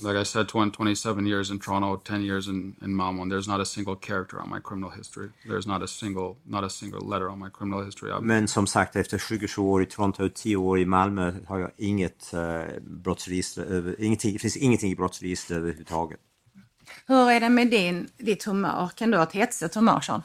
like 0.02 0.20
I 0.20 0.24
said, 0.24 0.48
20, 0.48 0.70
27 0.94 1.26
years 1.26 1.50
in 1.50 1.58
Toronto, 1.58 1.96
10 1.96 2.22
years 2.22 2.48
in, 2.48 2.76
in 2.84 2.94
Malmo, 2.94 3.22
and 3.22 3.32
there's 3.32 3.48
not 3.48 3.60
a 3.60 3.64
single 3.64 3.96
character 3.96 4.40
on 4.42 4.50
my 4.50 4.60
criminal 4.60 4.90
history. 4.90 5.28
There's 5.46 5.66
not 5.66 5.82
a 5.82 5.86
single 5.86 6.36
not 6.44 6.64
a 6.64 6.68
single 6.68 7.08
letter 7.08 7.28
on 7.30 7.38
my 7.38 7.50
criminal 7.50 7.84
history. 7.84 8.10
I'm, 8.10 8.24
Men 8.24 8.48
som 8.48 8.66
sagt 8.66 8.96
efter 8.96 9.18
27 9.18 9.62
år 9.62 9.82
i 9.82 9.86
Toronto 9.86 10.24
och 10.24 10.34
10 10.34 10.56
år 10.56 10.78
i 10.78 10.86
Malmö 10.86 11.32
har 11.46 11.58
jag 11.58 11.70
inget 11.76 12.34
eh, 12.34 12.40
brottsregister, 12.82 13.62
över, 13.62 14.00
ingenting, 14.00 14.32
det 14.32 14.38
finns 14.38 14.56
ingenting 14.56 14.92
i 14.92 14.96
brottsregister 14.96 15.54
överhuvudtaget. 15.54 16.20
Hur 17.06 17.30
är 17.30 17.40
det 17.40 17.48
med 17.48 17.70
din, 17.70 18.08
ditt 18.16 18.44
humör? 18.44 18.90
Kan 18.94 19.10
du 19.10 19.16
ha 19.16 19.24
ett 19.24 19.32
hetsigt 19.32 19.74
humör, 19.74 20.00
Sean? 20.00 20.22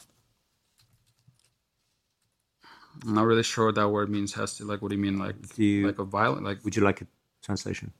I'm 3.06 3.14
not 3.14 3.26
really 3.26 3.44
sure 3.44 3.66
what 3.66 3.76
that 3.76 3.90
word 3.90 4.10
means. 4.10 4.34
Hesty, 4.34 4.64
like 4.64 4.82
what 4.82 4.90
do 4.90 4.96
you 4.96 5.02
mean? 5.02 5.18
Like 5.28 5.36
Do 5.56 5.64
you- 5.64 5.88
like 5.88 6.00
a 6.02 6.06
violent? 6.06 6.44
Like 6.44 6.60
Would 6.64 6.76
you 6.78 6.88
like 6.88 7.02
a 7.04 7.08
translation? 7.46 7.92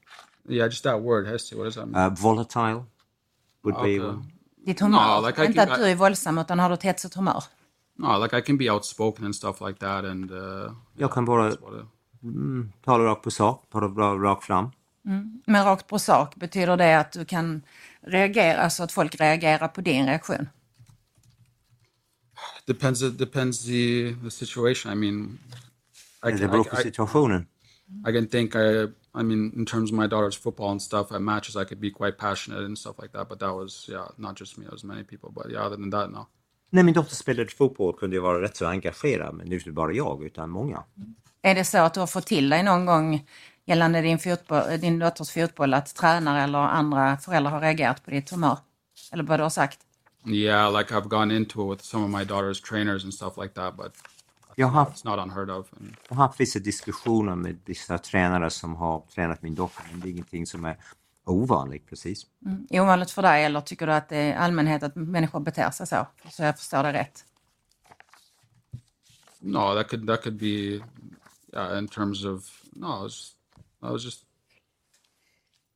yeah, 0.48 0.68
just 0.68 0.82
that 0.84 1.02
word, 1.02 1.26
Hesty. 1.26 1.56
What 1.56 1.64
does 1.64 1.74
that 1.74 1.86
mean? 1.86 1.96
Uh, 1.96 2.10
volatile 2.10 2.84
would 3.64 3.74
be 3.76 3.80
Okay. 3.80 4.00
one. 4.00 4.24
Ditt 4.66 4.80
humör? 4.80 5.20
No, 5.20 5.26
like 5.26 5.42
I 5.42 5.46
inte 5.46 5.58
can- 5.58 5.72
att 5.72 5.78
du 5.78 5.84
är 5.84 5.94
våldsam 5.94 6.38
utan 6.38 6.58
har 6.58 6.68
du 6.68 6.74
ett 6.74 6.82
hetsigt 6.82 7.14
humör? 7.14 7.42
no, 7.98 8.22
like 8.22 8.38
I 8.38 8.42
can 8.42 8.56
be 8.58 8.70
outspoken 8.70 9.24
and 9.24 9.34
stuff 9.36 9.60
like 9.60 9.78
that, 9.80 10.04
and 10.04 10.30
uh, 10.30 10.72
Jag 10.96 11.12
kan 11.12 11.24
bara 11.24 11.48
it- 11.52 11.58
tala 12.84 13.04
rakt 13.04 13.22
på 13.22 13.30
sak, 13.30 13.64
tala 13.72 13.86
rakt 14.14 14.44
fram. 14.44 14.70
Men 15.46 15.64
rakt 15.64 15.86
på 15.86 15.98
sak, 15.98 16.36
betyder 16.36 16.76
det 16.76 16.98
att 17.00 17.12
du 17.12 17.24
kan 17.24 17.62
reagera, 18.00 18.62
alltså 18.62 18.82
att 18.82 18.92
folk 18.92 19.20
reagerar 19.20 19.68
på 19.68 19.80
din 19.80 20.06
reaktion? 20.06 20.48
Depends. 22.66 23.02
It 23.02 23.18
depends 23.18 23.64
the 23.64 24.14
the 24.24 24.30
situation. 24.30 24.92
I 24.92 24.96
mean, 24.96 25.38
I 26.22 26.30
Det 26.30 26.38
can, 26.38 26.50
beror 26.50 26.66
I, 26.66 26.70
på 26.70 26.76
I, 26.76 26.82
situationen. 26.82 27.46
I 28.08 28.12
can 28.12 28.26
think. 28.28 28.54
I 28.54 28.88
I 29.14 29.22
mean, 29.22 29.52
in 29.56 29.66
terms 29.66 29.90
of 29.90 29.96
my 29.98 30.06
daughter's 30.06 30.36
football 30.36 30.70
and 30.70 30.82
stuff 30.82 31.12
at 31.12 31.22
matches, 31.22 31.56
I 31.56 31.64
could 31.64 31.80
be 31.80 31.90
quite 31.90 32.16
passionate 32.18 32.64
and 32.64 32.78
stuff 32.78 32.96
like 33.02 33.12
that. 33.12 33.28
But 33.28 33.38
that 33.40 33.54
was 33.54 33.88
yeah, 33.88 34.06
not 34.16 34.38
just 34.40 34.58
me. 34.58 34.66
It 34.66 34.72
was 34.72 34.84
many 34.84 35.04
people. 35.04 35.30
But 35.32 35.50
yeah, 35.50 35.66
other 35.66 35.76
than 35.76 35.90
that, 35.90 36.10
no. 36.10 36.26
När 36.72 36.82
min 36.82 36.94
dotter 36.94 37.14
spelade 37.14 37.50
fotboll 37.50 37.96
kunde 37.98 38.16
jag 38.16 38.22
vara 38.22 38.42
rätt 38.42 38.56
så 38.56 38.66
engagerad, 38.66 39.34
men 39.34 39.52
är 39.52 39.54
inte 39.54 39.72
bara 39.72 39.92
jag 39.92 40.24
utan 40.24 40.50
många. 40.50 40.84
Är 41.42 41.54
det 41.54 41.64
så 41.64 41.78
att 41.78 41.94
du 41.94 42.00
har 42.00 42.06
fått 42.06 42.26
till 42.26 42.48
dig 42.48 42.62
någon 42.62 42.86
gång 42.86 43.26
gällande 43.66 44.00
din, 44.00 44.18
fotboll, 44.18 44.80
din 44.80 44.98
dotters 44.98 45.30
fotboll 45.30 45.74
att 45.74 45.94
tränare 45.94 46.42
eller 46.42 46.58
andra 46.58 47.16
föräldrar 47.16 47.50
har 47.50 47.60
reagerat 47.60 48.04
på 48.04 48.10
ditt 48.10 48.30
humör? 48.30 48.58
Eller 49.12 49.24
vad 49.24 49.38
du 49.38 49.42
har 49.42 49.50
sagt? 49.50 49.78
Yeah, 50.24 50.78
like 50.78 50.92
I've 50.92 51.08
gone 51.08 51.30
into 51.36 51.62
it 51.62 51.70
with 51.70 51.82
some 51.84 52.04
of 52.04 52.10
my 52.10 52.24
daughter's 52.24 52.60
trainers 52.60 53.04
and 53.04 53.14
stuff 53.14 53.36
like 53.36 53.54
that, 53.54 53.76
but 53.76 53.92
Jag 54.56 54.66
har 54.66 54.84
haft, 54.84 54.96
it's 54.96 55.04
not 55.04 55.18
unheard 55.18 55.50
of. 55.50 55.66
And 55.72 55.96
jag 56.08 56.16
har 56.16 56.26
haft 56.26 56.40
vissa 56.40 56.58
diskussioner 56.58 57.34
med 57.34 57.58
vissa 57.64 57.98
tränare 57.98 58.50
som 58.50 58.76
har 58.76 59.02
tränat 59.14 59.42
min 59.42 59.54
dotter, 59.54 59.84
men 59.90 60.00
det 60.00 60.08
är 60.08 60.10
ingenting 60.10 60.46
som 60.46 60.64
är 60.64 60.76
ovanligt 61.24 61.86
precis. 61.86 62.26
Ovanligt 62.70 63.10
för 63.10 63.22
dig 63.22 63.44
eller 63.44 63.60
tycker 63.60 63.86
du 63.86 63.92
att 63.92 64.08
det 64.08 64.16
är 64.16 64.36
allmänhet 64.36 64.82
att 64.82 64.96
människor 64.96 65.40
beter 65.40 65.70
sig 65.70 65.86
så? 65.86 66.06
Så 66.30 66.42
jag 66.42 66.58
förstår 66.58 66.82
det 66.82 66.92
rätt. 66.92 67.24
no, 69.40 69.74
that 69.74 69.88
could 69.88 70.06
that 70.06 70.22
could 70.22 70.38
be, 70.38 70.80
yeah, 71.52 71.78
in 71.78 71.88
terms 71.88 72.24
of 72.24 72.48
no, 72.74 73.00
it 73.00 73.02
was, 73.02 73.32
that 73.82 73.92
was 73.92 74.04
just 74.04 74.24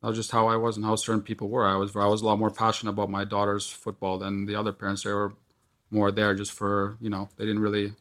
that 0.04 0.08
was 0.08 0.18
just 0.18 0.32
how 0.32 0.48
I 0.48 0.56
was 0.56 0.76
and 0.76 0.84
how 0.84 0.96
certain 0.96 1.22
people 1.22 1.48
were. 1.48 1.66
I 1.66 1.76
was 1.76 1.96
I 1.96 2.04
was 2.04 2.20
a 2.20 2.26
lot 2.26 2.38
more 2.38 2.50
passionate 2.50 2.90
about 2.90 3.08
my 3.08 3.24
daughter's 3.24 3.70
football 3.70 4.18
than 4.18 4.44
the 4.44 4.54
other 4.54 4.70
parents. 4.70 5.02
They 5.02 5.12
were 5.14 5.32
more 5.90 6.12
there 6.12 6.34
just 6.34 6.52
for 6.52 6.98
you 7.00 7.08
know 7.08 7.30
they 7.38 7.46
didn't 7.46 7.62
really 7.62 7.94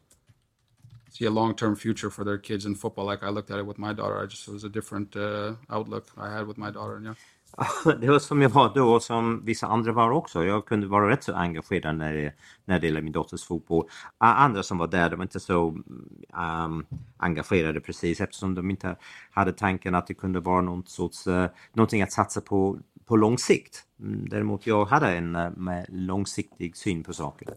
see 1.10 1.24
a 1.24 1.30
long 1.30 1.54
term 1.54 1.74
future 1.74 2.10
for 2.10 2.22
their 2.22 2.36
kids 2.36 2.66
in 2.66 2.74
football 2.74 3.06
like 3.06 3.22
I 3.22 3.30
looked 3.30 3.50
at 3.50 3.58
it 3.58 3.64
with 3.64 3.78
my 3.78 3.94
daughter. 3.94 4.20
I 4.20 4.26
just 4.26 4.46
it 4.46 4.52
was 4.52 4.64
a 4.64 4.68
different 4.68 5.16
uh, 5.16 5.54
outlook 5.70 6.08
I 6.18 6.30
had 6.30 6.46
with 6.46 6.58
my 6.58 6.70
daughter. 6.70 6.96
And 6.96 7.06
yeah. 7.06 7.14
Det 8.00 8.06
var 8.06 8.18
som 8.18 8.42
jag 8.42 8.48
var 8.48 8.74
då 8.74 8.94
och 8.94 9.02
som 9.02 9.44
vissa 9.44 9.66
andra 9.66 9.92
var 9.92 10.10
också. 10.10 10.44
Jag 10.44 10.66
kunde 10.66 10.86
vara 10.86 11.10
rätt 11.10 11.24
så 11.24 11.34
engagerad 11.34 11.96
när 11.96 12.14
det, 12.14 12.32
när 12.64 12.80
det 12.80 12.86
gällde 12.86 13.02
min 13.02 13.12
dotters 13.12 13.44
fotboll. 13.44 13.88
Andra 14.18 14.62
som 14.62 14.78
var 14.78 14.86
där, 14.86 15.10
de 15.10 15.16
var 15.16 15.22
inte 15.22 15.40
så 15.40 15.66
um, 15.66 16.86
engagerade 17.16 17.80
precis 17.80 18.20
eftersom 18.20 18.54
de 18.54 18.70
inte 18.70 18.96
hade 19.30 19.52
tanken 19.52 19.94
att 19.94 20.06
det 20.06 20.14
kunde 20.14 20.40
vara 20.40 20.60
någon 20.60 20.86
sorts, 20.86 21.26
uh, 21.26 21.46
någonting 21.72 22.02
att 22.02 22.12
satsa 22.12 22.40
på 22.40 22.78
på 23.06 23.16
lång 23.16 23.38
sikt. 23.38 23.82
Mm, 24.00 24.28
däremot 24.28 24.66
jag 24.66 24.84
hade 24.84 25.16
en 25.16 25.36
uh, 25.36 25.84
långsiktig 25.88 26.76
syn 26.76 27.04
på 27.04 27.12
saker. 27.12 27.48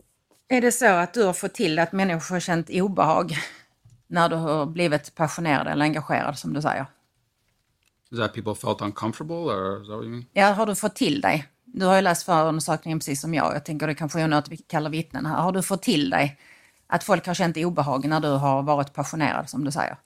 Är 0.49 0.62
det 0.62 0.71
så 0.71 0.88
att 0.88 1.13
du 1.13 1.23
har 1.23 1.33
fått 1.33 1.53
till 1.53 1.79
att 1.79 1.91
människor 1.91 2.36
har 2.36 2.39
känt 2.39 2.69
obehag 2.69 3.31
när 4.07 4.29
du 4.29 4.36
har 4.36 4.65
blivit 4.65 5.15
passionerad 5.15 5.67
eller 5.67 5.86
engagerad 5.86 6.38
som 6.38 6.53
du 6.53 6.62
säger? 6.62 6.86
Is 8.12 8.17
that 8.17 8.30
er 8.30 8.34
people 8.34 8.56
felt 8.56 8.82
uncomfortable 8.82 9.36
or 9.36 9.82
is 9.82 9.88
that 9.88 9.96
what 9.96 10.06
you 10.06 10.12
mean? 10.12 10.26
Ja, 10.34 10.52
har 10.54 10.65
du 10.65 10.76
fått 10.76 10.96
till 10.96 11.22
dig? 11.22 11.48
Du 11.65 11.86
har 11.86 11.96
ju 11.96 12.02
läst 12.02 12.24
förundersökningen 12.24 13.00
precis 13.00 13.22
som 13.22 13.34
jag. 13.34 13.56
Jag 13.56 13.65
tänker 13.65 13.88
det 13.88 13.96
kanske 13.96 14.20
är 14.20 14.24
onödigt 14.24 14.46
att 14.46 14.52
vi 14.52 14.58
kallar 14.58 14.89
vittnen 14.89 15.26
här. 15.26 15.41
Har 15.41 15.52
du 15.52 15.62
fått 15.62 15.82
till 15.82 16.10
dig 16.10 16.39
att 16.88 17.04
folk 17.04 17.28
har 17.28 17.34
känt 17.34 17.58
obehag 17.58 18.06
när 18.06 18.20
du 18.20 18.28
har 18.28 18.63
varit 18.63 18.93
passionerad 18.93 19.50
som 19.50 19.63
du 19.63 19.72
säger? 19.72 19.98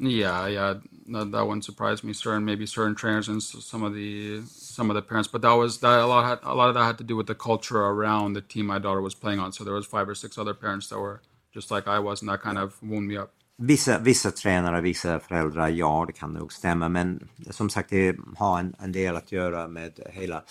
Yeah, 0.00 0.50
yeah. 0.50 0.76
that, 1.08 1.32
that 1.32 1.46
wouldn't 1.46 1.64
surprise 1.64 2.02
me. 2.02 2.12
Certain 2.12 2.44
maybe 2.44 2.66
certain 2.66 2.94
trainers 2.94 3.28
and 3.28 3.42
some 3.42 3.82
of 3.82 3.94
the 3.94 4.42
some 4.46 4.90
of 4.90 4.96
the 4.96 5.02
parents, 5.02 5.28
but 5.28 5.42
that 5.42 5.52
was 5.52 5.78
that 5.78 6.00
a 6.00 6.06
lot 6.06 6.24
had 6.24 6.38
a 6.42 6.54
lot 6.54 6.68
of 6.68 6.74
that 6.74 6.84
had 6.84 6.98
to 6.98 7.04
do 7.04 7.16
with 7.16 7.26
the 7.26 7.34
culture 7.34 7.80
around 7.80 8.34
the 8.34 8.40
team 8.40 8.66
my 8.66 8.78
daughter 8.78 9.00
was 9.00 9.14
playing 9.14 9.38
on. 9.38 9.52
So 9.52 9.64
there 9.64 9.74
was 9.74 9.86
five 9.86 10.08
or 10.08 10.14
six 10.14 10.38
other 10.38 10.54
parents 10.54 10.88
that 10.88 10.98
were 10.98 11.22
just 11.52 11.70
like 11.70 11.86
I 11.86 11.98
was, 11.98 12.20
and 12.20 12.28
that 12.28 12.40
kind 12.40 12.58
of 12.58 12.82
wound 12.82 13.08
me 13.08 13.16
up. 13.16 13.32
Vissa, 13.58 13.98
vissa 13.98 14.30
tränare, 14.30 14.80
vissa 14.80 15.20
föräldrar, 15.20 15.68
ja 15.68 16.04
det 16.06 16.12
kan 16.12 16.32
nog 16.32 16.52
stämma 16.52 16.88
men 16.88 17.28
som 17.50 17.70
sagt 17.70 17.90
det 17.90 18.16
har 18.36 18.58
en, 18.60 18.74
en 18.78 18.92
del 18.92 19.16
att 19.16 19.32
göra 19.32 19.68
med 19.68 20.00
hela 20.10 20.44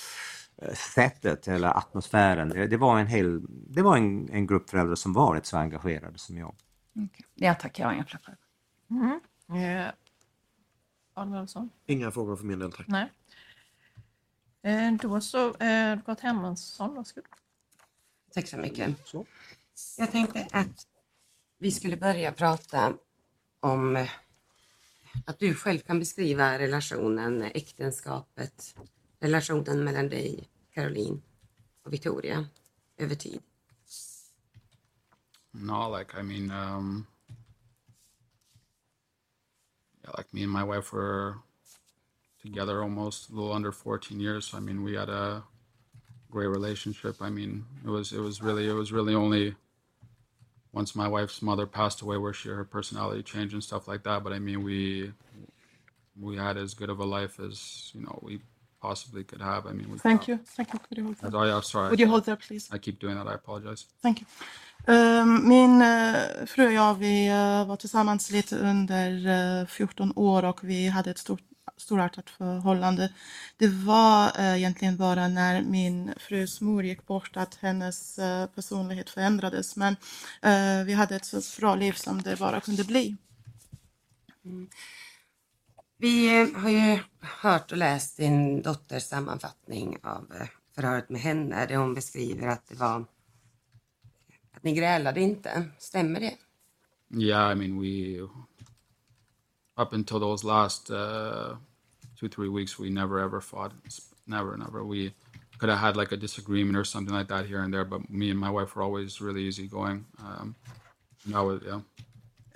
eh, 0.58 0.74
sättet 0.74 1.48
eller 1.48 1.78
atmosfären. 1.78 2.50
Det, 2.50 2.68
det 2.68 2.78
var 2.78 3.00
en 3.00 3.08
hel, 3.08 3.42
det 3.50 3.82
var 3.82 3.98
en, 3.98 4.30
en 4.30 4.48
grupp 4.48 4.70
föräldrar 4.70 4.96
som 4.96 5.14
varit 5.14 5.46
så 5.46 5.58
engagerade 5.58 6.18
som 6.18 6.38
jag. 6.38 6.56
Okej. 6.96 7.26
Ja 7.36 7.56
tack, 7.56 7.80
jag 7.80 7.88
har 7.88 7.94
inga 7.94 8.06
fler 8.06 8.20
frågor. 8.20 8.40
Eh, 9.62 9.92
Adam 11.14 11.34
Olsson? 11.34 11.70
Inga 11.86 12.12
frågor 12.12 12.36
för 12.36 12.46
min 12.46 12.60
del, 12.60 12.72
tack. 12.72 12.88
Nej. 12.88 13.12
Eh, 14.62 14.94
då 14.94 15.22
så, 15.22 15.48
eh, 15.48 16.00
Hermansson, 16.22 16.96
varsågod. 16.96 17.26
Tack 18.34 18.48
så 18.48 18.58
mycket. 18.58 19.08
Så. 19.08 19.26
Jag 19.98 20.12
tänkte 20.12 20.48
att 20.52 20.88
vi 21.66 21.72
skulle 21.72 21.98
börja 21.98 22.32
prata 22.32 22.98
om 23.60 23.96
eh, 23.96 24.10
att 25.26 25.40
du 25.40 25.56
själv 25.56 25.80
kan 25.80 26.00
beskriva 26.00 26.60
relationen, 26.60 27.42
äktenskapet, 27.42 28.76
relationen 29.20 29.84
mellan 29.84 30.10
dig, 30.10 30.50
Caroline 30.74 31.22
och 31.84 31.94
Victoria 31.94 32.46
över 32.98 33.16
tid. 33.16 33.42
No, 35.52 35.98
like 35.98 36.20
I 36.20 36.24
mean, 36.24 36.52
um, 36.52 37.08
yeah, 40.04 40.14
like 40.18 40.30
me 40.32 40.44
and 40.44 40.52
my 40.52 40.64
wife 40.64 40.96
were 40.96 41.34
together 42.42 42.82
almost 42.84 43.30
a 43.30 43.34
little 43.34 43.54
under 43.54 43.72
14 43.72 44.20
years. 44.20 44.46
So 44.46 44.58
I 44.58 44.62
mean, 44.62 44.84
we 44.84 45.00
had 45.00 45.10
a 45.10 45.44
great 46.32 46.50
relationship. 46.50 47.22
I 47.22 47.30
mean, 47.30 47.66
it 47.84 47.90
was 47.90 48.12
it 48.12 48.22
was 48.22 48.42
really 48.42 48.68
it 48.68 48.76
was 48.76 48.92
really 48.92 49.16
only 49.16 49.56
once 50.76 50.96
my 50.96 51.08
wife's 51.08 51.42
mother 51.42 51.66
passed 51.66 52.02
away 52.02 52.18
where 52.18 52.34
she 52.34 52.50
her 52.50 52.66
personality 52.66 53.24
changed 53.24 53.54
and 53.54 53.64
stuff 53.64 53.88
like 53.88 54.04
that. 54.04 54.24
But 54.24 54.34
I 54.34 54.40
mean, 54.40 54.62
we 54.70 55.14
we 56.20 56.38
had 56.38 56.58
as 56.58 56.74
good 56.74 56.90
of 56.90 57.00
a 57.00 57.06
life 57.18 57.40
as 57.40 57.92
you 57.96 58.02
know 58.02 58.20
we 58.22 58.42
possibly 58.82 59.24
could 59.24 59.42
have. 59.42 59.66
I 59.66 59.72
mean, 59.78 59.88
we 59.92 59.98
Thank 59.98 60.28
you. 60.28 60.38
Thank 60.58 60.74
you. 60.74 60.80
Could 60.88 60.98
you 60.98 61.04
hold 61.06 61.18
there? 61.18 61.42
Oh, 61.42 61.46
yeah, 61.52 61.62
sorry. 61.62 61.90
Would 61.90 62.00
you 62.00 62.10
hold 62.14 62.26
there, 62.26 62.36
please? 62.36 62.70
I 62.76 62.78
keep 62.78 63.00
doing 63.00 63.16
that. 63.16 63.28
I 63.28 63.36
apologize. 63.42 63.86
Thank 64.02 64.18
you. 64.22 64.28
Ehm, 64.88 65.48
min 65.48 65.82
uh, 65.82 66.46
fru 66.46 66.66
och 66.66 66.74
jag, 66.74 66.94
vi 66.94 67.28
eh, 67.28 67.66
var 67.68 67.76
tillsammans 67.76 68.32
lite 68.32 68.56
under 68.58 69.28
eh, 69.62 69.66
14 69.68 70.14
år 70.16 70.46
och 70.46 70.64
vi 70.64 70.88
hade 70.88 71.12
ett 71.12 71.18
stort, 71.18 71.42
storartat 71.78 72.30
förhållande. 72.30 73.14
Det 73.58 73.68
var 73.68 74.40
eh, 74.40 74.58
egentligen 74.58 74.98
bara 74.98 75.28
när 75.28 75.62
min 75.62 76.14
frus 76.18 76.62
mor 76.62 76.84
gick 76.84 77.08
bort 77.08 77.38
att 77.38 77.56
hennes 77.56 78.20
eh, 78.20 78.48
personlighet 78.48 79.10
förändrades. 79.10 79.76
Men 79.76 79.96
eh, 80.42 80.86
vi 80.86 80.94
hade 80.94 81.16
ett 81.16 81.26
så 81.26 81.42
bra 81.62 81.76
liv 81.76 81.92
som 81.92 82.22
det 82.22 82.40
bara 82.40 82.62
kunde 82.62 82.84
bli. 82.84 83.16
Vi 85.98 86.42
eh, 86.42 86.62
har 86.62 86.70
ju 86.70 87.00
hört 87.20 87.72
och 87.72 87.78
läst 87.78 88.18
din 88.18 88.62
dotters 88.62 89.04
sammanfattning 89.04 89.98
av 90.04 90.32
eh, 90.40 90.48
förhöret 90.76 91.10
med 91.10 91.22
henne 91.22 91.66
där 91.66 91.76
hon 91.76 91.94
beskriver 91.94 92.48
att 92.48 92.68
det 92.68 92.76
var 92.76 93.06
att 94.52 94.64
ni 94.64 94.74
grälade 94.74 95.22
inte. 95.22 95.70
Stämmer 95.80 96.20
det? 96.20 96.34
Yeah, 97.18 97.52
I 97.52 97.56
mean, 97.56 97.80
we 97.80 98.28
up 99.78 99.94
until 99.94 100.20
those 100.20 100.44
last 100.44 100.92
uh, 100.92 101.56
two 102.20 102.30
three 102.30 102.50
weeks, 102.50 102.80
we 102.80 102.90
never 102.90 103.20
ever 103.20 103.42
fought. 103.42 103.72
Never, 104.28 104.58
never. 104.58 104.84
We 104.84 105.14
could 105.60 105.70
have 105.70 105.80
had 105.80 105.98
like 105.98 106.12
a 106.12 106.18
disagreement 106.18 106.78
or 106.78 106.84
something 106.84 107.14
like 107.14 107.28
that 107.28 107.46
here 107.46 107.62
and 107.62 107.74
there, 107.74 107.86
but 107.86 108.10
me 108.10 108.30
and 108.30 108.40
my 108.40 108.50
wife 108.50 108.76
were 108.76 108.84
always 108.84 109.22
really 109.22 109.44
easygoing. 109.44 110.06
Um, 110.20 110.56
yeah. 111.28 111.80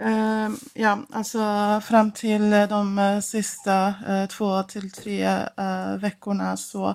Ehm, 0.02 0.58
ja, 0.74 1.06
alltså 1.10 1.40
fram 1.84 2.12
till 2.12 2.54
eh, 2.54 2.70
de 2.70 2.98
eh, 3.00 3.20
sista 3.20 3.94
eh, 4.08 4.26
två 4.28 4.64
till 4.64 4.92
tre 4.92 5.24
eh, 5.58 5.98
veckorna 6.02 6.58
så 6.58 6.90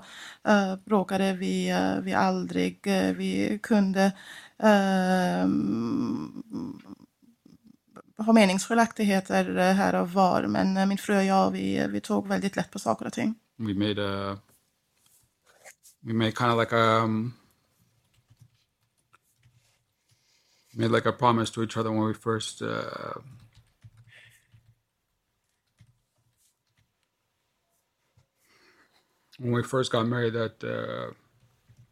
eh, 0.48 0.76
bråkade 0.84 1.32
vi, 1.32 1.72
vi 2.02 2.14
aldrig. 2.14 2.80
Vi 3.16 3.58
kunde 3.62 4.12
ehm, 4.58 6.42
meningsskiljaktigheter 8.16 9.57
eh, 9.57 9.74
här 9.74 9.94
och 9.94 10.11
var, 10.11 10.46
men 10.46 10.77
eh, 10.77 10.87
min 10.87 10.98
fru 10.98 11.16
och 11.16 11.24
jag, 11.24 11.50
vi, 11.50 11.87
vi 11.88 12.00
tog 12.00 12.29
väldigt 12.29 12.57
lätt 12.57 12.70
på 12.70 12.79
saker 12.79 13.07
och 13.07 13.12
ting. 13.12 13.35
We 13.57 13.74
made 13.74 13.98
a 13.98 14.38
we 16.00 16.12
made 16.12 16.33
kind 16.33 16.50
of 16.50 16.59
like 16.59 16.72
a 16.72 17.03
um, 17.03 17.33
made 20.74 20.90
like 20.90 21.07
a 21.07 21.12
promise 21.12 21.50
to 21.50 21.62
each 21.62 21.77
other 21.77 21.90
when 21.90 22.07
we 22.07 22.14
first 22.14 22.62
uh, 22.62 23.14
when 29.38 29.53
we 29.53 29.62
first 29.62 29.92
got 29.92 30.07
married 30.07 30.35
that 30.35 30.62
uh, 30.64 31.12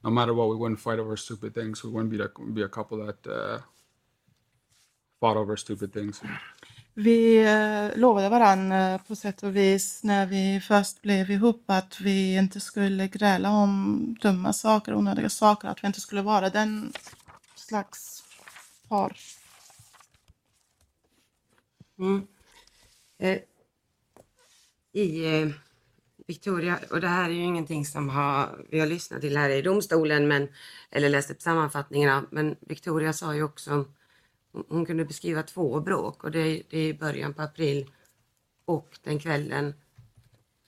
no 0.02 0.10
matter 0.10 0.34
what 0.34 0.48
we 0.48 0.56
wouldn't 0.56 0.80
fight 0.80 0.98
over 0.98 1.16
stupid 1.16 1.54
things 1.54 1.82
we 1.84 1.90
wouldn't 1.90 2.10
be 2.10 2.18
like 2.18 2.32
be 2.54 2.62
a 2.62 2.68
couple 2.68 3.06
that 3.06 3.26
uh, 3.26 3.58
fought 5.22 5.36
over 5.36 5.56
stupid 5.56 5.92
things 5.92 6.22
Vi 6.94 7.44
eh, 7.44 7.98
lovade 7.98 8.28
varann 8.28 8.72
eh, 8.72 9.00
på 9.08 9.16
sätt 9.16 9.42
och 9.42 9.56
vis 9.56 10.04
när 10.04 10.26
vi 10.26 10.60
först 10.60 11.02
blev 11.02 11.30
ihop 11.30 11.64
att 11.66 12.00
vi 12.00 12.36
inte 12.36 12.60
skulle 12.60 13.08
gräla 13.08 13.50
om 13.50 14.16
dumma 14.20 14.52
saker, 14.52 14.94
onödiga 14.94 15.28
saker, 15.28 15.68
att 15.68 15.82
vi 15.82 15.86
inte 15.86 16.00
skulle 16.00 16.22
vara 16.22 16.50
den 16.50 16.92
slags 17.54 18.22
par. 18.88 19.16
Mm. 21.98 22.26
Eh, 23.18 23.38
I 24.92 25.40
eh, 25.40 25.48
Victoria, 26.26 26.78
och 26.90 27.00
det 27.00 27.08
här 27.08 27.24
är 27.24 27.34
ju 27.34 27.42
ingenting 27.42 27.86
som 27.86 28.08
har, 28.08 28.66
vi 28.70 28.80
har 28.80 28.86
lyssnat 28.86 29.20
till 29.20 29.36
här 29.36 29.50
i 29.50 29.62
domstolen 29.62 30.28
men, 30.28 30.48
eller 30.90 31.08
läst 31.08 31.30
upp 31.30 31.42
sammanfattningarna, 31.42 32.24
men 32.30 32.56
Victoria 32.60 33.12
sa 33.12 33.34
ju 33.34 33.42
också, 33.42 33.84
hon, 34.52 34.86
kunde 34.86 35.04
beskriva 35.04 35.42
två 35.42 35.80
bråk 35.80 36.24
och 36.24 36.30
det, 36.30 36.62
det 36.70 36.78
är 36.78 36.88
i 36.88 36.94
början 36.94 37.34
på 37.34 37.42
april 37.42 37.90
och 38.64 38.98
den 39.02 39.18
kvällen 39.18 39.74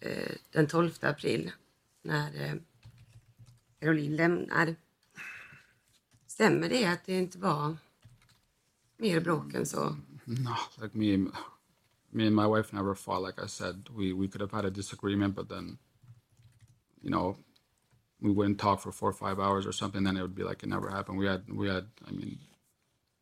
eh, 0.01 0.33
den 0.53 0.67
12 0.67 0.91
april 1.01 1.53
när 2.03 2.45
eh, 2.45 2.55
Caroline 3.81 4.17
lämnar. 4.17 4.77
Stämmer 6.27 6.69
det 6.69 6.85
att 6.85 7.05
det 7.05 7.19
inte 7.19 7.39
var 7.39 7.77
mer 8.97 9.21
bråk 9.21 9.55
än 9.55 9.67
så? 9.67 9.97
No, 10.25 10.57
like 10.83 10.99
me, 10.99 11.31
me 12.11 12.27
and 12.27 12.37
my 12.37 12.47
wife 12.47 12.77
never 12.77 12.95
fought. 12.95 13.23
Like 13.23 13.39
I 13.45 13.49
said, 13.49 13.89
we 13.91 14.13
we 14.13 14.29
could 14.29 14.41
have 14.41 14.53
had 14.53 14.65
a 14.65 14.71
disagreement, 14.71 15.37
but 15.37 15.49
then, 15.49 15.79
you 17.03 17.11
know, 17.11 17.37
we 18.21 18.31
wouldn't 18.31 18.59
talk 18.59 18.81
for 18.81 18.93
four 18.93 19.11
or 19.11 19.13
five 19.13 19.39
hours 19.39 19.67
or 19.67 19.73
something. 19.73 20.05
Then 20.05 20.17
it 20.17 20.23
would 20.23 20.35
be 20.35 20.45
like 20.45 20.63
it 20.63 20.69
never 20.69 20.89
happened. 20.89 21.19
We 21.19 21.27
had 21.27 21.43
we 21.49 21.69
had. 21.69 21.91
I 22.09 22.13
mean, 22.13 22.39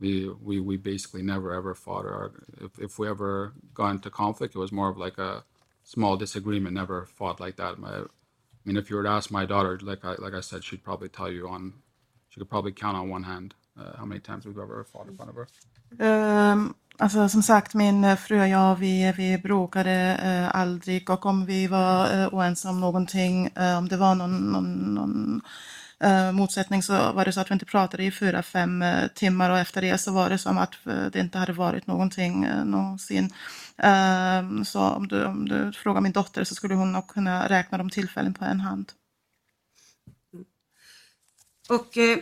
we 0.02 0.28
we 0.48 0.60
we 0.68 0.76
basically 0.76 1.22
never 1.22 1.48
ever 1.58 1.74
fought. 1.74 2.04
Or 2.04 2.32
if 2.66 2.72
if 2.86 2.98
we 2.98 3.08
ever 3.08 3.52
got 3.74 3.90
into 3.94 4.10
conflict, 4.10 4.54
it 4.56 4.58
was 4.58 4.72
more 4.72 4.90
of 4.90 4.98
like 5.06 5.18
a 5.18 5.44
small 5.84 6.16
disagreement. 6.16 6.74
Never 6.74 7.06
fought 7.18 7.38
like 7.44 7.56
that. 7.56 7.78
My, 7.78 7.94
I 7.98 8.64
mean, 8.64 8.76
if 8.76 8.90
you 8.90 8.96
were 8.96 9.06
to 9.08 9.14
ask 9.18 9.30
my 9.30 9.46
daughter, 9.46 9.78
like 9.90 10.04
I 10.04 10.14
like 10.24 10.34
I 10.40 10.42
said, 10.42 10.64
she'd 10.64 10.84
probably 10.84 11.08
tell 11.08 11.30
you 11.36 11.48
on. 11.48 11.62
She 12.30 12.40
could 12.40 12.50
probably 12.50 12.72
count 12.72 12.96
on 12.96 13.10
one 13.10 13.24
hand 13.24 13.54
uh, 13.80 13.96
how 13.98 14.06
many 14.06 14.20
times 14.20 14.46
we've 14.46 14.62
ever 14.66 14.84
fought 14.92 15.08
in 15.08 15.16
front 15.16 15.30
of 15.30 15.36
her. 15.36 15.46
Ehm, 15.98 16.74
alltså 16.98 17.28
som 17.28 17.42
sagt, 17.42 17.74
min 17.74 18.04
eh, 18.04 18.16
fru 18.16 18.40
och 18.40 18.48
jag, 18.48 18.76
vi, 18.76 19.12
vi 19.16 19.38
bråkade 19.38 20.18
eh, 20.22 20.60
aldrig 20.60 21.10
och 21.10 21.26
om 21.26 21.46
vi 21.46 21.66
var 21.66 22.22
eh, 22.22 22.34
oense 22.34 22.68
om 22.68 22.80
någonting, 22.80 23.46
eh, 23.46 23.78
om 23.78 23.88
det 23.88 23.96
var 23.96 24.14
någon, 24.14 24.53
någon, 24.53 24.94
någon 24.94 25.42
eh, 26.03 26.32
motsättning 26.32 26.82
så 26.82 27.12
var 27.12 27.24
det 27.24 27.32
så 27.32 27.40
att 27.40 27.50
vi 27.50 27.53
inte 27.53 27.66
pratade 27.66 28.05
i 28.05 28.11
fyra, 28.11 28.42
fem 28.42 28.82
eh, 28.82 29.09
timmar 29.09 29.50
och 29.50 29.59
efter 29.59 29.82
det 29.82 29.98
så 29.98 30.12
var 30.12 30.30
det 30.30 30.38
som 30.38 30.59
att 30.59 30.86
eh, 30.86 31.07
det 31.12 31.20
inte 31.20 31.38
hade 31.38 31.53
varit 31.53 31.86
någonting 31.86 32.44
eh, 32.44 32.64
någonsin. 32.64 33.30
Ehm, 33.78 34.64
så 34.64 34.80
om 34.80 35.09
du, 35.09 35.24
om 35.24 35.48
du 35.48 35.72
frågar 35.72 36.00
min 36.00 36.12
dotter 36.12 36.44
så 36.44 36.55
skulle 36.55 36.74
hon 36.74 36.92
nog 36.92 37.09
kunna 37.09 37.48
räkna 37.48 37.78
de 37.78 37.90
tillfällen 37.90 38.34
på 38.34 38.44
en 38.44 38.61
hand. 38.61 38.92
Och 41.68 41.96
eh, 41.96 42.18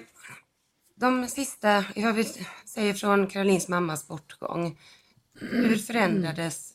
de 0.97 1.29
sista, 1.29 1.85
jag 1.95 2.13
vill 2.13 2.27
säga 2.67 2.95
från 2.95 3.27
Karolins 3.27 3.69
mammas 3.69 4.09
bortgång. 4.09 4.79
Hur 5.41 5.77
förändrades 5.77 6.73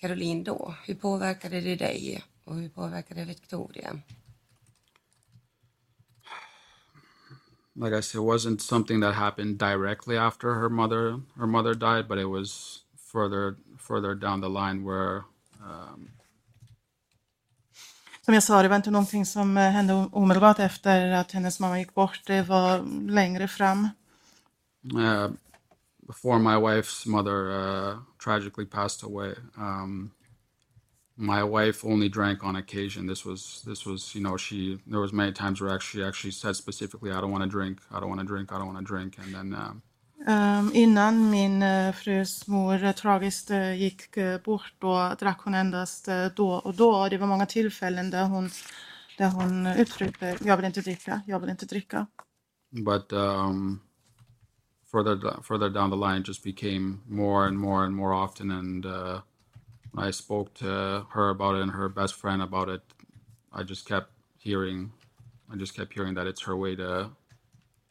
Caroline 0.00 0.44
då? 0.44 0.74
Hur 0.86 0.94
påverkade 0.94 1.60
det 1.60 1.76
dig 1.76 2.24
och 2.44 2.54
hur 2.54 2.68
påverkade 2.68 3.20
det 3.20 3.26
Victoria? 3.26 4.00
Like 7.76 7.92
I 7.92 8.00
said, 8.00 8.18
it 8.18 8.24
wasn't 8.24 8.60
something 8.60 9.00
that 9.00 9.14
happened 9.14 9.58
directly 9.58 10.16
after 10.16 10.54
her 10.54 10.68
mother 10.68 11.20
her 11.38 11.46
mother 11.46 11.74
died, 11.74 12.08
but 12.08 12.18
it 12.18 12.26
was 12.28 12.82
further 12.96 13.56
further 13.78 14.14
down 14.14 14.40
the 14.40 14.48
line 14.50 14.84
where 14.84 15.24
um, 15.62 16.08
Som 18.24 18.34
jag 18.34 18.42
sa, 18.42 18.62
det 18.62 18.68
var 18.68 18.76
inte 18.76 18.90
någonting 18.90 19.26
som 19.26 19.56
eh, 19.56 19.70
hände 19.70 20.08
omedelbart 20.12 20.58
efter 20.58 21.10
att 21.12 21.32
hennes 21.32 21.60
mamma 21.60 21.78
gick 21.78 21.94
bort. 21.94 22.20
Det 22.26 22.42
var 22.42 22.78
längre 23.10 23.48
fram. 23.48 23.88
uh, 24.96 25.28
before 26.06 26.38
my 26.38 26.56
wife's 26.56 27.06
mother 27.06 27.50
uh, 27.50 27.96
tragically 28.18 28.66
passed 28.66 29.02
away. 29.02 29.34
Um, 29.56 30.12
my 31.16 31.44
wife 31.44 31.84
only 31.84 32.08
drank 32.08 32.44
on 32.44 32.56
occasion. 32.56 33.06
This 33.06 33.24
was 33.24 33.62
this 33.66 33.86
was 33.86 34.14
you 34.14 34.22
know 34.22 34.36
she 34.36 34.78
there 34.86 35.00
was 35.00 35.12
many 35.12 35.32
times 35.32 35.60
where 35.60 35.74
actually 35.74 36.02
she 36.02 36.08
actually 36.08 36.32
said 36.32 36.56
specifically 36.56 37.10
I 37.10 37.20
don't 37.20 37.30
want 37.32 37.44
to 37.44 37.50
drink 37.50 37.80
I 37.90 38.00
don't 38.00 38.08
want 38.08 38.20
to 38.20 38.26
drink 38.26 38.52
I 38.52 38.58
don't 38.58 38.66
want 38.66 38.78
to 38.78 38.84
drink 38.84 39.18
and 39.18 39.34
then 39.34 39.54
um, 39.54 39.82
Um, 40.26 40.70
innan 40.74 41.30
min 41.30 41.62
uh, 41.62 41.92
frus 41.94 42.46
mor 42.48 42.84
uh, 42.84 42.92
tragiskt 42.92 43.50
uh, 43.50 43.74
gick 43.74 44.16
uh, 44.18 44.38
bort 44.44 44.74
då 44.78 45.14
drack 45.20 45.40
hon 45.44 45.54
endast 45.54 46.08
då 46.36 46.52
och 46.52 46.74
då. 46.74 47.08
Det 47.08 47.18
var 47.18 47.26
många 47.26 47.46
tillfällen 47.46 48.10
där 48.10 48.24
hon, 48.24 48.50
där 49.18 49.30
hon 49.30 49.66
uttryckte 49.66 50.38
jag 50.44 50.56
vill 50.56 50.66
inte 50.66 50.80
dricka, 50.80 51.22
jag 51.26 51.40
vill 51.40 51.50
inte 51.50 51.66
dricka. 51.66 52.06
but 52.72 53.12
um, 53.12 53.80
further 54.90 55.42
further 55.42 55.70
down 55.70 55.90
the 55.90 55.96
line 55.96 56.22
just 56.22 56.42
became 56.44 57.02
more 57.08 57.46
and 57.46 57.58
more 57.58 57.84
and 57.84 57.94
more 57.94 58.14
often 58.14 58.50
and 58.50 58.86
uh, 58.86 59.20
I 59.96 60.10
spoke 60.10 60.54
to 60.54 61.06
her 61.10 61.30
about 61.30 61.56
it 61.56 61.62
and 61.62 61.72
her 61.72 61.88
best 61.88 62.14
friend 62.14 62.42
about 62.42 62.68
it 62.68 62.82
I 63.52 63.62
just 63.62 63.86
kept 63.86 64.10
hearing 64.38 64.92
I 65.52 65.56
just 65.56 65.74
kept 65.76 65.92
hearing 65.92 66.14
that 66.14 66.26
it's 66.26 66.42
her 66.42 66.56
way 66.56 66.76
to 66.76 67.10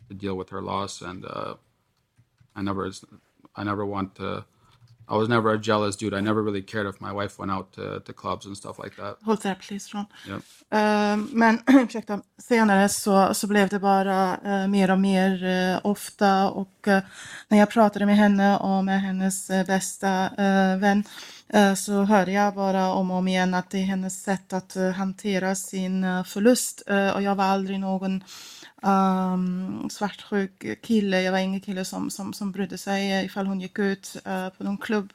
to 0.07 0.13
deal 0.13 0.35
with 0.35 0.49
her 0.49 0.61
loss 0.61 1.01
and 1.01 1.25
uh, 1.25 1.55
I 2.55 2.61
never 2.61 2.91
I 3.55 3.63
never 3.63 3.85
want 3.85 4.15
to 4.15 4.45
I 5.07 5.17
was 5.17 5.29
never 5.29 5.51
a 5.51 5.57
jealous 5.59 5.95
dude 5.95 6.13
I 6.13 6.21
never 6.21 6.41
really 6.41 6.61
cared 6.61 6.87
if 6.87 6.99
my 6.99 7.11
wife 7.11 7.37
went 7.37 7.51
out 7.51 7.73
to, 7.73 7.99
to 7.99 8.13
clubs 8.13 8.45
and 8.45 8.57
stuff 8.57 8.79
like 8.79 8.95
that 8.95 9.17
Hold 9.23 9.41
there 9.41 9.55
please 9.55 9.93
Ron. 9.93 10.07
Yep. 10.27 10.41
Eh, 10.71 11.17
men 11.17 11.59
ursäkta, 11.67 12.21
senare 12.37 12.89
så, 12.89 13.33
så 13.33 13.47
blev 13.47 13.69
det 13.69 13.79
bara 13.79 14.37
eh, 14.37 14.67
mer 14.67 14.91
och 14.91 14.99
mer 14.99 15.43
eh, 15.43 15.79
ofta 15.83 16.49
och 16.49 16.87
eh, 16.87 17.03
när 17.47 17.57
jag 17.57 17.69
pratade 17.69 18.05
med 18.05 18.17
henne 18.17 18.57
och 18.57 18.85
med 18.85 19.01
hennes 19.01 19.47
bästa 19.47 20.29
vän 20.77 21.03
så 21.75 22.03
hörde 22.03 22.31
jag 22.31 22.55
bara 22.55 22.93
om 22.93 23.11
och 23.11 23.17
om 23.17 23.27
igen 23.27 23.53
att 23.53 23.69
det 23.69 23.77
är 23.77 23.83
hennes 23.83 24.23
sätt 24.23 24.53
att 24.53 24.75
eh, 24.75 24.89
hantera 24.89 25.55
sin 25.55 26.03
eh, 26.03 26.23
förlust 26.23 26.81
Eh, 26.87 27.15
och 27.15 27.21
jag 27.21 27.35
var 27.35 27.43
aldrig 27.43 27.79
någon 27.79 28.23
um, 28.81 29.89
svartsjuk 29.89 30.81
kille. 30.81 31.21
Jag 31.21 31.31
var 31.31 31.39
ingen 31.39 31.61
kille 31.61 31.85
som, 31.85 32.09
som, 32.09 32.33
som 32.33 32.51
brydde 32.51 32.77
sig 32.77 33.11
eh, 33.11 33.25
ifall 33.25 33.47
hon 33.47 33.61
gick 33.61 33.79
ut 33.79 34.17
eh, 34.25 34.49
på 34.49 34.63
någon 34.63 34.77
klubb. 34.77 35.13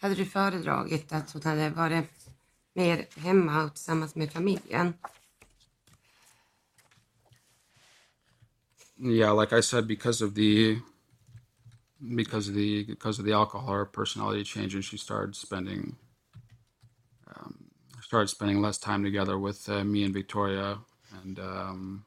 Hade 0.00 0.14
du 0.14 0.24
föredragit 0.24 1.12
att 1.12 1.32
hon 1.32 1.42
hade 1.42 1.70
varit 1.70 2.28
mer 2.74 3.06
hemma 3.16 3.64
och 3.64 3.74
tillsammans 3.74 4.14
med 4.14 4.32
familjen? 4.32 4.94
yeah 9.00 9.40
like 9.40 9.58
i 9.58 9.62
said 9.62 9.86
because 9.86 10.24
of 10.24 10.34
the 10.34 10.78
because 12.16 12.48
of 12.50 12.54
the 12.54 12.84
because 12.84 13.18
of 13.20 13.26
the 13.26 13.32
alcohol 13.32 13.74
her 13.74 13.84
personality 13.86 14.44
changed 14.44 14.74
and 14.74 14.84
she 14.84 14.98
started 14.98 15.34
spending 15.36 15.96
um, 17.26 17.54
started 18.02 18.28
spending 18.28 18.60
less 18.62 18.78
time 18.78 19.02
together 19.04 19.38
with 19.38 19.68
uh, 19.68 19.84
me 19.84 20.04
and 20.04 20.14
victoria 20.14 20.78
and 21.22 21.38
um, 21.38 22.04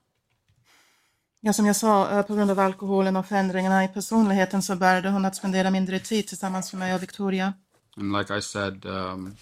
Ja, 1.41 1.53
som 1.53 1.65
jag 1.65 1.75
sa, 1.75 2.09
eh, 2.19 2.25
på 2.25 2.35
grund 2.35 2.51
av 2.51 2.59
alkoholen 2.59 3.15
och 3.15 3.25
förändringarna 3.25 3.83
i 3.83 3.87
personligheten 3.87 4.61
så 4.61 4.75
började 4.75 5.09
hon 5.09 5.25
att 5.25 5.35
spendera 5.35 5.71
mindre 5.71 5.99
tid 5.99 6.27
tillsammans 6.27 6.73
med 6.73 6.79
mig 6.79 6.95
och 6.95 7.03
Victoria. 7.03 7.53
and 7.97 8.17
like 8.17 8.37
i 8.37 8.41
said 8.41 8.85
um, 8.85 9.35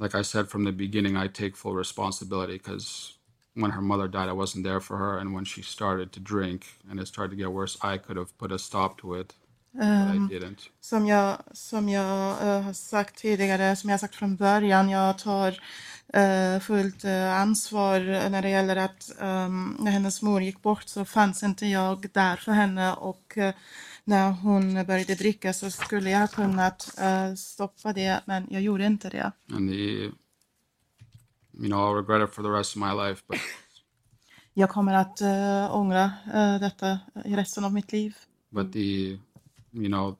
like 0.00 0.20
i 0.20 0.24
said 0.24 0.48
from 0.50 0.64
the 0.64 0.72
beginning 0.72 1.16
i 1.16 1.28
take 1.28 1.54
full 1.56 1.76
responsibility 1.78 2.52
because 2.58 3.12
when 3.54 3.70
her 3.70 3.82
mother 3.82 4.08
died 4.08 4.28
i 4.28 4.32
wasn't 4.32 4.64
there 4.64 4.80
for 4.80 4.96
her 4.98 5.18
and 5.18 5.34
when 5.34 5.44
she 5.44 5.62
started 5.62 6.12
to 6.12 6.20
drink 6.20 6.64
and 6.90 7.00
it 7.00 7.08
started 7.08 7.30
to 7.30 7.36
get 7.36 7.52
worse 7.52 7.76
i 7.82 7.98
could 7.98 8.16
have 8.16 8.36
put 8.38 8.52
a 8.52 8.58
stop 8.58 9.00
to 9.00 9.14
it 9.20 9.34
but 9.74 10.14
i 10.14 10.18
didn't 10.30 10.68
Som 10.80 11.06
jag, 11.06 11.38
som 11.52 11.88
jag 11.88 12.42
eh, 12.42 12.62
har 12.62 12.72
sagt 12.72 13.16
tidigare, 13.18 13.76
som 13.76 13.90
jag 13.90 13.94
har 13.94 13.98
sagt 13.98 14.14
från 14.14 14.36
början, 14.36 14.88
jag 14.88 15.18
tar 15.18 15.48
eh, 16.14 16.60
fullt 16.60 17.04
eh, 17.04 17.40
ansvar 17.40 18.00
när 18.30 18.42
det 18.42 18.48
gäller 18.48 18.76
att 18.76 19.10
ehm, 19.20 19.76
när 19.80 19.90
hennes 19.90 20.22
mor 20.22 20.42
gick 20.42 20.62
bort 20.62 20.88
så 20.88 21.04
fanns 21.04 21.42
inte 21.42 21.66
jag 21.66 22.06
där 22.12 22.36
för 22.36 22.52
henne 22.52 22.94
och 22.94 23.38
när 24.04 24.30
hon 24.30 24.84
började 24.84 25.14
dricka 25.14 25.52
så 25.52 25.70
skulle 25.70 26.10
jag 26.10 26.18
ha 26.18 26.26
kunnat 26.26 26.98
stoppa 27.38 27.92
det, 27.92 28.20
men 28.24 28.46
jag 28.50 28.62
gjorde 28.62 28.86
inte 28.86 29.08
det. 29.08 29.32
and 29.54 29.70
the 29.70 30.10
you 31.60 31.68
know 31.68 31.86
i'll 31.86 31.94
regret 31.94 32.20
it 32.22 32.32
for 32.34 32.42
the 32.42 32.50
rest 32.50 32.76
of 32.76 32.80
my 32.80 32.92
life 32.92 33.22
but 33.28 33.38
Jag 34.54 34.70
kommer 34.70 34.94
att 34.94 35.20
eh, 35.20 35.76
ångra 35.76 36.04
eh, 36.34 36.60
detta 36.60 36.98
i 37.24 37.36
resten 37.36 37.64
av 37.64 37.72
mitt 37.74 37.92
liv. 37.92 38.16
but 38.52 38.72
the 38.72 39.18
you 39.72 39.88
know 39.88 40.16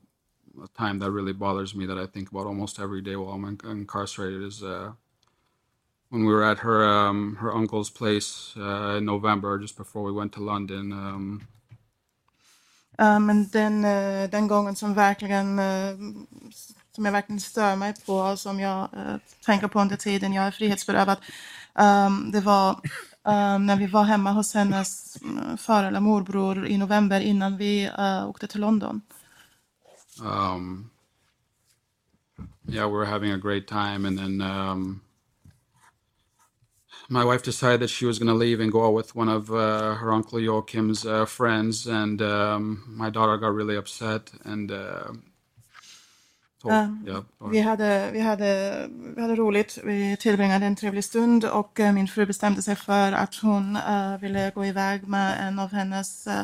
a 0.64 0.68
time 0.78 0.98
that 1.00 1.10
really 1.12 1.32
bothers 1.34 1.74
me 1.74 1.86
that 1.86 1.98
i 1.98 2.06
think 2.06 2.30
about 2.30 2.46
almost 2.46 2.78
every 2.80 3.02
day 3.02 3.16
while 3.16 3.32
i'm 3.34 3.44
in- 3.44 3.70
incarcerated 3.70 4.42
is 4.42 4.62
uh 4.62 4.92
when 6.10 6.24
we 6.26 6.34
were 6.34 6.44
at 6.52 6.58
her 6.60 6.84
um 6.84 7.36
her 7.40 7.52
uncle's 7.54 7.90
place 7.90 8.54
uh 8.56 8.96
in 8.98 9.04
november 9.04 9.58
just 9.58 9.76
before 9.76 10.02
we 10.04 10.12
went 10.12 10.32
to 10.32 10.40
london 10.40 10.92
um 10.92 11.42
men 12.98 13.48
den, 13.48 13.84
eh, 13.84 14.30
den 14.30 14.48
gången 14.48 14.76
som 14.76 14.94
verkligen 14.94 15.58
eh, 15.58 15.96
som 16.94 17.04
jag 17.04 17.12
verkligen 17.12 17.40
stör 17.40 17.76
mig 17.76 17.94
på 18.06 18.14
och 18.16 18.38
som 18.38 18.60
jag 18.60 18.88
eh, 18.96 19.16
tänker 19.46 19.68
på 19.68 19.80
under 19.80 19.96
tiden 19.96 20.32
jag 20.32 20.44
är 20.44 20.50
frihetsberövad. 20.50 21.18
Um, 21.74 22.30
det 22.32 22.40
var 22.40 22.70
um, 23.24 23.66
när 23.66 23.76
vi 23.76 23.86
var 23.86 24.04
hemma 24.04 24.32
hos 24.32 24.54
hennes 24.54 25.16
mm, 25.22 25.58
far 25.58 25.84
eller 25.84 26.00
morbror 26.00 26.66
i 26.66 26.78
november 26.78 27.20
innan 27.20 27.56
vi 27.56 27.90
uh, 27.98 28.28
åkte 28.28 28.46
till 28.46 28.60
London. 28.60 29.00
um 30.22 30.90
yeah 32.68 32.86
we 32.86 32.96
were 32.98 33.06
having 33.06 33.32
a 33.32 33.38
great 33.38 33.66
time 33.68 34.08
and 34.08 34.18
then 34.18 34.40
um 34.42 35.00
my 37.08 37.24
wife 37.24 37.42
decided 37.42 37.80
that 37.80 37.90
she 37.90 38.06
was 38.06 38.18
going 38.18 38.28
to 38.28 38.34
leave 38.34 38.60
and 38.60 38.72
go 38.72 38.86
out 38.86 38.94
with 38.94 39.14
one 39.14 39.28
of 39.28 39.50
uh, 39.50 39.94
her 39.94 40.12
uncle 40.12 40.38
Joachim's 40.38 41.04
uh, 41.04 41.26
friends, 41.26 41.86
and 41.86 42.22
um, 42.22 42.82
my 42.86 43.10
daughter 43.10 43.36
got 43.36 43.54
really 43.54 43.76
upset 43.76 44.30
and 44.44 44.72
uh, 44.72 45.08
uh, 46.70 46.88
yeah, 47.06 47.22
Vi 47.52 47.60
hade, 47.60 48.10
vi, 48.12 48.20
hade, 48.20 48.88
vi 49.16 49.22
hade 49.22 49.36
roligt, 49.36 49.78
vi 49.84 50.16
tillbringade 50.20 50.66
en 50.66 50.76
trevlig 50.76 51.04
stund 51.04 51.44
och 51.44 51.80
eh, 51.80 51.92
min 51.92 52.08
fru 52.08 52.26
bestämde 52.26 52.62
sig 52.62 52.76
för 52.76 53.12
att 53.12 53.34
hon 53.34 53.76
eh, 53.76 54.18
ville 54.20 54.50
gå 54.54 54.66
iväg 54.66 55.08
med 55.08 55.48
en 55.48 55.58
av 55.58 55.72
hennes 55.72 56.26
uh, 56.26 56.42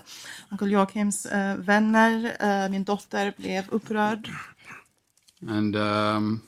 onkel 0.51 0.71
Joakims 0.71 1.27
eh, 1.27 1.57
vänner. 1.57 2.69
Min 2.69 2.85
dotter 2.85 3.35
blev 3.37 3.65
upprörd. 3.71 4.31
and 5.47 5.77
um, 5.77 6.43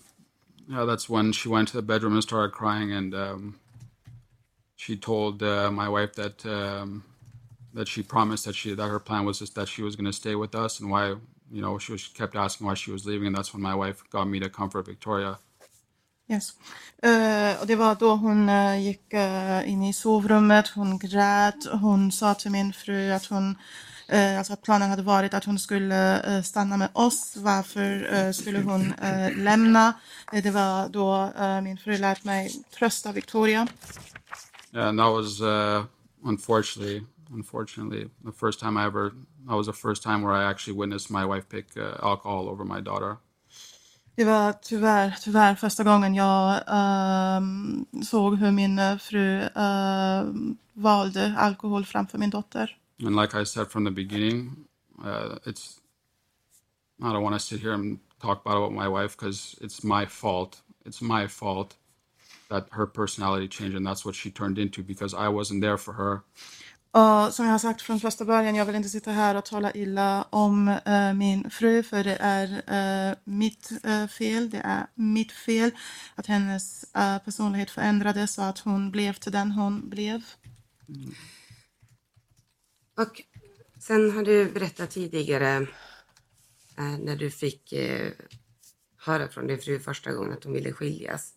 yeah, 0.68 0.84
that's 0.84 1.08
when 1.08 1.32
she 1.32 1.48
went 1.48 1.68
to 1.68 1.76
the 1.76 1.82
bedroom 1.82 2.14
and 2.14 2.22
started 2.22 2.52
crying, 2.52 2.92
and 2.92 3.14
um, 3.14 3.60
she 4.76 4.96
told 4.96 5.42
uh, 5.42 5.70
my 5.70 5.88
wife 5.88 6.14
that 6.14 6.44
um, 6.46 7.04
that 7.74 7.88
she 7.88 8.02
promised 8.02 8.44
that 8.46 8.54
she 8.56 8.74
that 8.74 8.88
her 8.88 8.98
plan 9.00 9.24
was 9.24 9.38
just 9.38 9.54
that 9.54 9.68
she 9.68 9.82
was 9.82 9.96
going 9.96 10.06
to 10.06 10.12
stay 10.12 10.34
with 10.34 10.54
us, 10.54 10.80
and 10.80 10.90
why 10.90 11.14
you 11.50 11.60
know 11.60 11.78
she 11.78 11.92
was 11.92 12.08
kept 12.08 12.36
asking 12.36 12.66
why 12.66 12.74
she 12.76 12.92
was 12.92 13.04
leaving, 13.04 13.26
and 13.26 13.36
that's 13.36 13.54
when 13.54 13.62
my 13.62 13.74
wife 13.74 14.02
got 14.10 14.28
me 14.28 14.40
to 14.40 14.48
comfort 14.48 14.86
Victoria. 14.86 15.38
Yes. 16.28 16.54
Eh, 17.02 17.60
och 17.60 17.66
det 17.66 17.76
var 17.76 17.94
då 17.94 18.14
hon 18.14 18.48
eh, 18.48 18.80
gick 18.80 19.12
eh, 19.12 19.70
in 19.70 19.82
i 19.82 19.92
sovrummet, 19.92 20.68
hon 20.68 20.98
grät, 20.98 21.66
hon 21.72 22.12
sa 22.12 22.34
till 22.34 22.50
min 22.50 22.72
fru 22.72 23.12
att 23.12 23.26
hon 23.26 23.58
alltså 24.38 24.52
att 24.52 24.62
planen 24.62 24.90
hade 24.90 25.02
varit 25.02 25.34
att 25.34 25.44
hon 25.44 25.58
skulle 25.58 26.42
stanna 26.44 26.76
med 26.76 26.88
oss. 26.92 27.36
Varför 27.36 28.32
skulle 28.32 28.58
hon 28.58 28.94
lämna? 29.36 29.92
Det 30.32 30.50
var 30.50 30.88
då 30.88 31.32
min 31.62 31.78
fru 31.78 31.98
lät 31.98 32.24
mig 32.24 32.50
trösta 32.78 33.12
Victoria. 33.12 33.66
Yeah, 34.72 34.88
and 34.88 34.98
that 34.98 35.12
was 35.12 35.40
uh, 35.40 35.84
unfortunately, 36.24 37.02
unfortunately, 37.32 38.10
the 38.24 38.32
first 38.32 38.60
time 38.60 38.76
I 38.76 38.84
ever. 38.86 39.12
That 39.46 39.56
was 39.56 39.66
the 39.66 39.72
first 39.72 40.02
time 40.02 40.22
where 40.22 40.32
I 40.32 40.44
actually 40.50 40.74
witnessed 40.74 41.10
my 41.10 41.24
wife 41.24 41.48
pick 41.48 41.76
uh, 41.76 41.96
alcohol 42.02 42.48
over 42.48 42.64
my 42.64 42.80
daughter. 42.80 43.16
Det 44.14 44.24
var 44.24 44.52
tyvärr, 44.52 45.16
tyvärr 45.20 45.54
första 45.54 45.84
gången 45.84 46.14
jag 46.14 46.62
ehm, 46.68 47.86
såg 48.04 48.36
hur 48.36 48.50
min 48.50 48.78
eh, 48.78 48.96
fru 48.98 49.48
ehm, 49.56 50.56
valde 50.72 51.34
alkohol 51.38 51.84
framför 51.84 52.18
min 52.18 52.30
dotter. 52.30 52.76
And 53.06 53.16
like 53.16 53.42
I 53.42 53.44
said 53.46 53.70
from 53.70 53.84
the 53.84 53.90
beginning, 53.90 54.66
uh, 55.04 55.38
it's. 55.44 55.80
I 57.02 57.12
don't 57.12 57.22
want 57.22 57.34
to 57.34 57.40
sit 57.40 57.60
here 57.60 57.72
and 57.72 57.98
talk 58.20 58.46
about 58.46 58.70
it 58.70 58.74
my 58.74 58.88
wife 58.88 59.16
because 59.16 59.56
it's 59.60 59.82
my 59.82 60.06
fault. 60.06 60.62
It's 60.84 61.00
my 61.00 61.28
fault 61.28 61.76
that 62.50 62.66
her 62.72 62.86
personality 62.86 63.48
changed, 63.48 63.76
and 63.76 63.86
that's 63.86 64.04
what 64.04 64.14
she 64.14 64.30
turned 64.30 64.58
into 64.58 64.82
because 64.82 65.14
I 65.14 65.28
wasn't 65.28 65.62
there 65.62 65.78
for 65.78 65.94
her. 65.94 66.22
Och 66.92 67.34
som 67.34 67.44
jag 67.44 67.52
har 67.52 67.58
sagt 67.58 67.82
från 67.82 68.00
första 68.00 68.24
början, 68.24 68.54
jag 68.54 68.64
vill 68.64 68.74
inte 68.74 68.88
sitta 68.88 69.10
här 69.10 69.34
och 69.34 69.44
tala 69.44 69.72
illa 69.72 70.26
om 70.30 70.68
eh, 70.68 71.14
min 71.14 71.50
fru, 71.50 71.82
för 71.82 72.04
det 72.04 72.16
är 72.20 72.62
eh, 73.10 73.16
mitt 73.24 73.72
eh, 73.84 74.06
fel. 74.06 74.50
Det 74.50 74.58
är 74.64 74.86
mitt 74.94 75.32
fel 75.32 75.70
att 76.14 76.26
hennes 76.26 76.94
eh, 76.94 77.18
personlighet 77.18 77.70
förändrades 77.70 78.34
så 78.34 78.42
att 78.42 78.58
hon 78.58 78.90
blev 78.90 79.12
till 79.12 79.32
den 79.32 79.52
hon 79.52 79.88
blev. 79.90 80.22
Mm. 80.88 81.14
Och 82.96 83.22
sen 83.80 84.10
har 84.10 84.22
du 84.22 84.50
berättat 84.52 84.90
tidigare 84.90 85.66
eh, 86.78 86.98
när 86.98 87.16
du 87.16 87.30
fick 87.30 87.72
eh, 87.72 88.12
höra 88.96 89.28
från 89.28 89.46
din 89.46 89.58
fru 89.58 89.80
första 89.80 90.12
gången 90.12 90.32
att 90.32 90.44
hon 90.44 90.52
ville 90.52 90.72
skiljas. 90.72 91.34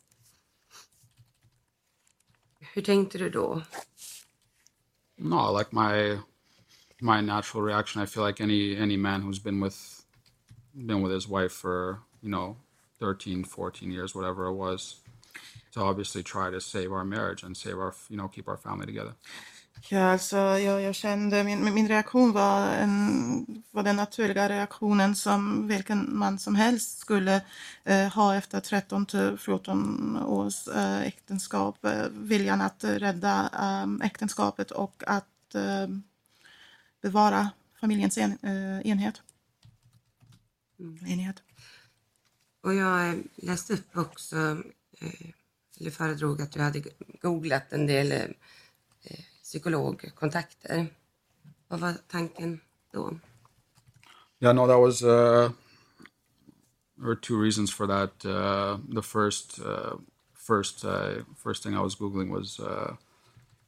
Hur 2.74 2.82
tänkte 2.82 3.18
du 3.18 3.30
då? 3.30 3.62
No, 5.24 5.53
like 5.53 5.71
my 5.71 6.17
my 7.01 7.21
natural 7.21 7.63
reaction. 7.63 8.01
I 8.01 8.05
feel 8.05 8.24
like 8.24 8.41
any 8.41 8.76
any 8.76 8.97
man 8.97 9.21
who's 9.21 9.39
been 9.39 9.61
with 9.61 10.03
been 10.76 11.01
with 11.01 11.13
his 11.13 11.30
wife 11.30 11.53
for 11.53 12.01
you 12.21 12.30
know 12.30 12.57
13, 12.99 13.45
14 13.45 13.89
years, 13.89 14.13
whatever 14.13 14.47
it 14.47 14.53
was, 14.53 14.97
to 15.71 15.80
obviously 15.80 16.24
try 16.24 16.49
to 16.49 16.59
save 16.59 16.91
our 16.91 17.05
marriage 17.05 17.41
and 17.41 17.55
save 17.55 17.80
our 17.80 17.95
you 18.09 18.17
know 18.17 18.28
keep 18.28 18.49
our 18.49 18.57
family 18.57 18.86
together. 18.86 19.13
Ja, 19.89 20.11
alltså, 20.11 20.38
jag, 20.38 20.81
jag 20.81 20.95
kände, 20.95 21.43
min, 21.43 21.73
min 21.73 21.88
reaktion 21.88 22.31
var, 22.31 22.67
en, 22.67 23.63
var 23.71 23.84
den 23.84 23.95
naturliga 23.95 24.49
reaktionen 24.49 25.15
som 25.15 25.67
vilken 25.67 26.17
man 26.17 26.39
som 26.39 26.55
helst 26.55 26.99
skulle 26.99 27.41
eh, 27.84 28.07
ha 28.07 28.36
efter 28.36 28.59
13 28.59 29.05
till 29.05 29.38
14 29.38 30.17
års 30.17 30.67
eh, 30.67 31.01
äktenskap. 31.01 31.86
Eh, 31.86 32.07
viljan 32.09 32.61
att 32.61 32.84
rädda 32.84 33.49
eh, 33.53 34.05
äktenskapet 34.07 34.71
och 34.71 35.03
att 35.07 35.55
eh, 35.55 35.88
bevara 37.01 37.49
familjens 37.79 38.17
en, 38.17 38.38
eh, 38.41 38.88
enhet. 38.88 39.21
enhet. 41.07 41.43
Och 42.61 42.73
jag 42.73 43.23
läste 43.36 43.73
upp 43.73 43.97
också, 43.97 44.63
eller 45.79 45.91
föredrog 45.91 46.41
att 46.41 46.51
du 46.51 46.61
hade 46.61 46.84
googlat 47.21 47.73
en 47.73 47.88
del 47.88 48.34
psykologkontakter. 49.54 50.88
Vad 51.68 51.80
var 51.80 51.93
tanken 52.08 52.60
då? 52.91 53.20
Yeah, 54.39 54.56
no, 54.56 54.68
that 54.68 54.80
was 54.80 55.01
uh, 55.04 55.51
there 56.97 57.08
were 57.08 57.16
two 57.16 57.39
reasons 57.41 57.72
for 57.72 57.88
that. 57.88 58.26
Uh, 58.26 58.78
the 58.89 59.01
first, 59.01 59.60
uh, 59.60 59.95
first, 60.34 60.86
uh, 60.86 61.24
first 61.36 61.64
thing 61.64 61.76
I 61.76 61.82
was 61.82 61.95
googling 61.95 62.30
was 62.30 62.60
uh, 62.60 62.95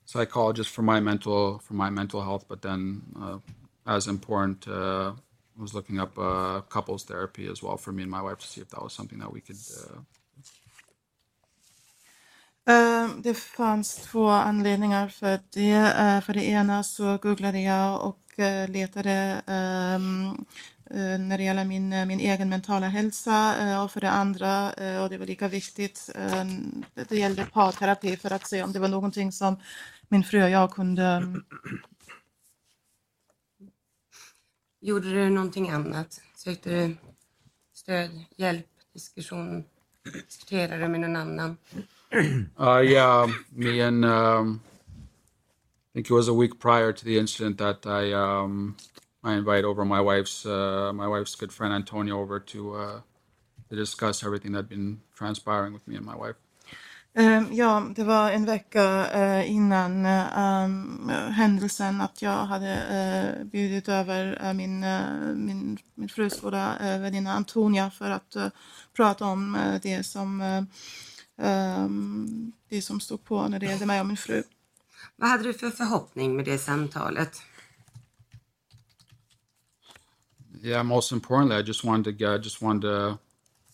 psychologist 0.05 0.69
for 0.69 0.81
my 0.81 0.99
mental 0.99 1.59
for 1.59 1.75
my 1.75 1.89
mental 1.89 2.21
health, 2.21 2.45
but 2.47 2.61
then 2.61 3.01
uh, 3.21 3.37
as 3.85 4.07
important, 4.07 4.67
uh, 4.67 5.13
I 5.57 5.61
was 5.61 5.73
looking 5.73 5.99
up 5.99 6.17
uh, 6.17 6.61
couples 6.61 7.03
therapy 7.03 7.47
as 7.47 7.63
well 7.63 7.77
for 7.77 7.91
me 7.91 8.01
and 8.01 8.11
my 8.11 8.21
wife 8.21 8.39
to 8.39 8.47
see 8.47 8.61
if 8.61 8.69
that 8.69 8.81
was 8.81 8.93
something 8.93 9.19
that 9.19 9.31
we 9.31 9.41
could. 9.41 9.57
Uh, 9.79 10.01
Eh, 12.67 13.09
det 13.17 13.33
fanns 13.33 13.95
två 13.95 14.29
anledningar 14.29 15.07
för 15.07 15.39
det. 15.53 15.71
Eh, 15.71 16.21
för 16.21 16.33
det 16.33 16.45
ena 16.45 16.83
så 16.83 17.17
googlade 17.17 17.59
jag 17.61 18.03
och 18.07 18.39
eh, 18.39 18.69
letade 18.69 19.41
ehm, 19.47 20.45
när 21.29 21.37
det 21.37 21.43
gäller 21.43 21.65
min, 21.65 22.07
min 22.07 22.19
egen 22.19 22.49
mentala 22.49 22.87
hälsa 22.87 23.83
och 23.83 23.91
för 23.91 24.01
det 24.01 24.09
andra, 24.09 24.67
och 25.03 25.09
det 25.09 25.17
var 25.17 25.25
lika 25.25 25.47
viktigt, 25.47 26.09
det 27.09 27.15
gällde 27.15 27.45
parterapi 27.45 28.17
för 28.17 28.31
att 28.31 28.47
se 28.47 28.63
om 28.63 28.71
det 28.71 28.79
var 28.79 28.87
någonting 28.87 29.31
som 29.31 29.57
min 30.09 30.23
fru 30.23 30.43
och 30.43 30.49
jag 30.49 30.71
kunde 30.71 31.03
ehm, 31.03 31.43
Gjorde 34.81 35.13
du 35.13 35.29
någonting 35.29 35.69
annat? 35.69 36.21
Sökte 36.35 36.69
du 36.69 36.97
stöd, 37.73 38.25
hjälp, 38.37 38.67
diskussion? 38.93 39.63
Diskuterade 40.27 40.77
du 40.77 40.87
med 40.87 40.99
någon 40.99 41.15
annan? 41.15 41.57
Uh, 42.13 42.79
yeah, 42.85 43.27
me 43.53 43.81
and 43.81 44.05
um, 44.05 44.61
I 45.81 45.89
think 45.95 46.09
it 46.09 46.13
was 46.13 46.27
a 46.27 46.33
week 46.33 46.59
prior 46.59 46.93
to 46.93 47.05
the 47.05 47.17
incident 47.19 47.57
that 47.59 47.85
I 47.85 48.13
um, 48.13 48.77
I 49.23 49.33
invite 49.35 49.65
over 49.65 49.85
my 49.85 50.01
wife's 50.01 50.45
uh, 50.45 50.91
my 50.93 51.07
wife's 51.07 51.35
good 51.35 51.53
friend 51.53 51.73
Antonio 51.73 52.19
over 52.19 52.39
to 52.39 52.75
uh, 52.75 53.01
to 53.69 53.75
discuss 53.75 54.23
everything 54.23 54.53
that 54.53 54.59
had 54.59 54.69
been 54.69 55.01
transpiring 55.15 55.73
with 55.73 55.87
me 55.87 55.95
and 55.97 56.05
my 56.05 56.15
wife. 56.15 56.35
Eh, 57.17 57.43
Ja, 57.51 57.83
det 57.95 58.03
var 58.03 58.31
en 58.31 58.45
vecka 58.45 59.07
eh, 59.11 59.51
innan 59.51 60.05
eh, 60.05 61.29
händelsen 61.31 62.01
att 62.01 62.21
jag 62.21 62.45
hade 62.45 62.73
eh, 62.73 63.45
bjudit 63.45 63.89
över 63.89 64.39
eh, 64.45 64.53
min, 64.53 64.83
eh, 64.83 65.11
min, 65.35 65.77
min 65.95 66.09
frus 66.09 66.41
goda 66.41 66.77
väninna 66.81 67.33
Antonia 67.33 67.89
för 67.89 68.09
att 68.11 68.35
prata 68.95 69.25
om 69.25 69.57
det, 69.81 70.03
som, 70.05 70.41
ehm, 71.37 72.51
det 72.69 72.81
som 72.81 72.99
stod 72.99 73.23
på 73.23 73.47
när 73.47 73.59
det 73.59 73.65
gällde 73.65 73.85
mig 73.85 73.99
och 73.99 74.05
min 74.05 74.17
fru. 74.17 74.43
Vad 75.15 75.29
hade 75.29 75.43
du 75.43 75.53
för 75.53 75.69
förhoppning 75.69 76.35
med 76.35 76.45
det 76.45 76.57
samtalet? 76.57 77.41
Yeah, 80.63 80.83
most 80.83 81.11
importantly, 81.11 81.57
I 81.57 81.61
just 81.61 81.83
wanted 81.83 82.05
to 82.05 82.11
get, 82.11 82.43
just 82.43 82.61
wanted 82.61 82.81
to, 82.81 83.17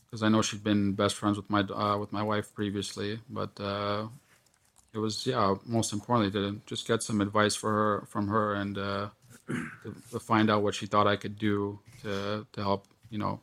because 0.06 0.24
I 0.24 0.30
know 0.30 0.42
she'd 0.42 0.64
been 0.64 0.94
best 0.94 1.16
friends 1.16 1.38
with 1.38 1.50
my 1.50 1.62
uh, 1.62 1.98
with 1.98 2.12
my 2.12 2.22
wife 2.22 2.54
previously, 2.54 3.20
but 3.30 3.58
uh, 3.60 4.08
it 4.94 4.98
was 4.98 5.26
yeah, 5.26 5.56
most 5.66 5.94
importantly 5.94 6.32
to 6.32 6.60
just 6.66 6.86
get 6.88 7.02
some 7.02 7.22
advice 7.22 7.56
for 7.56 7.72
her 7.72 8.06
from 8.08 8.28
her 8.28 8.56
and 8.56 8.78
uh, 8.78 9.08
to, 9.48 9.96
to 10.12 10.20
find 10.20 10.50
out 10.50 10.64
what 10.64 10.76
she 10.76 10.86
thought 10.86 11.08
I 11.08 11.16
could 11.16 11.38
do 11.40 11.80
to 12.02 12.46
to 12.52 12.62
help 12.62 12.88
you 13.10 13.18
know 13.18 13.40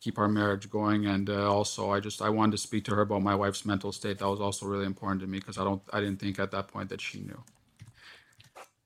keep 0.00 0.18
our 0.18 0.28
marriage 0.28 0.70
going, 0.70 1.06
and 1.06 1.28
uh, 1.30 1.52
also 1.52 1.92
I 1.96 2.00
just 2.00 2.20
I 2.22 2.30
wanted 2.30 2.52
to 2.52 2.58
speak 2.58 2.84
to 2.84 2.94
her 2.94 3.02
about 3.02 3.22
my 3.22 3.34
wife's 3.34 3.64
mental 3.64 3.92
state. 3.92 4.18
That 4.18 4.28
was 4.28 4.40
also 4.40 4.66
really 4.66 4.86
important 4.86 5.20
to 5.22 5.26
me 5.26 5.38
because 5.38 5.58
I 5.58 5.64
don't 5.64 5.82
I 5.92 6.00
didn't 6.00 6.20
think 6.20 6.38
at 6.38 6.50
that 6.50 6.68
point 6.72 6.88
that 6.90 7.00
she 7.00 7.18
knew. 7.20 7.42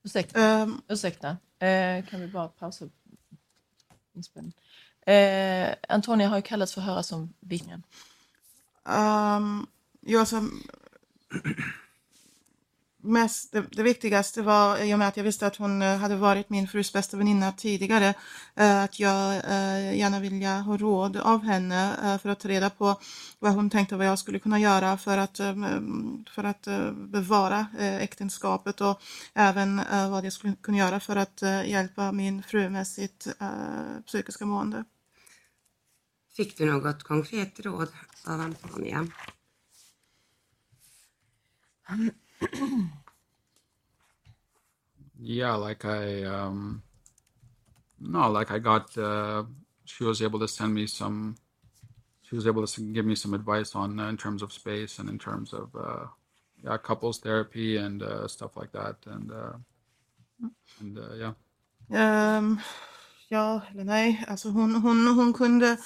Ursäkta, 0.05 0.39
Ehm, 0.39 0.81
ursäkta. 0.87 1.37
Eh, 1.59 2.05
kan 2.09 2.19
vi 2.21 2.27
bara 2.27 2.47
pausa 2.47 2.85
inspelningen? 4.15 4.53
Eh, 5.05 5.75
Antonia 5.89 6.27
har 6.27 6.35
ju 6.35 6.41
kallats 6.41 6.73
för 6.73 6.81
att 6.81 6.87
höra 6.87 7.03
som 7.03 7.33
vittnen. 7.39 7.83
Um, 8.85 9.67
jag 10.01 10.27
som 10.27 10.63
mest, 13.03 13.51
det, 13.51 13.65
det 13.71 13.83
viktigaste 13.83 14.41
var, 14.41 14.77
i 14.77 14.93
och 14.93 14.99
med 14.99 15.07
att 15.07 15.17
jag 15.17 15.23
visste 15.23 15.47
att 15.47 15.55
hon 15.55 15.81
eh, 15.81 15.97
hade 15.97 16.15
varit 16.15 16.49
min 16.49 16.67
frus 16.67 16.93
bästa 16.93 17.17
väninna 17.17 17.51
tidigare, 17.51 18.13
eh, 18.55 18.83
att 18.83 18.99
jag 18.99 19.33
eh, 19.35 19.97
gärna 19.97 20.19
vilja 20.19 20.59
ha 20.59 20.77
råd 20.77 21.17
av 21.17 21.43
henne 21.43 22.19
för 22.21 22.29
att 22.29 22.39
ta 22.39 22.49
reda 22.49 22.69
på 22.69 22.99
vad 23.39 23.53
hon 23.53 23.69
tänkte 23.69 23.95
vad 23.95 24.07
jag 24.07 24.19
skulle 24.19 24.39
kunna 24.39 24.59
göra 24.59 24.97
för 24.97 25.17
att, 25.17 25.37
för 26.29 26.43
att 26.43 26.67
bevara 26.93 27.67
äktenskapet 27.79 28.81
och 28.81 29.01
även 29.33 29.81
vad 30.11 30.25
jag 30.25 30.33
skulle 30.33 30.55
kunna 30.55 30.77
göra 30.77 30.99
för 30.99 31.15
att 31.15 31.41
hjälpa 31.65 32.11
min 32.11 32.43
fru 32.43 32.69
med 32.69 32.87
sitt 32.87 33.27
psykiska 34.05 34.45
mående. 34.45 34.83
Fick 36.35 36.57
du 36.57 36.65
något 36.65 37.03
konkret 37.03 37.59
råd 37.59 37.89
av 38.25 38.41
Antonia? 38.41 39.07
Yeah, 45.19 45.55
like 45.55 45.85
I 45.85 46.23
um 46.23 46.83
no, 47.99 48.29
like 48.31 48.51
I 48.51 48.59
got 48.59 48.97
uh 48.97 49.43
she 49.85 50.03
was 50.03 50.21
able 50.21 50.39
to 50.39 50.47
send 50.47 50.73
me 50.73 50.87
some 50.87 51.35
she 52.23 52.35
was 52.35 52.47
able 52.47 52.65
to 52.65 52.81
give 52.81 53.05
me 53.05 53.15
some 53.15 53.33
advice 53.33 53.75
on 53.75 53.99
uh, 53.99 54.09
in 54.09 54.17
terms 54.17 54.41
of 54.41 54.51
space 54.53 54.99
and 54.99 55.09
in 55.09 55.19
terms 55.19 55.53
of 55.53 55.75
uh 55.75 56.07
yeah, 56.63 56.77
couples 56.77 57.19
therapy 57.19 57.77
and 57.77 58.01
uh 58.03 58.27
stuff 58.27 58.57
like 58.57 58.71
that 58.73 58.95
and 59.05 59.31
uh 59.31 59.53
and 60.79 60.97
uh 60.97 61.13
yeah. 61.15 61.33
Ehm, 61.89 62.59
ja 63.29 63.61
eller 63.71 63.83
nej, 63.83 64.25
alltså 64.27 64.49
hon, 64.49 64.75
hon, 64.75 65.07
hon 65.07 65.33
kunde 65.33 65.77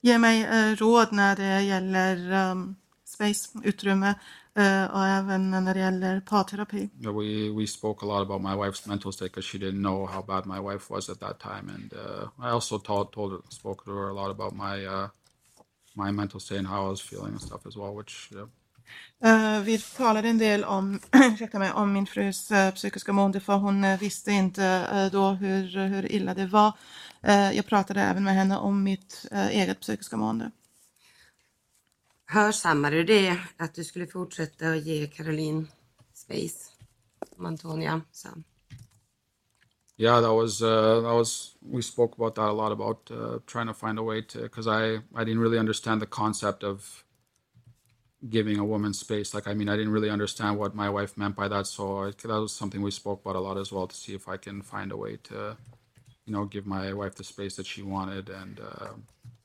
ge 0.00 0.18
mig 0.18 0.42
eh, 0.42 0.76
råd 0.76 1.12
när 1.12 1.36
det 1.36 1.62
gäller 1.62 2.32
ehm, 2.32 2.76
space, 3.08 3.58
utrymme 3.64 4.14
eh, 4.54 4.84
och 4.84 5.04
även 5.04 5.50
när 5.50 5.74
det 5.74 5.80
gäller 5.80 6.20
parterapi. 6.20 6.90
Yeah, 7.00 7.16
we 7.18 7.50
we 7.60 7.66
spoke 7.66 8.06
a 8.06 8.08
lot 8.08 8.22
about 8.30 8.42
my 8.42 8.54
wife's 8.64 8.88
mental 8.88 9.12
state 9.12 9.30
because 9.30 9.48
she 9.48 9.58
didn't 9.58 9.82
know 9.82 10.06
how 10.06 10.22
bad 10.22 10.46
my 10.46 10.60
wife 10.60 10.94
was 10.94 11.08
at 11.08 11.20
that 11.20 11.40
time, 11.40 11.68
and 11.74 11.92
uh, 11.92 12.48
I 12.48 12.50
also 12.50 12.78
told 12.78 13.12
told 13.12 13.42
spoke 13.48 13.84
to 13.84 13.90
her 13.90 14.08
a 14.10 14.14
lot 14.14 14.30
about 14.30 14.54
my 14.54 14.86
uh, 14.86 15.08
my 15.94 16.12
mental 16.12 16.40
state 16.40 16.58
and 16.58 16.68
how 16.68 16.86
I 16.86 16.90
was 16.90 17.00
feeling 17.00 17.32
and 17.32 17.40
stuff 17.40 17.66
as 17.66 17.76
well. 17.76 17.94
Which 17.94 18.30
yeah, 18.32 18.46
Eh, 19.24 19.60
vi 19.60 19.78
talade 19.78 20.28
en 20.28 20.38
del 20.38 20.64
om, 20.64 21.00
ursäkta 21.12 21.58
mig, 21.58 21.72
om 21.72 21.92
min 21.92 22.06
frus 22.06 22.50
eh, 22.50 22.74
psykiska 22.74 23.12
mående 23.12 23.40
för 23.40 23.56
hon 23.56 23.84
eh, 23.84 23.98
visste 23.98 24.32
inte 24.32 25.08
då 25.12 25.30
hur, 25.30 25.86
hur 25.88 26.12
illa 26.12 26.34
det 26.34 26.46
var. 26.46 26.72
Jag 27.52 27.66
pratade 27.66 28.00
även 28.00 28.24
med 28.24 28.34
henne 28.34 28.56
om 28.58 28.82
mitt 28.82 29.26
eget 29.32 29.80
psykiska 29.80 30.16
mående. 30.16 30.50
Hörsammade 32.30 33.04
det, 33.04 33.40
att 33.56 33.74
du 33.74 33.84
skulle 33.84 34.06
fortsätta 34.06 34.70
att 34.70 34.86
ge 34.86 35.06
Caroline 35.06 35.68
space? 36.14 36.70
som 37.36 37.46
Antonia. 37.46 38.00
Yeah, 39.96 40.20
that 40.20 40.34
was 40.34 40.62
uh, 40.62 41.00
that 41.00 41.14
was 41.14 41.56
we 41.62 41.82
spoke 41.82 42.16
about 42.18 42.34
that 42.34 42.48
a 42.48 42.52
lot 42.52 42.72
about 42.72 43.10
uh, 43.10 43.38
trying 43.46 43.66
to 43.66 43.74
find 43.74 43.98
a 43.98 44.02
way 44.02 44.22
to 44.22 44.38
because 44.42 44.68
I 44.68 45.02
I 45.16 45.24
didn't 45.24 45.40
really 45.40 45.58
understand 45.58 46.02
the 46.02 46.06
concept 46.06 46.64
of 46.64 47.04
giving 48.28 48.58
a 48.58 48.64
woman 48.64 48.94
space. 48.94 49.34
Like 49.34 49.48
I 49.48 49.54
mean, 49.54 49.68
I 49.68 49.76
didn't 49.76 49.92
really 49.92 50.10
understand 50.10 50.58
what 50.58 50.74
my 50.74 50.90
wife 50.90 51.16
meant 51.16 51.36
by 51.36 51.48
that, 51.48 51.66
so 51.66 52.04
I, 52.04 52.10
that 52.10 52.40
was 52.40 52.52
something 52.52 52.82
we 52.82 52.90
spoke 52.90 53.22
about 53.22 53.36
a 53.36 53.40
lot 53.40 53.56
as 53.56 53.72
well 53.72 53.86
to 53.86 53.96
see 53.96 54.14
if 54.14 54.28
I 54.28 54.36
can 54.36 54.62
find 54.62 54.92
a 54.92 54.96
way 54.96 55.16
to 55.24 55.56
you 56.26 56.32
know 56.32 56.44
give 56.44 56.66
my 56.66 56.92
wife 56.92 57.14
the 57.14 57.24
space 57.24 57.56
that 57.56 57.66
she 57.66 57.82
wanted 57.82 58.28
and. 58.28 58.60
Uh, 58.60 58.88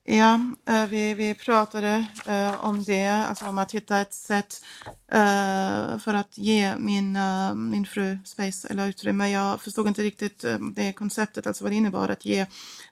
Ja, 0.05 0.39
eh, 0.65 0.85
vi, 0.87 1.13
vi 1.13 1.35
pratade 1.35 2.07
eh, 2.25 2.65
om 2.65 2.83
det, 2.83 3.07
alltså 3.07 3.45
om 3.45 3.57
att 3.57 3.71
hitta 3.71 4.01
ett 4.01 4.13
sätt 4.13 4.65
eh, 5.07 5.97
för 5.97 6.13
att 6.13 6.37
ge 6.37 6.75
min, 6.77 7.15
eh, 7.15 7.55
min 7.55 7.85
fru 7.85 8.17
space 8.25 8.67
eller 8.67 8.87
utrymme. 8.87 9.29
Jag 9.31 9.61
förstod 9.61 9.87
inte 9.87 10.01
riktigt 10.01 10.43
eh, 10.43 10.57
det 10.59 10.93
konceptet, 10.93 11.47
alltså 11.47 11.63
vad 11.63 11.71
det 11.71 11.75
innebar 11.75 12.09
att 12.09 12.25
ge 12.25 12.45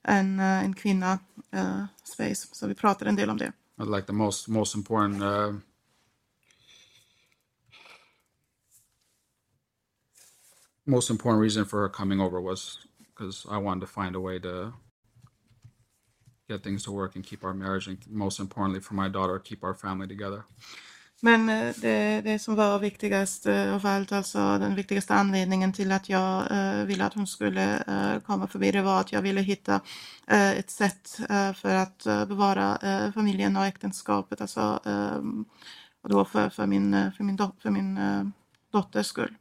en, 0.04 0.40
eh, 0.40 0.64
en 0.64 0.74
kvinna 0.74 1.20
space. 2.04 2.48
Så 2.52 2.68
vi 2.68 2.76
pratade 2.76 3.10
en 3.10 3.16
del 3.16 3.30
om 3.30 3.38
det. 3.38 3.54
like 3.78 4.06
the 4.08 4.14
most 4.14 4.48
most 4.48 4.76
important 4.76 5.22
uh, 5.22 5.56
most 10.86 11.10
important 11.10 11.42
reason 11.42 11.66
for 11.66 11.82
her 11.82 11.90
coming 11.90 12.22
over 12.22 12.40
was 12.40 12.80
because 13.00 13.46
I 13.50 13.58
wanted 13.58 13.82
to 13.82 14.02
find 14.02 14.16
a 14.16 14.20
way 14.20 14.40
to 14.40 14.74
get 16.52 16.64
things 16.64 16.84
to 16.84 16.92
work 16.92 17.16
and 17.16 17.26
keep 17.26 17.44
our 17.44 17.54
marriage 17.54 17.88
and 17.88 17.98
most 18.08 18.40
importantly 18.40 18.82
for 18.82 18.94
my 18.94 19.10
daughter 19.10 19.42
keep 19.44 19.58
our 19.64 19.74
family 19.74 20.08
together. 20.08 20.44
Men 21.24 21.50
eh, 21.50 21.76
det, 21.82 22.22
det 22.22 22.40
som 22.40 22.56
var 22.56 22.80
viktigast 22.80 23.46
eh, 23.46 23.76
av 23.76 23.86
allt, 23.86 24.12
alltså 24.12 24.38
den 24.38 24.76
viktigaste 24.76 25.14
anledningen 25.14 25.74
till 25.74 25.92
att 25.92 26.10
jag 26.10 26.52
eh, 26.52 26.86
ville 26.86 27.06
att 27.06 27.14
hon 27.14 27.28
skulle 27.28 27.84
komma 28.26 28.48
förbi, 28.48 28.72
det 28.72 28.82
var 28.82 29.00
att 29.00 29.12
jag 29.12 29.22
ville 29.22 29.42
hitta 29.42 29.82
ett 30.28 30.70
sätt 30.70 31.20
för 31.56 31.76
att 31.76 32.04
bevara 32.04 32.78
familjen 33.14 33.58
och 33.58 33.66
äktenskapet, 33.66 34.42
alltså 34.42 34.80
och 36.02 36.10
då 36.10 36.26
för, 36.26 36.50
för 36.50 36.68
min, 36.68 37.12
för 37.18 37.24
min, 37.24 37.38
för 37.38 37.70
min 37.70 38.00
dotters 38.72 39.06
skull. 39.06 39.36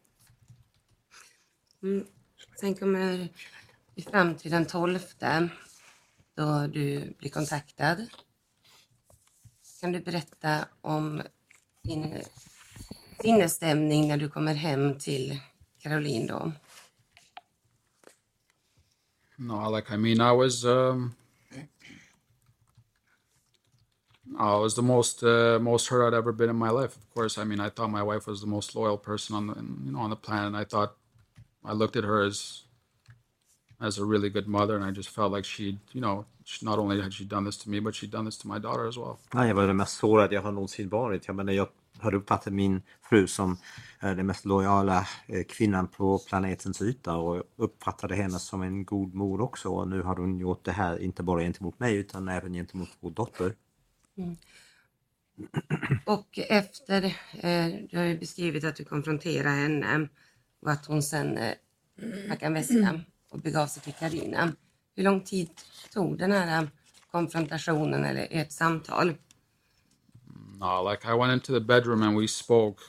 Mm. 1.82 2.04
Sen 2.60 2.74
kommer 2.74 3.28
vi 3.94 4.02
fram 4.02 4.34
till 4.34 4.50
den 4.50 4.66
12 4.66 4.98
då 6.40 6.66
du 6.66 7.14
blir 7.18 7.30
kontaktad. 7.30 8.06
Kan 9.80 9.92
du 9.92 10.00
berätta 10.00 10.68
om 10.80 11.22
din 11.82 12.22
sinnesstämning 13.22 14.08
när 14.08 14.16
du 14.16 14.28
kommer 14.28 14.54
hem 14.54 14.98
till 14.98 15.40
Caroline 15.78 16.26
då? 16.26 16.52
No, 19.36 19.76
like 19.76 19.94
I 19.94 19.96
mean, 19.96 20.20
I 20.20 20.36
was 20.36 20.64
um, 20.64 21.14
I 24.38 24.60
was 24.60 24.74
the 24.74 24.82
most 24.82 25.22
uh, 25.22 25.58
most 25.58 25.88
hurt 25.88 26.12
I'd 26.12 26.16
ever 26.18 26.32
been 26.32 26.50
in 26.50 26.56
my 26.56 26.70
life. 26.70 26.96
Of 26.96 27.14
course, 27.14 27.42
I 27.42 27.44
mean, 27.44 27.60
I 27.60 27.70
thought 27.70 27.90
my 27.90 28.02
wife 28.02 28.30
was 28.30 28.40
the 28.40 28.46
most 28.46 28.74
loyal 28.74 28.98
person 28.98 29.36
on 29.36 29.46
the 29.46 29.54
you 29.84 29.92
know 29.92 30.00
on 30.00 30.10
the 30.10 30.16
planet. 30.16 30.54
I 30.54 30.64
thought 30.64 30.96
I 31.64 31.72
looked 31.72 31.96
at 31.96 32.04
her 32.04 32.26
as 32.26 32.64
as 33.80 33.98
a 33.98 34.04
really 34.04 34.30
good 34.30 34.46
mother, 34.46 34.76
and 34.76 34.84
I 34.84 34.96
just 34.96 35.08
felt 35.08 35.32
like 35.32 35.44
she'd 35.44 35.78
you 35.92 36.00
know 36.00 36.24
she, 36.44 36.66
not 36.66 36.78
only 36.78 37.02
had 37.02 37.12
she 37.12 37.24
done 37.24 37.44
this 37.44 37.58
to 37.58 37.70
me, 37.70 37.80
but 37.80 37.94
she'd 37.94 38.10
done 38.10 38.24
this 38.24 38.38
to 38.38 38.48
my 38.48 38.58
daughter 38.58 38.88
as 38.88 38.96
well. 38.96 39.18
Nej, 39.34 39.48
jag 39.48 39.54
var 39.54 39.66
den 39.66 39.76
mest 39.76 39.96
sårade 39.96 40.34
jag 40.34 40.42
har 40.42 40.52
någonsin 40.52 40.88
varit. 40.88 41.26
Jag 41.26 41.36
menar, 41.36 41.52
jag 41.52 41.68
hade 41.98 42.16
uppfattat 42.16 42.52
min 42.52 42.82
fru 43.02 43.26
som 43.26 43.58
eh, 44.02 44.16
den 44.16 44.26
mest 44.26 44.44
lojala 44.44 45.06
eh, 45.26 45.44
kvinnan 45.44 45.88
på 45.88 46.18
planetens 46.18 46.82
yta 46.82 47.16
och 47.16 47.42
uppfattade 47.56 48.14
henne 48.14 48.38
som 48.38 48.62
en 48.62 48.84
god 48.84 49.14
mor 49.14 49.40
också. 49.40 49.68
Och 49.68 49.88
nu 49.88 50.02
har 50.02 50.16
hon 50.16 50.38
gjort 50.38 50.64
det 50.64 50.72
här 50.72 50.98
inte 50.98 51.22
bara 51.22 51.40
gentemot 51.40 51.80
mig 51.80 51.96
utan 51.96 52.28
även 52.28 52.52
gentemot 52.52 52.88
vår 53.00 53.10
dotter. 53.10 53.54
Och 56.06 56.38
efter, 56.48 57.04
eh, 57.32 57.66
du 57.90 57.98
har 57.98 58.04
ju 58.04 58.18
beskrivit 58.18 58.64
att 58.64 58.76
du 58.76 58.84
konfronterade 58.84 59.50
henne 59.50 60.08
och 60.60 60.70
att 60.70 60.86
hon 60.86 61.02
sen 61.02 61.38
eh, 61.38 61.54
packade 62.28 62.46
en 62.46 62.54
väska 62.54 63.00
och 63.30 63.38
begav 63.38 63.66
sig 63.66 63.82
till 63.82 63.92
Carina. 63.92 64.52
Hur 64.96 65.04
lång 65.04 65.24
tid 65.24 65.50
tog 65.92 66.18
den 66.18 66.32
här 66.32 66.62
eh, 66.62 66.68
konfrontationen 67.10 68.04
eller 68.04 68.28
ert 68.30 68.52
samtal? 68.52 69.14
No, 70.60 70.90
like 70.90 71.08
I 71.08 71.14
went 71.18 71.32
into 71.32 71.52
the 71.52 71.60
bedroom 71.60 72.02
and 72.02 72.20
we 72.20 72.28
spoke. 72.28 72.82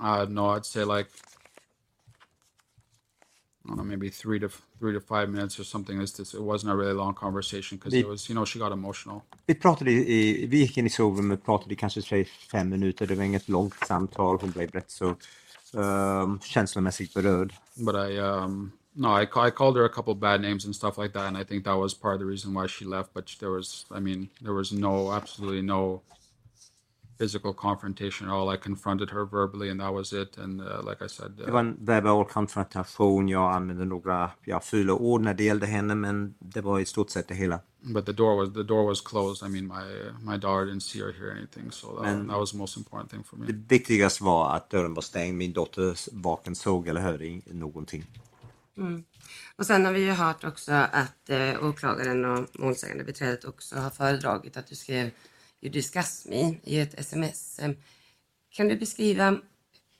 Don't 0.00 0.28
know. 0.28 0.56
I'd 0.56 0.66
say 0.66 0.84
like 0.84 1.10
I 3.64 3.68
don't 3.68 3.76
know, 3.76 3.84
maybe 3.84 4.10
three 4.10 4.40
to 4.40 4.48
three 4.78 4.94
to 4.94 5.00
five 5.00 5.28
minutes 5.28 5.60
or 5.60 5.64
something. 5.64 6.00
It's 6.00 6.18
just, 6.18 6.34
it 6.34 6.40
wasn't 6.40 6.72
a 6.72 6.76
really 6.76 6.94
long 6.94 7.14
conversation 7.14 7.78
because 7.78 7.94
it 7.94 8.08
was, 8.08 8.28
you 8.28 8.34
know, 8.34 8.44
she 8.44 8.58
got 8.58 8.72
emotional. 8.72 9.22
Vi 9.46 9.54
pratade 9.54 9.90
i, 9.90 10.46
vi 10.46 10.58
gick 10.58 10.78
in 10.78 10.86
i 10.86 10.90
sovrummet 10.90 11.38
och 11.38 11.44
pratade 11.44 11.74
i 11.74 11.76
kanske 11.76 12.02
tre, 12.02 12.24
fem 12.24 12.68
minuter. 12.68 13.06
Det 13.06 13.14
var 13.14 13.24
inget 13.24 13.48
långt 13.48 13.74
samtal. 13.86 14.38
Hon 14.40 14.50
blev 14.50 14.70
rätt 14.70 14.90
så 14.90 15.14
um, 15.72 16.40
känslomässigt 16.40 17.14
berörd. 17.14 17.54
But 17.74 17.94
I, 17.94 18.18
um, 18.18 18.72
no, 18.98 19.08
I, 19.20 19.22
I 19.46 19.50
called 19.50 19.76
her 19.76 19.84
a 19.84 19.88
couple 19.96 20.14
bad 20.14 20.40
names 20.40 20.64
and 20.64 20.74
stuff 20.74 20.98
like 20.98 21.12
that, 21.12 21.26
and 21.28 21.36
I 21.36 21.44
think 21.44 21.64
that 21.64 21.78
was 21.78 21.94
part 21.94 22.14
of 22.14 22.20
the 22.20 22.26
reason 22.26 22.52
why 22.54 22.66
she 22.68 22.84
left. 22.84 23.14
But 23.14 23.24
there 23.40 23.50
was, 23.50 23.86
I 23.96 24.00
mean, 24.00 24.28
there 24.44 24.52
was 24.54 24.72
no, 24.72 25.12
absolutely 25.12 25.62
no 25.62 26.02
physical 27.18 27.52
confrontation 27.52 28.28
at 28.28 28.32
all. 28.32 28.48
I 28.54 28.56
confronted 28.56 29.10
her 29.10 29.24
verbally, 29.24 29.70
and 29.70 29.80
that 29.80 29.92
was 29.94 30.12
it. 30.12 30.36
And 30.38 30.60
uh, 30.60 30.82
like 30.90 31.02
I 31.04 31.08
said, 31.08 31.30
Det 31.36 31.44
uh, 31.46 31.52
var 31.52 31.60
en 31.60 31.76
verbal 31.80 32.24
konfrontation. 32.24 33.28
Jag 33.28 33.52
använde 33.52 33.84
några 33.84 34.30
ja, 34.44 34.60
fula 34.60 34.92
ord 34.92 35.20
när 35.20 35.34
det 35.34 35.44
gällde 35.44 35.66
henne 35.66 35.94
men 35.94 36.34
det 36.38 36.60
var 36.60 36.80
i 36.80 36.84
stort 36.84 37.10
sett 37.10 37.28
det 37.28 37.34
hela. 37.34 37.60
but 37.80 38.06
the 38.06 38.12
door 38.12 38.36
was 38.36 38.52
the 38.54 38.62
door 38.62 38.86
was 38.86 39.00
closed. 39.00 39.48
I 39.48 39.50
mean, 39.52 39.66
my 39.66 39.84
my 40.32 40.36
daughter 40.38 40.66
didn't 40.66 40.82
see 40.82 41.00
or 41.02 41.12
hear 41.12 41.30
anything, 41.30 41.70
so 41.72 41.86
that, 41.94 42.02
Men- 42.02 42.28
that 42.28 42.38
was 42.38 42.50
the 42.50 42.58
most 42.58 42.76
important 42.76 43.10
thing 43.10 43.22
for 43.24 43.36
me. 43.36 43.46
Det 43.46 43.64
viktigaste 43.74 44.24
var 44.24 44.56
att 44.56 44.70
dörren 44.70 44.94
var 44.94 45.02
stängd. 45.02 45.36
Min 45.38 45.52
dotter 45.52 45.96
varken 46.22 46.54
såg 46.54 46.88
eller 46.88 47.00
hörde 47.00 47.26
in- 47.26 47.42
Mm. 48.78 49.04
Och 49.56 49.66
sen 49.66 49.84
har 49.84 49.92
vi 49.92 50.00
ju 50.00 50.10
hört 50.10 50.44
också 50.44 50.72
att 50.72 51.30
eh, 51.30 51.64
åklagaren 51.64 52.24
och 52.24 52.48
målsägande 52.60 53.04
beträdet 53.04 53.44
också 53.44 53.76
har 53.76 53.90
föredragit 53.90 54.56
att 54.56 54.66
du 54.66 54.74
skrev 54.74 55.10
You 55.60 55.72
discuss 55.72 56.26
me 56.26 56.54
i 56.64 56.80
ett 56.80 56.94
sms. 57.00 57.58
Ehm, 57.58 57.76
kan 58.50 58.68
du 58.68 58.76
beskriva 58.76 59.40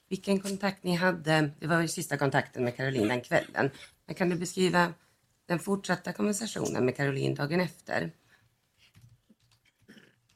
vilken 0.09 0.41
kontakt 0.41 0.85
ni 0.85 0.95
hade? 0.95 1.51
Det 1.59 1.67
var 1.67 1.81
ju 1.81 1.89
sista 1.89 2.17
kontakten 2.17 2.65
med 2.65 2.77
Caroline 2.77 3.09
den 3.09 3.21
kvällen. 3.21 3.71
Men 4.07 4.15
kan 4.15 4.29
du 4.29 4.37
beskriva 4.37 4.93
den 5.47 5.59
fortsatta 5.59 6.13
konversationen 6.13 6.85
med 6.85 6.97
Caroline 6.97 7.35
dagen 7.35 7.61
efter? 7.61 8.13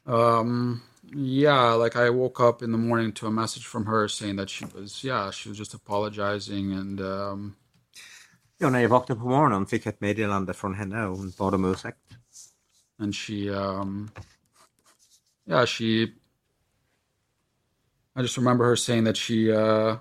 Um, 0.05 0.81
yeah, 1.15 1.83
like 1.83 1.95
I 1.95 2.09
woke 2.09 2.43
up 2.43 2.61
in 2.61 2.71
the 2.71 2.77
morning 2.77 3.11
to 3.13 3.27
a 3.27 3.31
message 3.31 3.65
from 3.65 3.85
her 3.85 4.07
saying 4.07 4.37
that 4.37 4.49
she 4.49 4.65
was, 4.65 5.03
yeah, 5.03 5.31
she 5.31 5.49
was 5.49 5.57
just 5.57 5.73
apologizing 5.73 6.73
and 6.73 6.99
um, 6.99 7.55
Ja, 8.57 8.69
när 8.69 8.79
jag 8.79 8.89
vaknade 8.89 9.21
på 9.21 9.27
morgonen 9.27 9.65
fick 9.65 9.85
jag 9.85 9.93
ett 9.93 10.01
meddelande 10.01 10.53
från 10.53 10.73
henne 10.73 11.05
och 11.05 11.17
hon 11.17 11.31
bad 11.37 11.55
om 11.55 11.65
ursäkt. 11.65 11.97
and 12.99 13.15
she, 13.15 13.49
um, 13.49 14.11
yeah, 15.45 15.65
she. 15.65 16.13
I 18.15 18.21
just 18.21 18.37
remember 18.37 18.65
her 18.65 18.75
saying 18.75 19.05
that 19.05 19.17
she, 19.17 19.51
uh, 19.51 19.97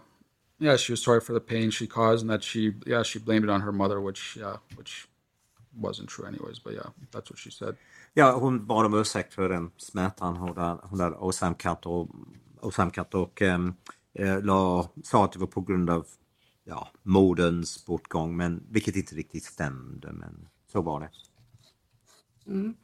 yeah, 0.59 0.76
she 0.76 0.92
was 0.92 1.03
sorry 1.03 1.20
for 1.20 1.32
the 1.32 1.40
pain 1.40 1.70
she 1.70 1.86
caused 1.86 2.22
and 2.22 2.30
that 2.30 2.42
she, 2.42 2.72
yeah, 2.86 3.03
she 3.03 3.18
blamed 3.18 3.44
it 3.44 3.50
on 3.50 3.62
her 3.62 3.72
mother, 3.72 4.00
which, 4.00 4.36
yeah, 4.38 4.57
which 4.76 5.09
wasn't 5.80 6.09
true 6.09 6.26
anyways, 6.26 6.59
but 6.59 6.74
yeah, 6.74 6.90
that's 7.11 7.30
what 7.30 7.38
she 7.38 7.50
said. 7.50 7.76
Ja, 8.14 8.38
hon 8.38 8.66
bad 8.66 8.86
om 8.86 8.94
ursäkt 8.94 9.34
för 9.34 9.48
den 9.48 9.70
smärtan 9.76 10.36
hon 10.36 10.57
hade, 10.57 10.80
hon 10.82 11.00
hade 11.00 11.16
åsamkat 11.16 11.86
och, 11.86 12.09
åsamkat 12.61 13.14
och 13.14 13.42
ehm, 13.42 13.74
eh, 14.14 14.42
la, 14.42 14.88
sa 15.05 15.24
att 15.24 15.32
det 15.32 15.38
var 15.38 15.46
på 15.46 15.61
grund 15.61 15.90
av 15.90 16.07
ja, 16.64 16.90
moderns 17.02 17.86
bortgång, 17.86 18.36
men, 18.36 18.66
vilket 18.70 18.96
inte 18.96 19.14
riktigt 19.14 19.44
stämde. 19.44 20.12
Men 20.12 20.48
så 20.72 20.82
var 20.82 21.00
det. 21.00 21.10
Mm. 22.50 22.74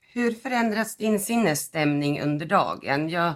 Hur 0.00 0.32
förändras 0.32 0.96
din 0.96 1.20
sinnesstämning 1.20 2.20
under 2.20 2.46
dagen? 2.46 3.08
Jag, 3.08 3.34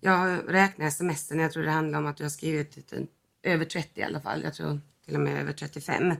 jag 0.00 0.40
räknar 0.54 0.90
smsen, 0.90 1.38
jag 1.38 1.52
tror 1.52 1.62
det 1.62 1.70
handlar 1.70 1.98
om 1.98 2.06
att 2.06 2.16
du 2.16 2.24
har 2.24 2.30
skrivit 2.30 2.92
en- 2.92 3.08
över 3.42 3.64
30 3.64 4.00
i 4.00 4.04
alla 4.04 4.20
fall. 4.20 4.42
Jag 4.42 4.54
tror 4.54 4.80
till 5.04 5.14
och 5.14 5.20
med 5.20 5.40
över 5.40 5.52
35. 5.52 6.14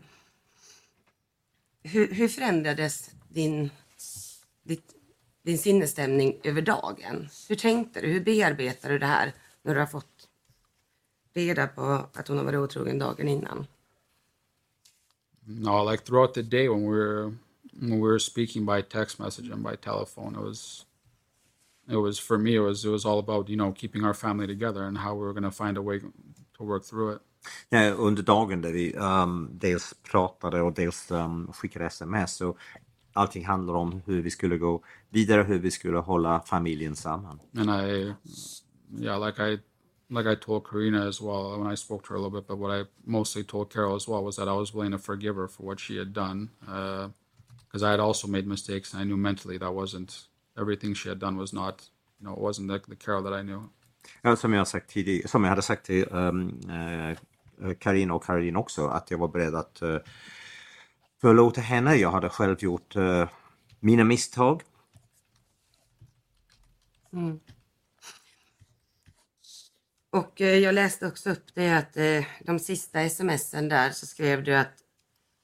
Hur, 1.82 2.14
hur 2.14 2.28
förändrades 2.28 3.10
din, 3.28 3.70
ditt, 4.62 4.92
din 5.42 5.58
sinnesstämning 5.58 6.40
över 6.44 6.62
dagen? 6.62 7.28
Hur 7.48 7.56
tänkte 7.56 8.00
du? 8.00 8.06
Hur 8.06 8.24
bearbetade 8.24 8.94
du 8.94 8.98
det 8.98 9.06
här 9.06 9.32
när 9.62 9.74
du 9.74 9.80
har 9.80 9.86
fått 9.86 10.13
reda 11.34 11.66
på 11.66 11.82
att 12.12 12.28
hon 12.28 12.36
har 12.36 12.44
varit 12.44 12.58
otrogen 12.58 12.98
dagen 12.98 13.28
innan? 13.28 13.66
No, 15.46 15.90
like 15.90 16.04
throughout 16.04 16.34
the 16.34 16.42
day 16.42 16.68
when 16.68 16.82
we 16.82 16.96
were 16.96 17.32
when 17.72 18.00
we 18.00 18.08
were 18.08 18.18
speaking 18.18 18.66
by 18.66 18.82
text 18.82 19.18
message 19.18 19.50
and 19.52 19.62
by 19.62 19.76
telephone, 19.76 20.34
it 20.34 20.42
was 20.42 20.86
it 21.90 21.96
was 21.96 22.18
for 22.20 22.38
me 22.38 22.54
it 22.54 22.60
was 22.60 22.84
it 22.84 22.90
was 22.90 23.04
all 23.04 23.18
about 23.18 23.48
you 23.48 23.56
know 23.56 23.72
keeping 23.72 24.04
our 24.04 24.14
family 24.14 24.46
together 24.46 24.84
and 24.84 24.98
how 24.98 25.14
we 25.14 25.20
were 25.20 25.32
going 25.32 25.50
to 25.50 25.64
find 25.64 25.76
a 25.76 25.82
way 25.82 26.00
to 26.00 26.64
work 26.64 26.84
through 26.84 27.14
it. 27.16 27.22
Ja, 27.68 27.90
under 27.90 28.22
dagen 28.22 28.62
där 28.62 28.72
vi 28.72 28.94
um, 28.94 29.50
dels 29.52 29.94
pratade 30.02 30.62
och 30.62 30.72
dels 30.72 31.10
um, 31.10 31.52
skickade 31.52 31.86
sms. 31.86 32.34
Så 32.36 32.56
allting 33.12 33.44
handlar 33.44 33.74
om 33.74 34.02
hur 34.06 34.22
vi 34.22 34.30
skulle 34.30 34.58
gå 34.58 34.82
vidare, 35.10 35.42
hur 35.42 35.58
vi 35.58 35.70
skulle 35.70 35.98
hålla 35.98 36.40
familjen 36.40 36.96
samman. 36.96 37.40
And 37.56 37.70
I, 37.70 38.14
yeah, 38.98 39.26
like 39.26 39.52
I, 39.52 39.58
like 40.10 40.26
I 40.26 40.34
told 40.34 40.68
Karina 40.68 41.06
as 41.06 41.20
well 41.20 41.58
when 41.58 41.72
I 41.72 41.76
spoke 41.76 42.04
to 42.04 42.10
her 42.10 42.16
a 42.16 42.18
little 42.18 42.40
bit, 42.40 42.46
but 42.46 42.58
what 42.58 42.70
I 42.70 42.84
mostly 43.04 43.44
told 43.44 43.72
Carol 43.72 43.94
as 43.94 44.08
well 44.08 44.22
was 44.24 44.36
that 44.36 44.48
I 44.48 44.52
was 44.52 44.74
willing 44.74 44.92
to 44.92 44.98
forgive 44.98 45.36
her 45.36 45.48
for 45.48 45.62
what 45.64 45.80
she 45.80 45.96
had 45.98 46.12
done, 46.12 46.50
because 46.60 47.82
I 47.82 47.90
had 47.90 48.00
also 48.00 48.28
made 48.28 48.46
mistakes, 48.46 48.92
and 48.92 49.02
I 49.02 49.04
knew 49.04 49.16
mentally 49.16 49.58
that 49.58 49.74
wasn't 49.74 50.28
everything 50.58 50.94
she 50.94 51.08
had 51.08 51.18
done 51.18 51.36
was 51.36 51.52
not, 51.52 51.82
you 52.20 52.26
know, 52.26 52.34
it 52.34 52.40
wasn't 52.40 52.68
the, 52.68 52.80
the 52.88 52.96
Carol 52.96 53.22
that 53.22 53.32
I 53.32 53.42
knew. 53.42 53.70
Ja, 54.22 54.36
som, 54.36 54.52
jag 54.52 54.68
sagt 54.68 54.90
tidigare, 54.90 55.28
som 55.28 55.44
jag 55.44 55.50
hade 55.50 55.62
sagt 55.62 55.86
till 55.86 56.04
um, 56.10 56.60
eh, 56.70 57.74
Karina 57.78 58.14
och 58.14 58.24
Caroline 58.24 58.56
också, 58.56 58.86
att 58.86 59.10
jag 59.10 59.18
var 59.18 59.28
beredd 59.28 59.54
att 59.54 59.82
uh, 59.82 59.98
förlåta 61.20 61.60
henne. 61.60 61.94
Jag 61.94 62.10
hade 62.10 62.28
själv 62.28 62.56
gjort 62.58 62.96
uh, 62.96 63.28
mina 63.80 64.04
misstag. 64.04 64.62
Och 70.14 70.40
eh, 70.40 70.58
jag 70.58 70.74
läste 70.74 71.06
också 71.06 71.30
upp 71.30 71.54
det 71.54 71.70
att 71.70 71.96
eh, 71.96 72.24
de 72.40 72.58
sista 72.58 73.08
smsen 73.08 73.68
där 73.68 73.90
så 73.90 74.06
skrev 74.06 74.44
du 74.44 74.54
att 74.54 74.84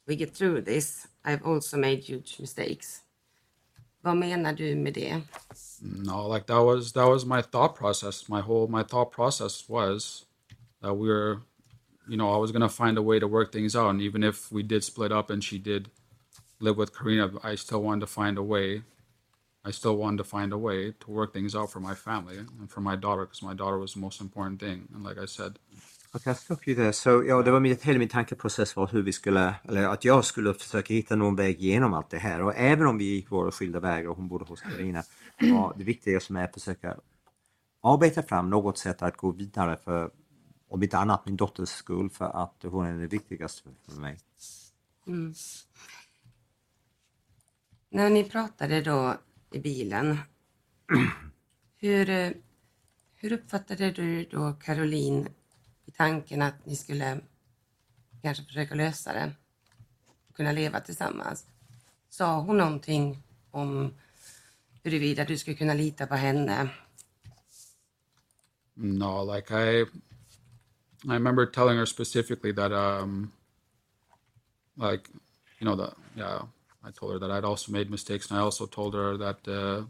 We 0.07 0.15
get 0.15 0.35
through 0.35 0.65
this. 0.65 1.09
I've 1.25 1.55
also 1.55 1.77
made 1.77 1.97
huge 1.97 2.37
mistakes. 2.41 3.01
Vad 4.01 4.17
menar 4.17 4.53
du 4.53 4.75
med 4.77 4.95
det? 4.95 5.21
No, 5.81 6.35
like 6.35 6.47
that 6.47 6.65
was 6.65 6.93
that 6.93 7.09
was 7.09 7.25
my 7.25 7.43
thought 7.43 7.77
process. 7.79 8.29
My 8.29 8.41
whole 8.41 8.69
my 8.69 8.83
thought 8.83 9.11
process 9.13 9.69
was 9.69 10.25
that 10.83 10.95
we 10.95 11.09
were, 11.09 11.41
you 12.09 12.17
know, 12.17 12.37
I 12.37 12.39
was 12.39 12.53
gonna 12.53 12.69
find 12.69 12.99
a 12.99 13.03
way 13.03 13.21
to 13.21 13.27
work 13.29 13.53
things 13.53 13.77
out, 13.77 13.91
and 13.91 14.01
even 14.01 14.23
if 14.25 14.53
we 14.53 14.63
did 14.63 14.85
split 14.85 15.13
up 15.13 15.31
and 15.31 15.45
she 15.45 15.59
did 15.59 15.91
live 16.61 16.77
with 16.77 16.93
Karina, 16.99 17.31
I 17.43 17.57
still 17.57 17.83
wanted 17.83 18.01
to 18.01 18.07
find 18.07 18.39
a 18.39 18.43
way. 18.43 18.83
I 19.69 19.73
still 19.73 19.97
wanted 19.97 20.25
to 20.25 20.39
find 20.39 20.53
a 20.53 20.57
way 20.57 20.93
to 20.93 21.11
work 21.11 21.33
things 21.33 21.55
out 21.55 21.71
for 21.71 21.81
my 21.81 21.95
family 21.95 22.39
and 22.39 22.71
for 22.71 22.81
my 22.81 22.97
daughter, 22.97 23.25
because 23.27 23.43
my 23.43 23.55
daughter 23.55 23.79
was 23.79 23.93
the 23.93 24.01
most 24.01 24.21
important 24.21 24.61
thing. 24.61 24.89
And 24.95 25.05
like 25.05 25.19
I 25.19 25.27
said, 25.27 25.59
Okay, 26.13 26.31
I 26.31 26.35
stop 26.35 26.69
you 26.69 26.77
there. 26.77 26.93
Så 26.93 27.25
ja, 27.27 27.43
det 27.43 27.51
var 27.51 27.61
min, 27.61 27.77
hela 27.83 27.99
min 27.99 28.09
tankeprocess 28.09 28.77
var 28.77 28.87
hur 28.87 29.03
vi 29.03 29.13
skulle, 29.13 29.55
eller 29.65 29.89
att 29.89 30.05
jag 30.05 30.25
skulle 30.25 30.55
försöka 30.55 30.95
hitta 30.95 31.17
någon 31.17 31.37
väg 31.37 31.61
genom 31.61 31.95
allt 31.95 32.11
det 32.11 32.19
här. 32.19 32.43
Och 32.43 32.55
även 32.57 32.87
om 32.87 32.99
vi 32.99 33.05
gick 33.05 33.31
våra 33.31 33.51
skilda 33.51 33.81
vägar 33.81 34.09
och 34.09 34.17
hon 34.17 34.29
bodde 34.29 34.45
hos 34.45 34.61
Carina, 34.61 35.03
var 35.41 35.75
det 35.77 35.85
viktiga 35.85 36.21
som 36.21 36.37
är 36.37 36.45
att 36.45 36.55
försöka 36.55 36.97
arbeta 37.83 38.23
fram 38.23 38.51
något 38.51 38.79
sätt 38.79 39.03
att 39.03 39.17
gå 39.17 39.31
vidare 39.31 39.77
för, 39.85 40.11
om 40.69 40.83
inte 40.83 40.99
annat 40.99 41.27
min 41.27 41.37
dotters 41.37 41.69
skull, 41.69 42.11
för 42.11 42.25
att 42.25 42.63
hon 42.63 42.87
är 42.87 42.99
det 42.99 43.07
viktigaste 43.07 43.69
för 43.85 44.01
mig. 44.01 44.19
När 47.91 48.11
ni 48.11 48.25
pratade 48.25 48.83
då 48.83 49.17
i 49.51 49.59
bilen, 49.59 50.19
hur, 51.77 52.11
eh, 52.11 52.33
hur 53.15 53.33
uppfattade 53.33 53.91
du 53.91 54.25
då 54.25 54.53
Caroline 54.53 55.29
i 55.85 55.91
tanken 55.91 56.43
att 56.43 56.67
ni 56.67 56.77
skulle 56.77 57.21
kanske 58.23 58.45
försöka 58.45 58.75
lösa 58.75 59.13
det 59.13 59.33
och 60.29 60.37
kunna 60.37 60.53
leva 60.53 60.81
tillsammans? 60.81 61.47
Sa 62.09 62.41
hon 62.41 62.57
någonting 62.57 63.23
om 63.51 63.95
huruvida 64.83 65.25
du 65.25 65.39
skulle 65.39 65.57
kunna 65.57 65.75
lita 65.75 66.07
på 66.07 66.15
henne? 66.15 66.69
No, 68.75 69.35
like 69.35 69.55
I, 69.55 69.81
I 71.05 71.13
remember 71.13 71.47
telling 71.47 71.79
her 71.79 71.87
specifically 71.87 72.53
that, 72.53 72.73
um, 72.73 73.33
like, 74.77 75.11
you 75.59 75.67
know, 75.67 75.77
that 75.77 75.95
yeah, 76.17 76.43
I 76.85 76.91
told 76.91 77.13
her 77.13 77.19
that 77.19 77.31
I'd 77.31 77.45
also 77.45 77.73
made 77.73 77.91
mistakes, 77.91 78.31
and 78.31 78.39
I 78.41 78.43
also 78.43 78.67
told 78.67 78.95
her 78.95 79.17
that 79.19 79.49
uh, 79.49 79.85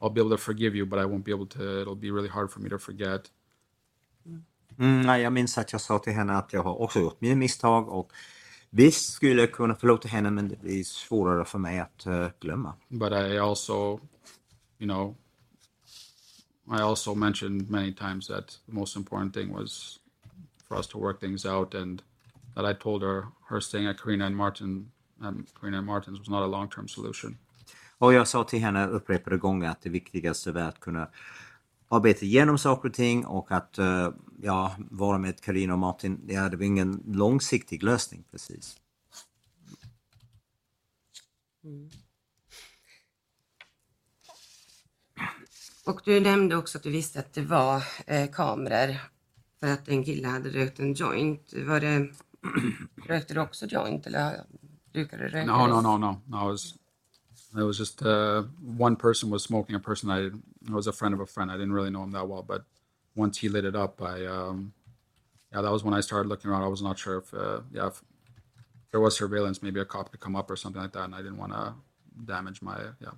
I'll 0.00 0.10
be 0.10 0.20
able 0.20 0.30
to 0.30 0.38
forgive 0.38 0.74
you, 0.74 0.86
but 0.86 0.98
I 0.98 1.04
won't 1.04 1.24
be 1.24 1.32
able 1.32 1.46
to. 1.46 1.80
It'll 1.80 1.94
be 1.94 2.10
really 2.10 2.28
hard 2.28 2.50
for 2.50 2.60
me 2.60 2.68
to 2.68 2.78
forget. 2.78 3.30
Mm, 4.78 5.02
nej, 5.06 5.22
jag 5.22 5.32
minns 5.32 5.58
att 5.58 5.72
jag 5.72 5.80
sa 5.80 5.98
till 5.98 6.12
henne 6.12 6.32
att 6.32 6.52
jag 6.52 6.62
har 6.62 6.80
också 6.80 7.00
gjort 7.00 7.20
mina 7.20 7.36
misstag 7.36 7.88
och 7.88 8.12
visst 8.70 9.12
skulle 9.12 9.40
jag 9.40 9.52
kunna 9.52 9.74
förlåta 9.74 10.08
henne 10.08 10.30
men 10.30 10.48
det 10.48 10.60
blir 10.60 10.84
svårare 10.84 11.44
för 11.44 11.58
mig 11.58 11.80
att 11.80 12.06
eh, 12.06 12.28
glömma. 12.40 12.74
But 12.88 13.12
I 13.12 13.38
also, 13.38 14.00
you 14.78 14.86
know, 14.88 15.14
I 16.78 16.80
also 16.82 17.14
mentioned 17.14 17.70
many 17.70 17.92
times 17.92 18.26
that 18.26 18.58
the 18.66 18.72
most 18.72 18.96
important 18.96 19.34
thing 19.34 19.52
was 19.52 20.00
for 20.68 20.76
us 20.76 20.86
to 20.88 20.98
work 20.98 21.20
things 21.20 21.44
out, 21.44 21.74
and 21.74 22.02
that 22.54 22.64
I 22.64 22.74
told 22.82 23.02
her 23.02 23.26
her 23.48 23.60
staying 23.60 23.86
at 23.86 24.00
Karina 24.02 24.26
and 24.26 24.36
Martin, 24.36 24.90
Karina 25.60 25.78
and 25.78 25.86
Martin's 25.86 26.18
was 26.18 26.28
not 26.28 26.42
a 26.42 26.46
long-term 26.46 26.88
solution. 26.88 27.38
Och 27.98 28.12
jag 28.12 28.28
sa 28.28 28.44
till 28.44 28.60
henne 28.60 28.86
upprepade 28.86 29.36
gånger 29.36 29.70
att 29.70 29.82
det 29.82 29.90
viktigaste 29.90 30.52
var 30.52 30.62
att 30.62 30.80
kunna 30.80 31.08
arbeta 31.88 32.24
igenom 32.24 32.58
saker 32.58 32.88
och 32.88 32.94
ting 32.94 33.26
och 33.26 33.52
att 33.52 33.78
eh, 33.78 34.10
ja, 34.42 34.76
vara 34.78 35.18
med 35.18 35.40
Karina 35.40 35.72
och 35.72 35.78
Martin, 35.78 36.20
ja, 36.28 36.48
det 36.48 36.56
var 36.56 36.64
ingen 36.64 37.02
långsiktig 37.06 37.82
lösning 37.82 38.24
precis. 38.30 38.76
Och 45.86 46.00
du 46.04 46.20
nämnde 46.20 46.56
också 46.56 46.78
att 46.78 46.84
du 46.84 46.90
visste 46.90 47.18
att 47.18 47.32
det 47.32 47.42
var 47.42 47.82
eh, 48.06 48.30
kameror 48.30 48.96
för 49.60 49.72
att 49.72 49.88
en 49.88 50.04
kille 50.04 50.28
hade 50.28 50.48
rökt 50.48 50.78
en 50.78 50.94
joint. 50.94 51.52
Var 51.66 51.80
det, 51.80 52.08
rökte 53.06 53.34
du 53.34 53.40
också 53.40 53.66
joint 53.66 54.06
eller 54.06 54.44
No, 55.46 55.66
no, 55.66 55.80
no, 55.80 55.96
no, 55.96 56.20
no. 56.28 56.48
It 56.48 56.52
was, 56.52 56.78
it 57.56 57.62
was 57.62 57.78
just 57.78 58.02
uh, 58.02 58.42
one 58.62 58.96
person 58.96 59.30
was 59.30 59.42
smoking. 59.42 59.74
A 59.74 59.80
person 59.80 60.10
I, 60.10 60.26
I 60.70 60.74
was 60.74 60.86
a 60.86 60.92
friend 60.92 61.14
of 61.14 61.20
a 61.20 61.26
friend. 61.26 61.50
I 61.50 61.54
didn't 61.54 61.72
really 61.72 61.90
know 61.90 62.02
him 62.02 62.12
that 62.12 62.28
well, 62.28 62.42
but 62.42 62.64
once 63.14 63.38
he 63.38 63.48
lit 63.48 63.64
it 63.64 63.76
up, 63.76 64.00
I, 64.02 64.24
um, 64.26 64.72
yeah, 65.52 65.62
that 65.62 65.70
was 65.70 65.84
when 65.84 65.94
I 65.94 66.00
started 66.00 66.28
looking 66.28 66.50
around. 66.50 66.62
I 66.62 66.68
was 66.68 66.82
not 66.82 66.98
sure 66.98 67.18
if, 67.18 67.32
uh, 67.34 67.60
yeah, 67.72 67.88
if 67.88 68.02
there 68.90 69.00
was 69.00 69.16
surveillance, 69.16 69.62
maybe 69.62 69.80
a 69.80 69.84
cop 69.84 70.10
could 70.10 70.20
come 70.20 70.36
up 70.36 70.50
or 70.50 70.56
something 70.56 70.82
like 70.82 70.92
that, 70.92 71.04
and 71.04 71.14
I 71.14 71.18
didn't 71.18 71.38
want 71.38 71.52
to 71.52 71.74
damage 72.24 72.62
my, 72.62 72.78
yeah. 73.00 73.10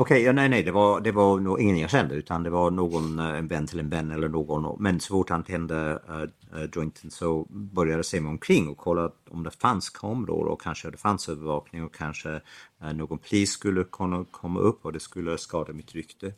Okej, 0.00 0.22
ja, 0.22 0.32
nej, 0.32 0.48
nej, 0.48 0.62
det 0.62 0.72
var, 0.72 1.00
det 1.00 1.12
var 1.12 1.40
nog 1.40 1.60
ingen 1.60 1.78
jag 1.78 1.90
kände 1.90 2.14
utan 2.14 2.42
det 2.42 2.50
var 2.50 2.70
någon, 2.70 3.18
eh, 3.18 3.38
en 3.38 3.48
vän 3.48 3.66
till 3.66 3.78
en 3.78 3.88
vän 3.88 4.10
eller 4.10 4.28
någon. 4.28 4.82
Men 4.82 5.00
så 5.00 5.08
fort 5.08 5.30
han 5.30 5.44
tände 5.44 6.00
uh, 6.10 6.64
jointen 6.74 7.10
så 7.10 7.46
började 7.50 7.98
jag 7.98 8.04
se 8.04 8.20
mig 8.20 8.30
omkring 8.30 8.68
och 8.68 8.76
kolla 8.76 9.12
om 9.30 9.42
det 9.42 9.50
fanns 9.50 9.90
kameror 9.90 10.46
och 10.46 10.60
kanske 10.60 10.90
det 10.90 10.96
fanns 10.96 11.28
övervakning 11.28 11.84
och 11.84 11.94
kanske 11.94 12.28
uh, 12.84 12.92
någon 12.94 13.18
polis 13.18 13.50
skulle 13.50 13.84
kunna 13.84 14.24
komma 14.30 14.60
upp 14.60 14.84
och 14.84 14.92
det 14.92 15.00
skulle 15.00 15.38
skada 15.38 15.72
mitt 15.72 15.92
rykte. 15.92 16.32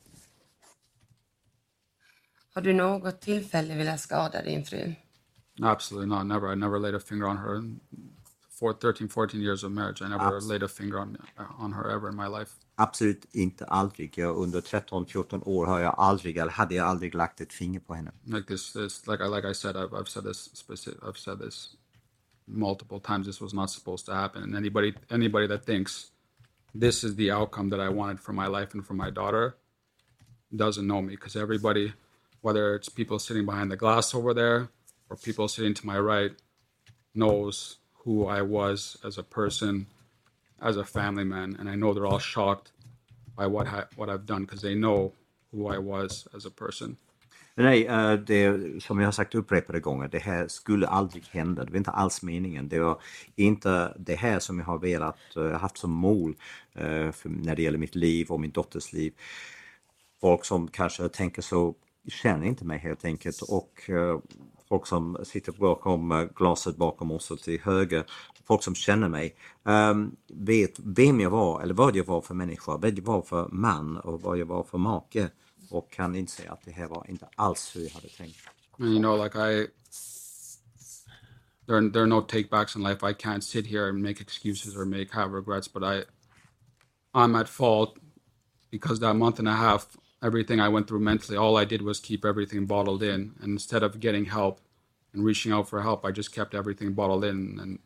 Har 2.55 2.63
du 2.63 2.73
något 2.73 3.21
tillfälle 3.21 3.77
velat 3.77 4.01
skada 4.01 4.43
din 4.43 4.65
fru? 4.65 4.95
Absolutely 5.63 6.09
not. 6.17 6.27
Never. 6.27 6.53
I 6.53 6.57
never 6.57 6.79
laid 6.79 6.95
a 6.95 7.01
finger 7.01 7.27
on 7.27 7.37
her. 7.37 7.63
Four, 8.63 8.75
13, 8.75 9.09
14 9.09 9.41
years 9.43 9.65
of 9.65 9.73
marriage, 9.73 10.03
I 10.03 10.09
never 10.09 10.37
Abs- 10.37 10.47
laid 10.47 10.63
a 10.63 10.69
finger 10.69 11.01
on, 11.01 11.17
uh, 11.39 11.43
on 11.65 11.73
her 11.73 11.91
ever 11.91 12.09
in 12.09 12.15
my 12.17 12.29
life. 12.29 12.51
Absolut 12.77 13.27
inte 13.33 13.65
aldrig. 13.65 14.19
Jag, 14.19 14.37
under 14.37 14.61
13-14 14.61 15.43
år 15.47 15.67
har 15.67 15.81
jag 15.81 15.95
aldrig, 15.99 16.37
eller 16.39 16.53
hade 16.53 16.75
jag 16.75 16.87
aldrig 16.87 17.15
lagt 17.15 17.41
ett 17.41 17.53
finger 17.53 17.81
på 17.81 17.95
henne. 17.95 18.13
like 18.25 18.47
this 18.47 18.73
this 18.73 19.07
like 19.07 19.25
I 19.25 19.29
like 19.29 19.51
I 19.51 19.55
said 19.55 19.77
I've, 19.77 19.93
I've 20.01 20.09
said 20.09 20.25
this 20.25 20.51
specific 20.55 21.01
I've 21.03 21.19
said 21.19 21.39
this 21.39 21.77
multiple 22.47 23.01
times 23.01 23.27
this 23.27 23.41
was 23.41 23.53
not 23.55 23.71
supposed 23.71 24.07
to 24.07 24.13
happen 24.15 24.43
and 24.43 24.55
anybody 24.57 24.95
anybody 25.11 25.47
that 25.49 25.65
thinks 25.67 26.11
this 26.81 27.05
is 27.05 27.17
the 27.17 27.31
outcome 27.33 27.71
that 27.71 27.81
I 27.81 27.89
wanted 27.89 28.21
for 28.21 28.33
my 28.33 28.47
life 28.47 28.75
and 28.75 28.87
for 28.87 28.95
my 28.95 29.11
daughter 29.11 29.55
doesn't 30.55 30.87
know 30.87 31.03
me 31.03 31.17
because 31.17 31.37
everybody 31.43 31.93
whether 32.43 32.75
it's 32.77 32.89
people 32.89 33.19
sitting 33.19 33.47
behind 33.47 33.71
the 33.71 33.77
glass 33.77 34.15
over 34.15 34.35
there 34.35 34.69
or 35.11 35.17
people 35.17 35.49
sitting 35.49 35.75
to 35.75 35.87
my 35.87 35.99
right 35.99 36.33
knows 37.15 37.79
who 38.05 38.27
I 38.39 38.43
was 38.43 38.97
as 39.05 39.19
a 39.19 39.23
person 39.23 39.87
as 40.61 40.77
a 40.77 40.85
family 40.85 41.25
man 41.25 41.57
and 41.61 41.69
I 41.69 41.75
know 41.75 41.95
they're 41.95 42.07
all 42.07 42.19
shocked 42.19 42.73
by 43.37 43.47
what 43.47 43.67
ha- 43.67 43.89
what 43.97 44.09
I've 44.09 44.27
done 44.27 44.45
because 44.45 44.63
they 44.63 44.75
know 44.75 45.13
who 45.53 45.69
I 45.69 45.79
was 45.79 46.29
as 46.37 46.47
a 46.47 46.51
person 46.51 46.97
Nej, 47.55 47.87
eh, 47.87 48.13
det, 48.13 48.83
som 48.83 48.99
jag 48.99 49.07
har 49.07 49.13
sagt 49.13 49.35
upprepade 49.35 49.81
gånger, 49.81 50.09
det 50.09 50.19
här 50.19 50.49
skulle 50.49 50.87
aldrig 50.87 51.25
hända. 51.25 51.65
Det 51.65 51.71
var 51.71 51.79
inte 51.79 51.91
alls 51.91 52.23
meningen. 52.23 52.69
Det 52.69 52.79
var 52.79 53.01
inte 53.37 53.95
det 53.99 54.15
här 54.15 54.39
som 54.39 54.59
jag 54.59 54.67
har 54.67 54.79
velat, 54.79 55.37
eh, 55.37 55.51
haft 55.51 55.79
som 55.79 55.91
mål 55.91 56.35
eh, 56.75 57.11
när 57.25 57.57
det 57.57 57.63
gäller 57.63 57.79
mitt 57.79 57.95
liv 57.95 58.31
och 58.31 58.41
min 58.41 58.51
dotters 58.51 58.93
liv. 58.93 59.13
Folk 60.21 60.45
som 60.45 60.69
kanske 60.69 61.09
tänker 61.09 61.43
så 61.43 61.75
känner 62.09 62.47
inte 62.47 62.65
mig 62.65 62.79
helt 62.79 63.05
enkelt 63.05 63.43
och 63.43 63.91
folk 64.73 64.87
som 64.87 65.17
sitter 65.25 65.53
bakom 65.53 66.13
eh, 66.13 66.25
glaset 66.37 66.77
bakom 66.77 67.11
oss 67.11 67.31
och 67.31 67.41
till 67.41 67.61
höger, 67.61 68.05
folk 68.45 68.63
som 68.63 68.75
känner 68.75 69.09
mig, 69.09 69.37
ehm, 69.65 70.17
vet 70.29 70.79
vem 70.79 71.21
jag 71.21 71.31
var 71.31 71.63
eller 71.63 71.75
vad 71.75 71.97
jag 71.97 72.05
var 72.05 72.21
för 72.21 72.35
människa, 72.35 72.77
vad 72.77 72.99
jag 72.99 73.05
var 73.05 73.23
för 73.23 73.49
man 73.49 73.97
och 73.97 74.23
vad 74.23 74.39
jag 74.39 74.47
var 74.47 74.63
för 74.63 74.79
make 74.79 75.31
och 75.71 75.91
kan 75.91 76.15
inse 76.15 76.51
att 76.51 76.65
det 76.65 76.71
här 76.71 76.89
var 76.89 77.07
inte 77.09 77.29
alls 77.37 77.77
hur 77.77 77.83
jag 77.83 77.91
hade 77.91 78.09
tänkt. 78.09 78.37
You 78.79 78.99
know, 78.99 79.25
like 79.25 79.39
I, 79.39 79.67
there, 81.67 81.91
there 81.91 82.03
are 82.03 82.07
no 82.07 82.21
takebacks 82.21 82.77
in 82.77 82.83
life. 82.83 83.11
I 83.11 83.15
can't 83.15 83.45
sit 83.45 83.67
here 83.67 83.89
and 83.89 84.03
make 84.03 84.21
excuses 84.21 84.77
or 84.77 84.85
make 84.85 85.09
have 85.13 85.37
regrets, 85.37 85.73
but 85.73 85.83
I, 85.83 86.05
I'm 87.15 87.41
at 87.41 87.49
fault 87.49 87.95
because 88.71 89.01
that 89.01 89.17
month 89.17 89.39
and 89.39 89.49
a 89.49 89.53
half, 89.53 89.87
everything 90.23 90.61
I 90.61 90.69
went 90.69 90.87
through 90.89 91.01
mentally, 91.01 91.37
all 91.37 91.57
I 91.57 91.65
did 91.65 91.83
was 91.83 92.01
keep 92.01 92.25
everything 92.25 92.67
bottled 92.67 93.03
in. 93.03 93.35
And 93.41 93.53
instead 93.53 93.83
of 93.83 94.01
getting 94.01 94.25
help 94.25 94.61
and 95.13 95.25
reaching 95.25 95.53
out 95.53 95.69
for 95.69 95.83
help, 95.83 96.05
I 96.05 96.11
just 96.13 96.33
kept 96.35 96.55
everything 96.55 96.95
bottled 96.95 97.25
in. 97.25 97.59
And 97.61 97.79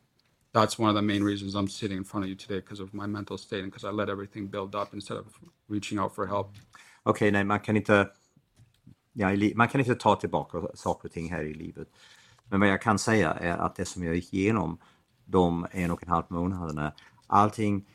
that's 0.53 0.79
one 0.79 0.89
of 0.89 0.95
the 0.95 1.03
main 1.03 1.23
reasons 1.23 1.55
I'm 1.55 1.69
sitting 1.69 1.97
in 1.97 2.05
front 2.05 2.25
of 2.25 2.29
you 2.31 2.37
today 2.37 2.61
because 2.61 2.81
of 2.81 2.95
my 2.95 3.07
mental 3.07 3.39
state 3.39 3.63
and 3.63 3.73
because 3.73 3.85
I 3.85 3.91
let 3.91 4.09
everything 4.09 4.47
build 4.47 4.75
up 4.75 4.95
instead 4.95 5.19
of 5.19 5.27
reaching 5.69 5.99
out 5.99 6.15
for 6.15 6.27
help. 6.27 6.57
Okej, 7.03 7.31
nej, 7.31 7.45
man 7.45 7.61
kan 7.61 7.77
inte 7.77 8.09
ja, 9.13 9.29
man 9.55 9.69
kan 9.69 9.81
inte 9.81 9.95
ta 9.95 10.17
tillbaka 10.17 10.63
saker 10.75 11.09
och 11.09 11.13
ting 11.13 11.31
här 11.31 11.43
i 11.43 11.55
livet. 11.55 11.89
Men 12.49 12.61
vad 12.61 12.69
jag 12.69 12.83
kan 12.83 12.99
säga 12.99 13.33
är 13.33 13.57
att 13.57 13.77
det 13.77 13.85
som 13.85 14.03
jag 14.03 14.15
gick 14.15 14.35
igenom 14.35 14.79
de 15.25 15.67
en 15.71 15.91
och 15.91 16.03
en 16.03 16.09
halv 16.09 16.25
månaderna, 16.29 16.93
allting 17.27 17.87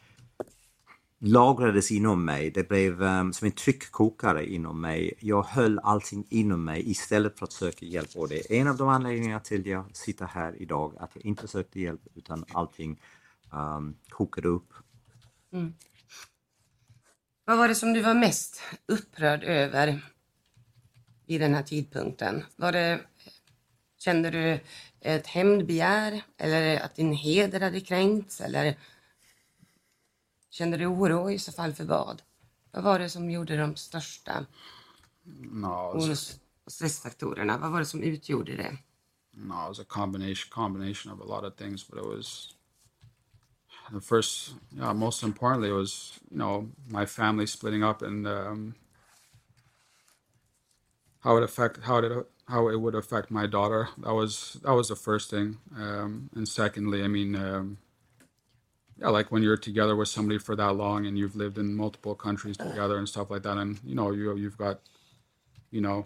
lagrades 1.21 1.91
inom 1.91 2.25
mig. 2.25 2.51
Det 2.51 2.69
blev 2.69 3.01
um, 3.01 3.33
som 3.33 3.45
en 3.45 3.51
tryckkokare 3.51 4.45
inom 4.45 4.81
mig. 4.81 5.13
Jag 5.19 5.43
höll 5.43 5.79
allting 5.79 6.27
inom 6.29 6.63
mig 6.63 6.91
istället 6.91 7.39
för 7.39 7.45
att 7.45 7.51
söka 7.51 7.85
hjälp. 7.85 8.09
Och 8.15 8.29
det 8.29 8.51
är 8.51 8.61
en 8.61 8.67
av 8.67 8.77
de 8.77 8.89
anledningarna 8.89 9.39
till 9.39 9.59
att 9.59 9.67
jag 9.67 9.95
sitter 9.95 10.25
här 10.25 10.61
idag, 10.61 10.95
att 10.99 11.11
jag 11.13 11.25
inte 11.25 11.47
sökte 11.47 11.79
hjälp 11.79 12.01
utan 12.15 12.45
allting 12.53 13.01
um, 13.53 13.95
kokade 14.09 14.47
upp. 14.47 14.73
Mm. 15.53 15.73
Vad 17.45 17.57
var 17.57 17.67
det 17.67 17.75
som 17.75 17.93
du 17.93 18.01
var 18.01 18.13
mest 18.13 18.61
upprörd 18.85 19.43
över 19.43 20.01
vid 21.27 21.41
den 21.41 21.53
här 21.53 21.63
tidpunkten? 21.63 22.43
Var 22.55 22.71
det, 22.71 22.99
kände 23.99 24.29
du 24.29 24.59
ett 25.01 25.27
hämndbegär 25.27 26.21
eller 26.37 26.79
att 26.79 26.95
din 26.95 27.13
heder 27.13 27.59
hade 27.59 27.79
kränkts 27.79 28.41
eller 28.41 28.77
kände 30.51 30.77
du 30.77 30.85
oro 30.85 31.31
i 31.31 31.39
så 31.39 31.51
fall 31.51 31.73
för 31.73 31.83
vad? 31.83 32.21
Vad 32.71 32.83
var 32.83 32.99
det 32.99 33.09
som 33.09 33.31
gjorde 33.31 33.57
de 33.57 33.75
största 33.75 34.45
no, 35.23 35.67
oros 35.67 36.39
och 36.65 36.71
stressfaktorerna? 36.71 37.57
Vad 37.57 37.71
var 37.71 37.79
det 37.79 37.85
som 37.85 38.03
utgjorde 38.03 38.55
det? 38.55 38.77
No, 39.33 39.53
it 39.53 39.69
was 39.69 39.79
a 39.79 39.85
combination 39.87 40.49
combination 40.51 41.13
of 41.13 41.21
a 41.21 41.23
lot 41.23 41.43
of 41.43 41.55
things, 41.55 41.87
but 41.89 41.99
it 41.99 42.05
was 42.05 42.55
the 43.93 44.01
first, 44.01 44.53
yeah, 44.77 44.93
most 44.93 45.23
importantly, 45.23 45.69
it 45.69 45.73
was 45.73 46.19
you 46.29 46.37
know 46.37 46.69
my 46.87 47.05
family 47.05 47.47
splitting 47.47 47.83
up 47.83 48.01
and 48.01 48.27
um, 48.27 48.75
how 51.19 51.37
it 51.37 51.43
affect 51.43 51.77
how 51.83 52.01
did 52.01 52.11
how 52.47 52.67
it 52.67 52.75
would 52.75 52.95
affect 52.95 53.31
my 53.31 53.47
daughter. 53.47 53.87
That 53.99 54.13
was 54.13 54.57
that 54.63 54.73
was 54.73 54.89
the 54.89 54.95
first 54.95 55.29
thing, 55.29 55.57
um, 55.77 56.29
and 56.35 56.47
secondly, 56.47 57.03
I 57.03 57.07
mean, 57.07 57.35
um, 57.35 57.77
yeah, 59.01 59.09
like 59.09 59.31
when 59.31 59.43
you're 59.43 59.57
together 59.57 59.95
with 59.95 60.07
somebody 60.07 60.39
for 60.39 60.55
that 60.55 60.75
long 60.75 61.07
and 61.07 61.17
you've 61.17 61.35
lived 61.35 61.57
in 61.57 61.75
multiple 61.75 62.15
countries 62.15 62.57
together 62.57 62.97
and 62.97 63.09
stuff 63.09 63.29
like 63.31 63.43
that, 63.43 63.57
and 63.57 63.79
you 63.83 63.95
know 63.95 64.11
you 64.11 64.37
you've 64.37 64.57
got, 64.57 64.79
you 65.71 65.81
know, 65.81 66.05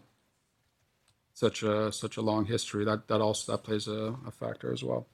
such 1.34 1.64
a 1.64 1.91
such 1.91 2.18
a 2.18 2.22
long 2.22 2.46
history 2.46 2.86
that 2.86 3.08
that 3.08 3.22
also 3.22 3.52
that 3.52 3.64
plays 3.64 3.88
a, 3.88 4.16
a 4.28 4.32
factor 4.32 4.74
as 4.74 4.84
well. 4.84 5.06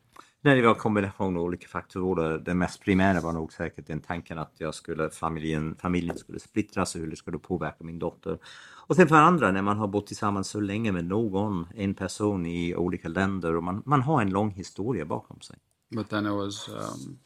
Det 0.43 0.61
var 0.61 0.69
en 0.69 0.75
kombination 0.75 1.37
av 1.37 1.43
olika 1.43 1.67
faktorer. 1.67 2.37
Det 2.37 2.53
mest 2.53 2.81
primära 2.81 3.21
var 3.21 3.33
nog 3.33 3.53
säkert 3.53 3.87
den 3.87 4.01
tanken 4.01 4.37
att 4.37 4.53
jag 4.57 4.75
skulle, 4.75 5.09
familjen, 5.09 5.75
familjen 5.75 6.17
skulle 6.17 6.39
splittras 6.39 6.95
och 6.95 7.01
hur 7.01 7.09
det 7.09 7.15
skulle 7.15 7.37
påverka 7.37 7.83
min 7.83 7.99
dotter. 7.99 8.39
Och 8.87 8.95
sen 8.95 9.07
för 9.07 9.15
andra, 9.15 9.51
när 9.51 9.61
man 9.61 9.77
har 9.77 9.87
bott 9.87 10.07
tillsammans 10.07 10.47
så 10.49 10.59
länge 10.59 10.91
med 10.91 11.05
någon, 11.05 11.67
en 11.75 11.93
person 11.93 12.45
i 12.45 12.75
olika 12.75 13.07
länder 13.07 13.55
och 13.55 13.63
man, 13.63 13.83
man 13.85 14.01
har 14.01 14.21
en 14.21 14.29
lång 14.29 14.51
historia 14.51 15.05
bakom 15.05 15.41
sig. 15.41 15.57
But 15.95 16.09
then 16.09 16.25
it 16.25 16.31
was, 16.33 16.69
um, 16.69 17.19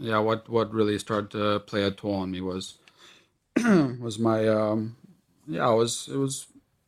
yeah, 0.00 0.18
what, 0.18 0.48
what 0.48 0.72
really 0.74 0.98
started 0.98 1.30
to 1.30 1.60
play 1.60 1.84
a 1.84 1.90
toll 1.90 2.14
on 2.14 2.30
me 2.30 2.40
was, 2.40 2.78
was 4.00 4.18
my, 4.18 4.48
um, 4.48 4.96
yeah, 5.46 5.70
it 5.70 5.76
was, 5.76 6.08
it 6.12 6.16
was, 6.16 6.46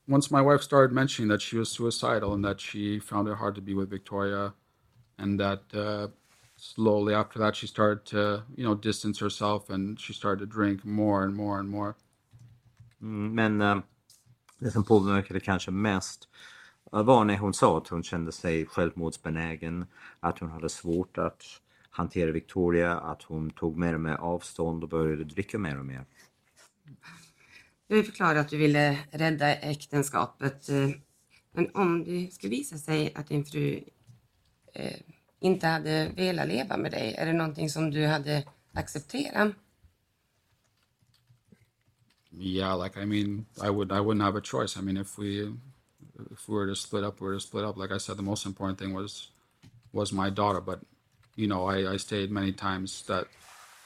once 0.09 0.31
my 0.31 0.41
wife 0.41 0.63
started 0.63 0.93
mentioning 0.93 1.29
that 1.29 1.43
she 1.43 1.57
was 1.57 1.71
suicidal 1.71 2.35
and 2.35 2.45
that 2.45 2.61
she 2.61 2.99
found 2.99 3.29
it 3.29 3.37
hard 3.37 3.55
to 3.55 3.61
be 3.61 3.75
with 3.75 3.91
Victoria 3.91 4.53
and 5.19 5.39
that 5.39 5.63
uh, 5.75 6.09
slowly 6.57 7.15
after 7.15 7.39
that 7.39 7.57
she 7.57 7.67
started 7.67 8.05
to 8.05 8.43
you 8.57 8.65
know 8.65 8.75
distance 8.75 9.19
herself 9.19 9.71
and 9.71 10.01
she 10.01 10.13
started 10.13 10.41
to 10.41 10.47
drink 10.47 10.85
more 10.85 11.25
and 11.25 11.35
more 11.35 11.59
and 11.59 11.69
more. 11.69 11.97
Mm, 13.01 13.35
men 13.35 13.61
uh, 13.63 13.83
det 14.59 14.71
som 14.71 14.85
påverkade 14.85 15.41
kanske 15.41 15.71
mest 15.71 16.29
uh, 16.95 17.03
var 17.03 17.25
när 17.25 17.37
hon 17.37 17.55
sa 17.55 17.79
att 17.79 17.89
hon 17.89 18.03
kände 18.03 18.33
sig 18.33 18.67
självmordsbenägen, 18.67 19.87
att 20.21 20.39
hon 20.39 20.51
hade 20.51 20.69
svårt 20.69 21.19
att 21.19 21.43
hantera 21.93 22.33
Victoria, 22.33 22.99
att 22.99 23.23
hon 23.23 23.51
tog 23.51 23.77
mer 23.77 23.95
och 23.95 24.01
mer 24.01 24.15
avstånd 24.15 24.83
och 24.83 24.89
började 24.89 25.25
dricka 25.25 25.59
mer 25.59 25.79
och 25.79 25.87
mer. 25.87 26.05
Du 27.87 28.05
förklarade 28.05 28.41
att 28.41 28.49
du 28.49 28.57
ville 28.57 28.99
rädda 29.11 29.55
äktenskapet. 29.55 30.69
Eh, 30.69 30.91
men 31.53 31.71
om 31.75 32.05
det 32.05 32.33
skulle 32.33 32.51
visa 32.51 32.79
sig 32.79 33.15
att 33.15 33.29
din 33.29 33.45
fru 33.45 33.85
eh, 34.75 34.97
inte 35.41 35.67
hade 35.67 36.09
velat 36.17 36.49
leva 36.49 36.77
med 36.77 36.93
dig? 36.93 37.15
Är 37.15 37.27
det 37.27 37.33
någonting 37.33 37.69
som 37.71 37.91
du 37.91 38.07
hade 38.07 38.45
accepterat? 38.73 39.53
Yeah, 42.35 42.75
like 42.85 42.97
I 42.97 43.05
mean, 43.05 43.47
I 43.63 43.69
would 43.69 43.93
I 43.93 44.01
wouldn't 44.01 44.23
have 44.23 44.39
a 44.39 44.43
choice. 44.43 44.79
I 44.79 44.81
mean, 44.81 44.97
if 44.97 45.19
we 45.19 45.55
if 46.31 46.49
we 46.49 46.55
were 46.55 46.67
to 46.67 46.75
split 46.75 47.05
up, 47.05 47.21
we 47.21 47.27
were 47.27 47.37
to 47.37 47.41
split 47.41 47.65
up. 47.65 47.77
Like 47.77 47.93
I 47.93 47.99
said, 47.99 48.17
the 48.17 48.23
most 48.23 48.47
important 48.47 48.79
thing 48.79 48.95
was 48.95 49.31
was 49.93 50.13
my 50.13 50.31
daughter. 50.31 50.61
But 50.61 50.81
you 51.37 51.47
know, 51.47 51.71
I, 51.71 51.95
I 51.95 51.99
stated 51.99 52.31
many 52.31 52.53
times 52.53 53.03
that 53.07 53.25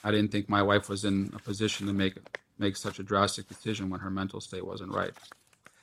I 0.05 0.11
didn't 0.11 0.31
think 0.31 0.49
my 0.49 0.63
wife 0.63 0.89
was 0.89 1.05
in 1.05 1.33
a 1.37 1.39
position 1.39 1.87
to 1.87 1.93
make 1.93 2.15
make 2.57 2.77
such 2.77 3.01
a 3.01 3.03
drastic 3.03 3.49
decision 3.49 3.91
when 3.91 4.01
her 4.01 4.11
mental 4.11 4.41
state 4.41 4.63
wasn't 4.63 4.95
right. 4.95 5.15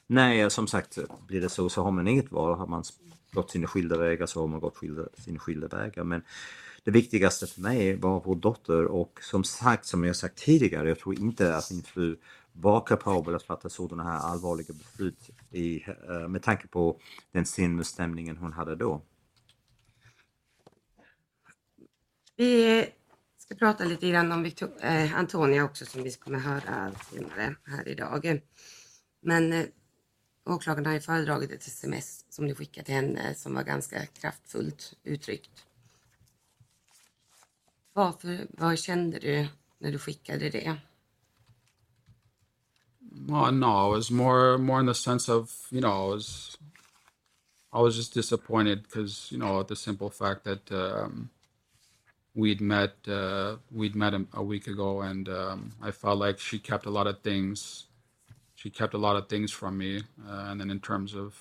Nej, 0.08 0.42
eh, 0.42 0.50
som 0.50 0.68
sagt, 0.68 0.98
blir 1.28 1.42
det 1.42 1.50
så 1.50 1.70
så 1.70 1.84
har 1.84 1.92
man 1.92 2.08
inget 2.08 2.32
val. 2.32 2.58
Har 2.58 2.68
man 2.68 2.84
gått 3.32 3.52
sina 3.52 3.68
skilda 3.68 3.98
vägar 3.98 4.26
så 4.26 4.40
har 4.40 4.48
man 4.48 4.60
gått 4.60 4.78
skilda, 4.78 5.06
sina 5.18 5.40
skilda 5.40 5.68
vägar. 5.68 6.04
Men 6.04 6.22
det 6.84 6.92
viktigaste 6.92 7.48
för 7.48 7.62
mig 7.62 7.96
var 7.96 8.22
vår 8.26 8.36
dotter 8.36 8.86
och 8.86 9.20
som 9.22 9.44
sagt, 9.44 9.86
som 9.86 10.04
jag 10.04 10.16
sagt 10.16 10.38
tidigare, 10.38 10.88
jag 10.88 11.00
tror 11.00 11.20
inte 11.20 11.56
att 11.56 11.72
min 11.72 11.84
fru 11.84 12.18
var 12.54 12.82
kapabel 12.82 13.36
att 13.36 13.44
fatta 13.44 13.70
sådana 13.70 14.04
här 14.04 14.20
allvarliga 14.20 14.74
beslut 14.74 15.30
i, 15.52 15.84
eh, 16.10 16.28
med 16.28 16.44
tanke 16.44 16.68
på 16.68 17.00
den 17.32 17.46
sinnesstämningen 17.46 18.38
hon 18.38 18.54
hade 18.54 18.76
då. 18.76 19.02
Vi 22.44 22.92
ska 23.38 23.56
prata 23.56 23.84
lite 23.84 24.10
grann 24.10 24.32
om 24.32 24.44
Victor 24.44 24.72
eh, 24.82 25.16
Antonia 25.16 25.64
också 25.64 25.86
som 25.86 26.04
vi 26.04 26.12
kommer 26.12 26.40
höra 26.40 26.92
senare 27.12 27.56
här 27.64 27.88
idag. 27.88 28.42
Men 29.22 29.54
eh, 29.54 29.66
Åklagaren 30.46 30.86
har 30.86 30.94
ju 30.94 31.00
föredragit 31.00 31.52
ett 31.52 31.68
sms 31.68 32.26
som 32.30 32.48
du 32.48 32.56
skickade 32.56 32.86
till 32.86 32.96
henne 32.96 33.36
som 33.36 33.56
var 33.56 33.64
ganska 33.64 34.06
kraftfullt 34.06 34.94
uttryckt. 35.04 35.66
Varför, 37.94 38.48
vad 38.50 38.80
kände 38.80 39.20
du 39.20 39.48
när 39.78 39.92
du 39.92 40.00
skickade 40.00 40.50
det? 40.50 40.78
Well, 43.00 43.54
no, 43.54 43.94
it 43.94 43.98
was 43.98 44.12
more 44.12 44.58
more 44.58 44.80
in 44.80 44.88
the 44.88 44.94
sense 44.94 45.32
of 45.32 45.68
you 45.72 45.82
know 45.82 46.12
I 46.12 46.16
was 46.16 46.58
I 47.74 47.82
was 47.82 47.96
just 47.96 48.14
disappointed 48.14 48.84
because 48.84 49.32
you 49.36 49.40
know 49.42 49.64
the 49.64 49.76
simple 49.76 50.10
fact 50.10 50.44
that 50.44 50.72
um, 50.72 51.30
we'd 52.36 52.62
met 52.62 52.94
uh, 53.08 53.58
we'd 53.72 53.96
met 53.96 54.14
a, 54.14 54.26
a 54.34 54.44
week 54.44 54.68
ago 54.68 55.02
and 55.02 55.30
um, 55.30 55.72
I 55.82 55.92
felt 55.92 56.18
like 56.20 56.40
she 56.40 56.60
kept 56.60 56.86
a 56.86 56.90
lot 56.90 57.08
of 57.08 57.22
things 57.22 57.86
she 58.64 58.70
kept 58.70 58.94
a 58.94 58.98
lot 58.98 59.18
of 59.18 59.28
things 59.28 59.52
from 59.52 59.78
me. 59.78 60.04
Uh, 60.26 60.46
and 60.48 60.62
then 60.62 60.70
in 60.70 60.80
terms 60.80 61.14
of 61.14 61.36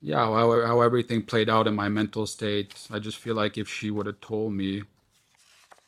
yeah, 0.00 0.24
how, 0.24 0.66
how 0.66 0.80
everything 0.80 1.20
played 1.20 1.50
out 1.50 1.66
in 1.66 1.74
my 1.74 1.90
mental 1.90 2.26
state, 2.26 2.74
I 2.90 2.98
just 3.00 3.18
feel 3.18 3.34
like 3.34 3.58
if 3.58 3.68
she 3.68 3.90
would 3.90 4.06
have 4.06 4.22
told 4.22 4.54
me 4.54 4.84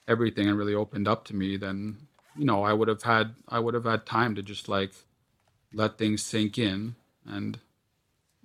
everything 0.07 0.46
and 0.46 0.59
really 0.59 0.74
opened 0.74 1.09
up 1.09 1.24
to 1.26 1.36
me, 1.36 1.57
then 1.57 1.96
you 2.36 2.44
know 2.44 2.62
I 2.62 2.74
would 2.74 2.88
have 2.88 3.05
had 3.05 3.36
I 3.49 3.59
would 3.59 3.72
have 3.72 3.86
had 3.86 4.05
time 4.05 4.34
to 4.34 4.42
just 4.42 4.68
like 4.68 4.92
let 5.72 5.96
things 5.96 6.22
sink 6.22 6.59
in 6.59 6.96
and 7.26 7.59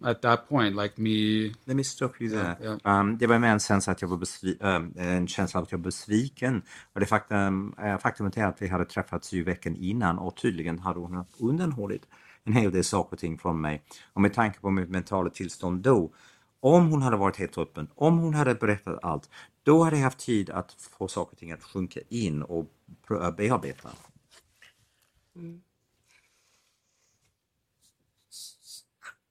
at 0.01 0.21
that 0.21 0.49
point, 0.49 0.75
like 0.75 1.01
me... 1.01 1.47
Let 1.65 1.75
me 1.75 1.83
stop 1.83 2.11
you 2.19 2.29
there. 2.29 2.57
Yeah, 2.61 2.77
yeah. 2.85 2.99
Um, 2.99 3.17
det 3.17 3.27
var 3.27 3.39
med 3.39 3.51
en 3.51 3.59
känsla, 3.59 3.93
att 3.93 4.01
jag 4.01 4.09
var 4.09 4.17
besvi 4.17 4.57
um, 4.59 4.93
en 4.97 5.27
känsla 5.27 5.59
av 5.59 5.63
att 5.63 5.71
jag 5.71 5.79
var 5.79 5.83
besviken. 5.83 6.61
Och 6.93 6.99
det 6.99 7.05
faktum, 7.05 7.75
uh, 7.83 7.97
faktumet 7.97 8.37
är 8.37 8.45
att 8.45 8.61
vi 8.61 8.67
hade 8.67 8.85
träffats 8.85 9.33
ju 9.33 9.43
veckan 9.43 9.75
innan 9.75 10.19
och 10.19 10.35
tydligen 10.37 10.79
hade 10.79 10.99
hon 10.99 11.25
undanhållit 11.39 12.05
en 12.43 12.53
hel 12.53 12.71
del 12.71 12.83
saker 12.83 13.15
och 13.15 13.19
ting 13.19 13.37
från 13.37 13.61
mig. 13.61 13.83
Och 14.13 14.21
med 14.21 14.33
tanke 14.33 14.59
på 14.59 14.69
mitt 14.69 14.89
mentala 14.89 15.29
tillstånd 15.29 15.81
då, 15.81 16.13
om 16.59 16.87
hon 16.87 17.01
hade 17.01 17.17
varit 17.17 17.37
helt 17.37 17.57
öppen, 17.57 17.87
om 17.95 18.17
hon 18.17 18.33
hade 18.33 18.55
berättat 18.55 18.99
allt, 19.03 19.29
då 19.63 19.83
hade 19.83 19.95
jag 19.95 20.03
haft 20.03 20.19
tid 20.19 20.49
att 20.49 20.71
få 20.71 21.07
saker 21.07 21.31
och 21.31 21.37
ting 21.37 21.51
att 21.51 21.63
sjunka 21.63 21.99
in 22.09 22.43
och 22.43 22.71
pr- 23.07 23.35
bearbeta. 23.35 23.89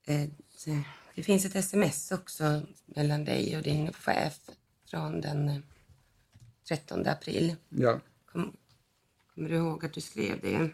Eh, 0.07 0.29
det- 0.65 0.85
Det 1.15 1.23
finns 1.23 1.45
ett 1.45 1.55
sms 1.57 2.13
också 2.13 2.63
mellan 2.87 3.25
dig 3.25 3.57
och 3.57 3.63
din 3.63 3.93
chef 3.93 4.39
från 4.91 5.21
den 5.21 5.49
eh, 5.49 5.57
13 6.69 7.07
april. 7.07 7.57
Yeah. 7.71 7.99
Kom, 8.33 8.57
kommer 9.35 9.49
du 9.49 9.55
ihåg 9.57 9.85
att 9.85 9.93
du 9.93 10.01
skrev 10.01 10.41
det? 10.41 10.71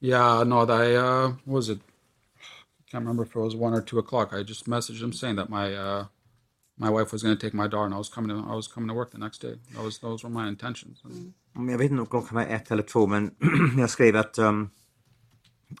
Yeah, 0.00 0.44
no, 0.44 0.66
that 0.66 0.80
I, 0.88 0.96
uh, 0.96 1.28
what 1.44 1.54
was 1.56 1.68
it? 1.68 1.78
I 1.78 2.90
can't 2.90 3.00
remember 3.02 3.24
if 3.24 3.30
it 3.30 3.36
was 3.36 3.54
one 3.54 3.76
or 3.76 3.80
two 3.82 3.98
o'clock. 3.98 4.32
I 4.32 4.42
just 4.44 4.66
messaged 4.66 5.02
him 5.02 5.12
saying 5.12 5.36
that 5.36 5.48
my, 5.48 5.74
uh, 5.76 6.04
my 6.76 6.90
wife 6.90 7.12
was 7.12 7.22
going 7.22 7.36
to 7.36 7.40
take 7.46 7.56
my 7.56 7.68
daughter 7.68 7.84
and 7.86 7.94
I 7.94 7.98
was 7.98 8.08
coming 8.14 8.30
to, 8.30 8.52
I 8.52 8.56
was 8.56 8.68
coming 8.68 8.88
to 8.88 8.94
work 8.94 9.10
the 9.10 9.18
next 9.18 9.42
day. 9.42 9.54
That 9.74 9.84
was, 9.84 9.98
those 9.98 10.26
were 10.26 10.42
my 10.42 10.48
intentions. 10.48 11.02
Mm, 11.04 11.68
Jag 11.70 11.78
vet 11.78 11.90
inte 11.90 12.00
om 12.00 12.06
klockan 12.06 12.34
var 12.34 12.42
ett 12.46 12.70
eller 12.70 12.82
två 12.82 13.06
men 13.06 13.30
jag 13.78 13.90
skrev 13.90 14.16
att 14.16 14.38
um, 14.38 14.70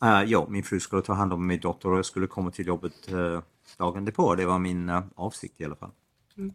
Uh, 0.02 0.22
ja, 0.26 0.46
min 0.48 0.62
fru 0.62 0.80
skulle 0.80 1.02
ta 1.02 1.12
hand 1.12 1.32
om 1.32 1.46
min 1.46 1.60
dotter 1.60 1.88
och 1.88 1.98
jag 1.98 2.04
skulle 2.04 2.26
komma 2.26 2.50
till 2.50 2.66
jobbet 2.66 3.12
uh, 3.12 3.40
dagen 3.78 4.04
därpå. 4.04 4.34
Det 4.34 4.46
var 4.46 4.58
min 4.58 4.88
uh, 4.88 5.04
avsikt 5.14 5.60
i 5.60 5.64
alla 5.64 5.76
fall. 5.76 5.90
Mm. 6.36 6.54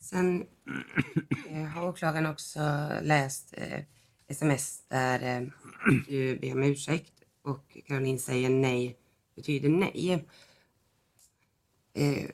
Sen 0.00 0.46
har 1.74 1.88
åklagaren 1.88 2.26
också 2.26 2.60
läst 3.02 3.54
eh, 3.56 3.80
sms 4.28 4.88
där 4.88 5.22
eh, 5.22 5.48
du 6.08 6.38
ber 6.38 6.52
om 6.52 6.62
ursäkt 6.62 7.12
och 7.42 7.78
Caroline 7.86 8.18
säger 8.18 8.50
nej 8.50 8.98
betyder 9.36 9.68
nej. 9.68 10.26
Eh, 11.94 12.30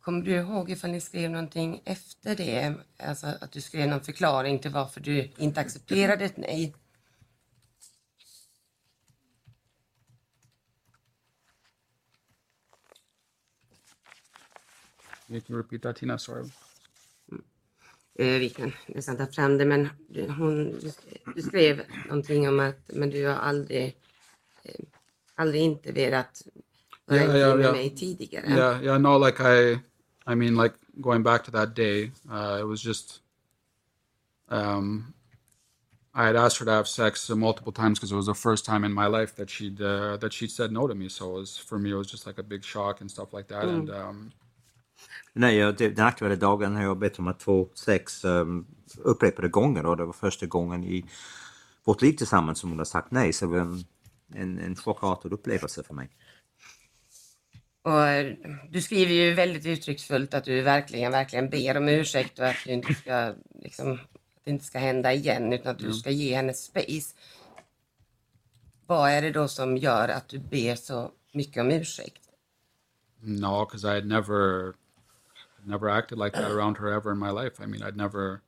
kommer 0.00 0.22
du 0.22 0.32
ihåg 0.32 0.70
ifall 0.70 0.90
ni 0.90 1.00
skrev 1.00 1.30
någonting 1.30 1.82
efter 1.84 2.36
det? 2.36 2.74
Alltså 2.98 3.26
att 3.26 3.52
du 3.52 3.60
skrev 3.60 3.88
någon 3.88 4.00
förklaring 4.00 4.58
till 4.58 4.70
varför 4.70 5.00
du 5.00 5.30
inte 5.36 5.60
accepterade 5.60 6.24
ett 6.24 6.36
nej? 6.36 6.74
You 15.30 15.40
can 15.40 15.56
repeat 15.56 15.82
that, 15.82 15.96
Tina? 15.96 16.18
Sorry. 16.18 16.44
Eh, 18.18 18.38
vi 18.38 18.48
kan 18.50 18.72
nästan 18.86 19.16
ta 19.16 19.26
fram 19.26 19.58
det, 19.58 19.64
men 19.64 19.88
du, 20.08 20.28
hon, 20.28 20.80
du, 20.80 20.92
du 21.34 21.42
skrev 21.42 21.82
någonting 22.06 22.48
om 22.48 22.60
att 22.60 22.76
men 22.92 23.10
du 23.10 23.26
har 23.26 23.34
aldrig, 23.34 23.96
eh, 24.64 24.84
aldrig 25.34 25.62
intervjuat 25.62 26.42
Ja, 27.06 27.36
ja, 27.36 27.54
med 27.56 27.64
ja. 27.64 27.72
mig 27.72 27.96
tidigare. 27.96 28.46
Yeah, 28.48 28.82
yeah, 28.82 28.98
no, 28.98 29.18
like 29.18 29.40
I, 29.40 29.80
I 30.26 30.34
mean, 30.34 30.56
like 30.56 30.74
going 31.00 31.22
back 31.22 31.44
to 31.44 31.50
that 31.50 31.74
day, 31.74 32.12
uh, 32.30 32.58
it 32.60 32.66
was 32.66 32.82
just, 32.86 33.20
um, 34.48 35.14
I 36.14 36.26
had 36.26 36.36
asked 36.36 36.58
her 36.58 36.64
to 36.64 36.72
have 36.72 36.88
sex 36.88 37.30
multiple 37.30 37.72
times 37.72 37.98
because 37.98 38.12
it 38.12 38.16
was 38.16 38.26
the 38.26 38.34
first 38.34 38.64
time 38.64 38.84
in 38.84 38.92
my 38.92 39.06
life 39.06 39.34
that 39.36 39.50
she'd 39.50 39.80
uh, 39.80 40.16
that 40.18 40.32
she'd 40.32 40.50
said 40.50 40.72
no 40.72 40.86
to 40.86 40.94
me. 40.94 41.08
So 41.08 41.30
it 41.30 41.40
was 41.40 41.56
for 41.58 41.78
me, 41.78 41.90
it 41.90 41.94
was 41.94 42.10
just 42.10 42.26
like 42.26 42.38
a 42.38 42.42
big 42.42 42.64
shock 42.64 43.00
and 43.00 43.10
stuff 43.10 43.32
like 43.32 43.48
that. 43.48 43.64
And 43.64 43.90
um, 43.90 44.32
Nej, 45.32 45.72
den 45.72 46.06
aktuella 46.06 46.36
dagen 46.36 46.76
har 46.76 46.82
jag 46.82 46.98
bett 46.98 47.18
om 47.18 47.28
att 47.28 47.42
få 47.42 47.68
sex 47.74 48.24
um, 48.24 48.66
upprepade 48.98 49.48
gånger 49.48 49.86
och 49.86 49.96
det 49.96 50.04
var 50.04 50.12
första 50.12 50.46
gången 50.46 50.84
i 50.84 51.04
vårt 51.84 52.02
liv 52.02 52.12
tillsammans 52.12 52.58
som 52.58 52.70
hon 52.70 52.78
har 52.78 52.84
sagt 52.84 53.10
nej. 53.10 53.32
Så 53.32 53.44
det 53.44 53.50
var 53.50 53.58
en, 53.58 53.84
en, 54.34 54.58
en 54.58 54.76
chockartad 54.76 55.32
upplevelse 55.32 55.82
för 55.82 55.94
mig. 55.94 56.08
Och 57.82 58.08
eh, 58.08 58.34
du 58.70 58.82
skriver 58.82 59.12
ju 59.12 59.34
väldigt 59.34 59.66
uttrycksfullt 59.66 60.34
att 60.34 60.44
du 60.44 60.62
verkligen, 60.62 61.12
verkligen 61.12 61.50
ber 61.50 61.76
om 61.76 61.88
ursäkt 61.88 62.38
och 62.38 62.46
att 62.46 62.56
du 62.66 62.72
inte 62.72 62.94
ska, 62.94 63.34
liksom, 63.62 63.92
att 63.92 64.44
det 64.44 64.50
inte 64.50 64.64
ska 64.64 64.78
hända 64.78 65.12
igen 65.12 65.52
utan 65.52 65.72
att 65.72 65.78
du 65.78 65.92
ska 65.92 66.10
ge 66.10 66.36
henne 66.36 66.54
space. 66.54 67.14
Vad 68.86 69.10
är 69.10 69.22
det 69.22 69.30
då 69.30 69.48
som 69.48 69.76
gör 69.76 70.08
att 70.08 70.28
du 70.28 70.38
ber 70.38 70.74
så 70.74 71.10
mycket 71.32 71.60
om 71.60 71.70
ursäkt? 71.70 72.20
no, 73.22 73.64
because 73.64 73.84
I 73.84 73.94
had 73.94 74.06
never, 74.06 74.74
never 75.66 75.88
acted 75.88 76.18
like 76.18 76.32
that 76.34 76.50
around 76.50 76.76
her 76.78 76.92
ever 76.92 77.12
in 77.12 77.18
my 77.18 77.30
life. 77.30 77.60
I 77.60 77.66
mean, 77.66 77.82
I'd 77.82 77.96
never, 77.96 78.42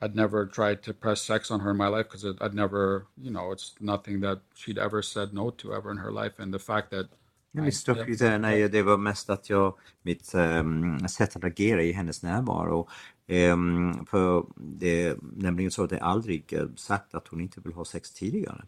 I'd 0.00 0.14
never 0.14 0.46
tried 0.46 0.82
to 0.84 0.94
press 0.94 1.22
sex 1.22 1.50
on 1.50 1.60
her 1.60 1.70
in 1.70 1.76
my 1.76 1.88
life 1.88 2.06
because 2.10 2.24
I'd 2.40 2.54
never, 2.54 3.06
you 3.16 3.30
know, 3.30 3.52
it's 3.52 3.74
nothing 3.80 4.20
that 4.20 4.40
she'd 4.54 4.78
ever 4.78 5.02
said 5.02 5.32
no 5.32 5.50
to 5.50 5.74
ever 5.74 5.90
in 5.90 5.98
her 5.98 6.12
life. 6.12 6.38
And 6.38 6.52
the 6.52 6.58
fact 6.58 6.90
that 6.90 7.08
Ja, 7.52 7.62
mitt 7.62 7.74
stopp 7.74 8.08
i 8.08 8.14
det, 8.14 8.38
nej, 8.38 8.68
det 8.68 8.82
var 8.82 8.96
mest 8.96 9.30
att 9.30 9.50
jag, 9.50 9.74
mitt 10.02 10.34
um, 10.34 11.08
sätt 11.08 11.36
att 11.36 11.44
agera 11.44 11.82
i 11.82 11.92
hennes 11.92 12.22
närvaro. 12.22 12.88
Um, 13.26 14.06
för 14.06 14.46
det 14.56 15.02
är 15.02 15.16
nämligen 15.20 15.70
så 15.70 15.84
att 15.84 15.90
det 15.90 16.00
aldrig 16.00 16.52
eh, 16.52 16.68
sagt 16.76 17.14
att 17.14 17.28
hon 17.28 17.40
inte 17.40 17.60
vill 17.60 17.72
ha 17.72 17.84
sex 17.84 18.12
tidigare. 18.12 18.64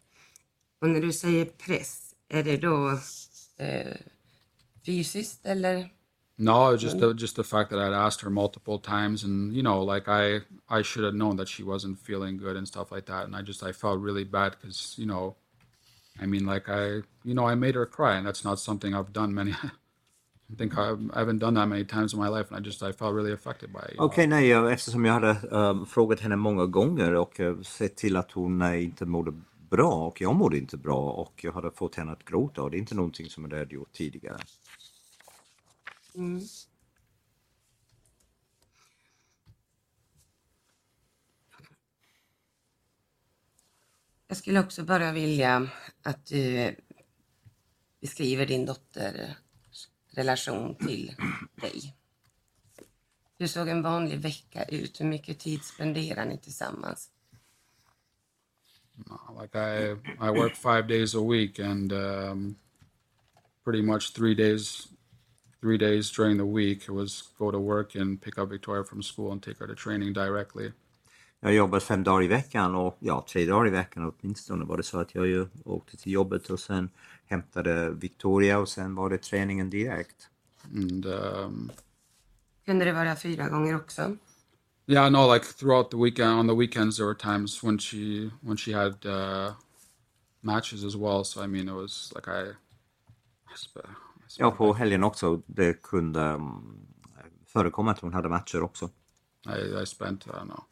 Och 0.81 0.89
när 0.89 1.01
du 1.01 1.13
säger 1.13 1.45
press, 1.45 2.15
är 2.29 2.43
det 2.43 2.57
då 2.57 2.99
eh, 3.57 3.97
fysiskt 4.87 5.47
eller? 5.47 5.89
No, 6.43 6.77
just 6.77 6.99
the, 7.01 7.15
just 7.15 7.37
the 7.37 7.45
fact 7.45 7.71
that 7.71 7.79
I'd 7.79 7.93
asked 8.07 8.23
her 8.23 8.31
multiple 8.31 8.79
times, 8.79 9.25
and 9.25 9.53
you 9.55 9.63
know, 9.63 9.83
like 9.95 10.09
I 10.09 10.41
I 10.79 10.83
should 10.83 11.05
have 11.05 11.15
known 11.15 11.37
that 11.37 11.49
she 11.49 11.63
wasn't 11.63 11.99
feeling 11.99 12.39
good 12.39 12.57
and 12.57 12.67
stuff 12.67 12.91
like 12.93 13.07
that, 13.07 13.25
and 13.27 13.37
I 13.37 13.43
just 13.43 13.63
I 13.63 13.73
felt 13.73 14.01
really 14.01 14.25
bad 14.25 14.51
because 14.53 14.95
you 14.99 15.07
know, 15.07 15.37
I 16.23 16.27
mean, 16.27 16.47
like 16.47 16.69
I 16.69 17.03
you 17.25 17.35
know 17.35 17.47
I 17.53 17.55
made 17.57 17.75
her 17.75 17.87
cry, 17.87 18.17
and 18.17 18.27
that's 18.27 18.45
not 18.45 18.59
something 18.59 18.95
I've 18.95 19.13
done 19.13 19.35
many. 19.35 19.53
I 20.53 20.57
think 20.57 20.73
I've, 20.79 20.99
I 21.15 21.19
haven't 21.21 21.39
done 21.39 21.55
that 21.55 21.69
many 21.69 21.85
times 21.85 22.13
in 22.15 22.19
my 22.21 22.29
life, 22.29 22.47
and 22.51 22.57
I 22.59 22.61
just 22.61 22.83
I 22.83 22.93
felt 22.93 23.15
really 23.15 23.33
affected 23.33 23.73
by 23.73 23.81
it. 23.81 23.95
you 23.95 23.97
know. 24.27 24.27
Nej, 24.29 24.49
jag- 24.49 24.73
eftersom 24.73 25.05
jag 25.05 25.13
hade 25.13 25.37
um, 25.51 25.87
frågat 25.87 26.21
henne 26.21 26.37
många 26.37 26.67
gånger 26.67 27.15
och 27.15 27.41
uh, 27.41 27.63
sett 27.63 27.97
till 27.97 28.17
att 28.17 28.33
hon 28.33 28.63
uh, 28.63 28.83
inte 28.85 29.07
mådde 29.07 29.33
bra 29.71 29.93
och 30.07 30.21
jag 30.21 30.35
mådde 30.35 30.59
inte 30.59 30.77
bra 30.77 31.11
och 31.11 31.45
jag 31.45 31.53
hade 31.53 31.71
fått 31.71 31.95
henne 31.95 32.13
att 32.13 32.25
gråta 32.25 32.63
och 32.63 32.71
det 32.71 32.77
är 32.77 32.79
inte 32.79 32.95
någonting 32.95 33.31
som 33.31 33.45
jag 33.51 33.59
hade 33.59 33.75
gjort 33.75 33.93
tidigare. 33.93 34.37
Jag 44.29 44.37
skulle 44.37 44.61
också 44.61 44.85
bara 44.85 45.13
vilja 45.13 45.69
att 46.03 46.27
du 46.27 46.77
beskriver 48.01 48.47
din 48.47 48.67
dotters 48.67 49.37
relation 50.11 50.75
till 50.75 51.15
dig. 51.55 51.97
Hur 53.39 53.47
såg 53.47 53.69
en 53.69 53.83
vanlig 53.83 54.19
vecka 54.19 54.65
ut? 54.65 55.01
Hur 55.01 55.05
mycket 55.07 55.39
tid 55.39 55.65
spenderar 55.65 56.25
ni 56.25 56.39
tillsammans? 56.39 57.11
Like 59.41 59.59
I 59.59 59.91
I 60.21 60.31
work 60.31 60.57
five 60.57 60.83
days 60.83 61.15
a 61.15 61.21
week, 61.21 61.59
and 61.59 61.93
um, 61.93 62.57
pretty 63.65 63.83
much 63.83 64.15
three 64.15 64.35
days 64.35 64.89
three 65.61 65.79
days 65.79 66.11
during 66.17 66.37
the 66.39 66.45
week 66.45 66.83
it 66.83 66.91
was 66.91 67.23
go 67.39 67.51
to 67.51 67.59
work 67.59 67.95
and 67.97 68.21
pick 68.23 68.39
up 68.39 68.49
Victoria 68.51 68.85
from 68.85 69.03
school 69.03 69.33
and 69.33 69.43
take 69.43 69.59
her 69.61 69.67
to 69.67 69.75
training 69.75 70.13
directly. 70.13 70.73
Jag 71.43 71.55
jobbade 71.55 71.81
fem 71.81 72.05
dagar 72.05 72.23
i 72.23 72.27
veckan 72.27 72.75
och 72.75 72.97
ja, 73.01 73.25
tre 73.29 73.47
dagar 73.47 73.67
i 73.67 73.71
veckan 73.71 74.13
åtminstone 74.13 74.65
var 74.65 74.77
det 74.77 74.83
så 74.83 74.99
att 74.99 75.15
jag 75.15 75.27
ju 75.27 75.47
åkte 75.65 75.97
till 75.97 76.13
jobbet 76.13 76.51
och 76.51 76.61
sen 76.61 76.91
hämtade 77.27 77.91
Victoria 77.91 78.59
och 78.59 78.69
sen 78.69 78.95
var 78.95 79.11
det 79.11 79.19
träningen 79.19 79.71
direkt. 79.71 80.29
And 80.75 81.07
um, 81.07 81.73
Kunde 82.65 82.85
det 82.85 82.93
vara 82.93 83.17
fyra 83.17 83.49
gånger 83.49 83.77
också? 83.77 84.17
yeah, 84.87 85.09
no, 85.09 85.27
like 85.27 85.45
throughout 85.45 85.91
the 85.91 85.97
weekend, 85.97 86.31
on 86.31 86.47
the 86.47 86.55
weekends, 86.55 86.97
there 86.97 87.07
were 87.07 87.15
times 87.15 87.63
when 87.63 87.79
she 87.79 88.31
when 88.43 88.57
she 88.57 88.73
had 88.73 89.07
uh, 89.07 89.53
matches 90.43 90.85
as 90.85 90.97
well. 90.97 91.23
So 91.25 91.43
I 91.43 91.47
mean, 91.47 91.69
it 91.69 91.75
was 91.75 92.13
like 92.15 92.27
I, 92.29 92.41
I 93.49 93.55
I 93.55 93.57
Ja, 94.39 94.51
på 94.51 94.73
helgen 94.75 95.05
också. 95.05 95.43
Det 95.47 95.83
kunde 95.83 96.21
um, 96.21 96.87
förekomma 97.47 97.91
att 97.91 98.01
hon 98.01 98.13
hade 98.13 98.29
matcher 98.29 98.63
också. 98.63 98.91
I, 99.47 99.83
I 99.83 99.87
spent 99.87 100.27
I 100.27 100.31
don't 100.31 100.47
know. 100.47 100.65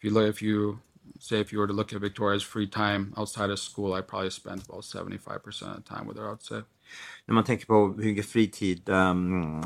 If 0.00 0.12
you 0.12 0.28
if 0.28 0.42
you 0.42 0.76
say 1.20 1.40
if 1.40 1.52
you 1.52 1.60
were 1.60 1.68
to 1.68 1.74
look 1.74 1.92
at 1.92 2.02
Victoria's 2.02 2.44
free 2.44 2.66
time 2.66 3.12
outside 3.16 3.50
of 3.50 3.58
school, 3.58 3.98
I 3.98 4.02
probably 4.02 4.30
spent 4.30 4.68
about 4.68 4.84
seventy 4.84 5.18
five 5.18 5.38
percent 5.44 5.78
of 5.78 5.84
the 5.84 5.94
time 5.94 6.06
with 6.08 6.18
her. 6.18 6.32
I'd 6.32 6.42
say. 6.42 6.62
När 7.26 7.34
man 7.34 7.44
tänker 7.44 7.66
på 7.66 7.94
hur 7.98 8.04
mycket 8.04 8.26
fritid 8.26 8.88
um, 8.88 9.62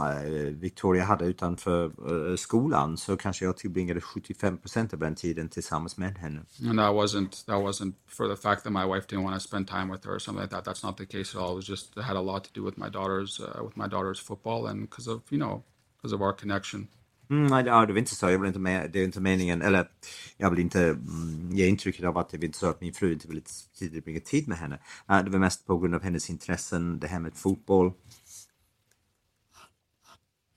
Victoria 0.61 1.05
hade 1.05 1.25
utanför 1.25 2.13
uh, 2.13 2.37
skolan 2.37 2.97
så 2.97 3.17
kanske 3.17 3.45
jag 3.45 3.57
tillbringade 3.57 4.01
75 4.01 4.59
av 4.93 4.99
den 4.99 5.15
tiden 5.15 5.49
tillsammans 5.49 5.97
med 5.97 6.19
henne. 6.19 6.41
And 6.69 6.79
that 6.79 6.95
wasn't 6.95 7.47
that 7.47 7.63
wasn't 7.63 7.95
for 8.07 8.29
the 8.29 8.37
fact 8.37 8.63
that 8.63 8.73
my 8.73 8.85
wife 8.85 9.07
didn't 9.09 9.25
want 9.25 9.37
to 9.37 9.49
spend 9.49 9.69
time 9.69 9.93
with 9.93 10.07
her 10.07 10.15
or 10.15 10.19
something 10.19 10.43
like 10.43 10.55
that. 10.55 10.65
That's 10.65 10.87
not 10.87 10.97
the 10.97 11.07
case 11.07 11.35
at 11.35 11.43
all. 11.43 11.53
It 11.53 11.57
was 11.57 11.69
just 11.69 11.97
it 11.97 12.05
had 12.05 12.17
a 12.17 12.21
lot 12.21 12.45
to 12.45 12.51
do 12.53 12.63
with 12.65 12.79
my 12.79 12.89
daughter's 12.89 13.41
uh, 13.41 13.65
with 13.65 13.77
my 13.77 13.89
daughter's 13.89 14.21
football 14.21 14.67
and 14.67 14.81
because 14.81 15.11
of 15.11 15.23
you 15.31 15.39
know 15.39 15.63
because 15.97 16.15
of 16.15 16.23
our 16.23 16.33
connection. 16.33 16.89
Mm, 17.31 17.47
nej, 17.47 17.65
ja, 17.67 17.87
det 17.87 17.93
var 17.93 17.99
inte 17.99 18.15
så. 18.15 18.31
Jag 18.31 18.39
vill 18.39 18.49
inte 18.49 18.59
med, 18.59 18.91
det 18.91 19.01
är 19.01 19.05
inte 19.05 19.21
meningen, 19.21 19.63
eller 19.63 19.91
jag 20.37 20.51
vill 20.51 20.59
inte 20.59 20.85
mm, 20.85 21.51
ge 21.53 21.67
intrycket 21.67 22.05
av 22.05 22.19
att 22.19 22.29
det 22.29 22.39
var 22.39 22.45
inte 22.45 22.59
så 22.59 22.67
att 22.67 22.81
min 22.81 22.95
fru 22.95 23.13
inte 23.13 23.29
ville 23.29 23.43
tillbringa 23.79 24.21
tid 24.21 24.49
med 24.49 24.59
henne. 24.59 24.79
Det 25.07 25.31
var 25.31 25.39
mest 25.39 25.67
på 25.67 25.79
grund 25.79 25.95
av 25.95 26.03
hennes 26.03 26.31
intressen, 26.31 26.99
det 26.99 27.07
här 27.07 27.21
med 27.21 27.35
fotboll. 27.35 27.93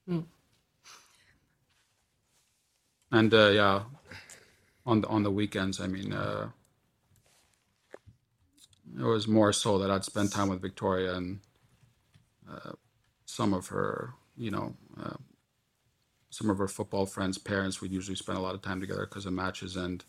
Mm. 0.07 0.24
And 3.11 3.34
uh, 3.34 3.51
yeah, 3.51 3.84
on 4.86 5.01
the 5.01 5.07
on 5.07 5.24
the 5.24 5.32
weekends, 5.32 5.80
I 5.80 5.88
mean, 5.88 6.13
uh, 6.13 6.49
it 8.97 9.03
was 9.03 9.28
more 9.28 9.53
so 9.53 9.78
that 9.80 9.91
I'd 9.91 10.05
spend 10.05 10.32
time 10.32 10.49
with 10.49 10.61
Victoria 10.61 11.15
and 11.15 11.39
uh, 12.49 12.72
some 13.26 13.53
of 13.53 13.67
her, 13.67 14.13
you 14.38 14.49
know, 14.49 14.74
uh, 14.97 15.17
some 16.32 16.50
of 16.50 16.58
her 16.58 16.68
football 16.68 17.06
friends' 17.06 17.38
parents. 17.38 17.82
We'd 17.82 17.92
usually 17.92 18.16
spend 18.16 18.38
a 18.38 18.42
lot 18.42 18.56
of 18.56 18.62
time 18.62 18.82
together 18.82 19.06
because 19.06 19.28
of 19.28 19.34
matches, 19.34 19.76
and 19.76 20.04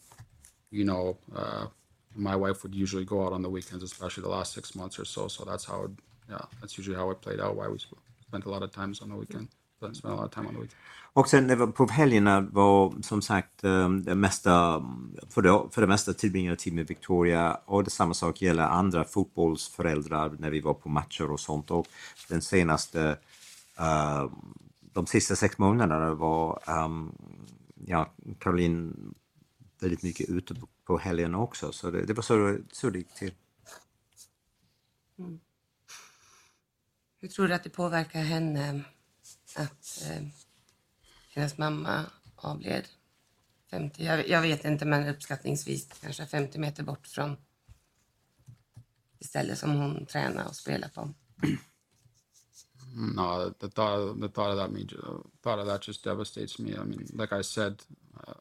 you 0.71 0.85
know, 0.85 1.19
uh, 1.37 1.67
my 2.15 2.37
wife 2.37 2.63
would 2.63 2.75
usually 2.75 3.05
go 3.05 3.27
out 3.27 3.33
on 3.33 3.43
the 3.43 3.51
weekends, 3.51 3.85
especially 3.85 4.23
the 4.23 4.31
last 4.31 4.55
six 4.55 4.75
months 4.75 4.99
or 4.99 5.05
so. 5.05 5.29
So 5.29 5.45
that's 5.45 5.65
how, 5.65 5.85
it, 5.85 5.91
yeah, 6.31 6.45
that's 6.61 6.79
usually 6.79 6.97
how 6.97 7.11
it 7.11 7.21
played 7.21 7.41
out. 7.41 7.57
Why 7.57 7.69
we 7.69 7.79
spent 8.27 8.45
a 8.47 8.51
lot 8.51 8.63
of 8.63 8.73
times 8.73 9.03
on 9.03 9.11
the 9.11 9.17
weekend. 9.17 9.49
Spent 9.77 10.01
a 10.05 10.15
lot 10.15 10.25
of 10.25 10.31
time 10.31 10.47
on 10.47 10.55
the 10.55 10.61
weekend. 10.61 10.81
Och 11.15 11.29
sen 11.29 11.73
på 11.73 11.87
helgerna 11.87 12.41
var 12.41 13.03
som 13.03 13.23
sagt 13.23 13.65
eh, 13.65 13.89
det 13.89 14.15
mesta, 14.15 14.85
för 15.29 15.43
det, 15.43 15.63
för 15.71 15.81
det 15.81 15.87
mesta 15.87 16.13
tillbringade 16.13 16.57
tid 16.57 16.73
med 16.73 16.87
Victoria 16.87 17.59
och 17.65 17.85
det 17.85 17.91
samma 17.91 18.15
sak 18.15 18.43
gäller 18.43 18.63
andra 18.63 19.05
fotbollsföräldrar 19.05 20.37
när 20.39 20.51
vi 20.51 20.61
var 20.61 20.75
på 20.75 20.89
matcher 20.89 21.31
och 21.31 21.41
sånt. 21.41 21.71
Och 21.71 21.87
den 22.29 22.43
senaste, 22.43 23.17
uh, 23.81 24.33
de 24.93 25.07
sista 25.07 25.37
sex 25.37 25.59
månaderna 25.59 26.15
var 26.15 26.63
um, 26.85 27.17
ja, 27.87 28.15
Caroline 28.41 28.95
väldigt 29.81 30.03
mycket 30.03 30.29
ute 30.29 30.55
på, 30.55 30.69
på 30.85 30.99
helgerna 30.99 31.39
också. 31.39 31.73
Så 31.73 31.91
det, 31.91 32.07
det 32.07 32.15
var 32.15 32.23
så, 32.23 32.59
så 32.73 32.91
det 32.91 32.99
gick 32.99 33.15
till. 33.15 33.35
Mm. 35.19 35.41
Hur 37.21 37.29
tror 37.29 37.49
du 37.49 37.55
att 37.55 37.65
det 37.65 37.71
påverkar 37.71 38.21
henne 38.21 38.85
att 39.57 40.03
eh, 40.11 40.27
hennes 41.35 41.59
mamma 41.59 42.07
avled 42.37 42.89
50, 43.71 44.05
jag, 44.05 44.29
jag, 44.29 44.43
vet 44.43 44.65
inte 44.65 44.85
men 44.85 45.09
uppskattningsvis 45.09 45.89
kanske 46.01 46.27
50 46.27 46.59
meter 46.59 46.83
bort 46.83 47.07
från 47.07 47.37
det 49.19 49.25
ställe 49.25 49.57
som 49.57 49.71
hon 49.71 50.07
tränar 50.07 50.47
och 50.47 50.57
spelar 50.57 50.89
på. 50.89 51.15
No, 52.95 53.55
the 53.59 53.69
thought, 53.69 54.21
the 54.21 54.29
thought 54.29 54.51
of 54.51 54.57
that, 54.57 54.73
me, 54.73 54.87
thought 55.43 55.59
of 55.59 55.67
that 55.67 55.81
just 55.81 56.05
devastates 56.05 56.59
me. 56.59 56.77
I 56.77 56.85
mean, 56.85 57.07
like 57.15 57.33
I 57.33 57.41
said, 57.43 57.83
uh, 58.27 58.35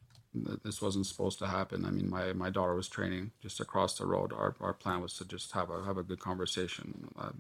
this 0.63 0.81
wasn't 0.81 1.07
supposed 1.07 1.39
to 1.39 1.47
happen. 1.47 1.85
I 1.85 1.91
mean, 1.91 2.09
my, 2.09 2.33
my 2.33 2.49
daughter 2.49 2.75
was 2.75 2.89
training 2.89 3.31
just 3.41 3.59
across 3.59 3.97
the 3.97 4.05
road. 4.05 4.33
Our, 4.33 4.55
our 4.59 4.73
plan 4.73 5.01
was 5.01 5.13
to 5.17 5.25
just 5.25 5.51
have 5.53 5.69
a 5.69 5.83
have 5.85 5.97
a 5.97 6.03
good 6.03 6.19
conversation. 6.19 7.13
Uh, 7.17 7.31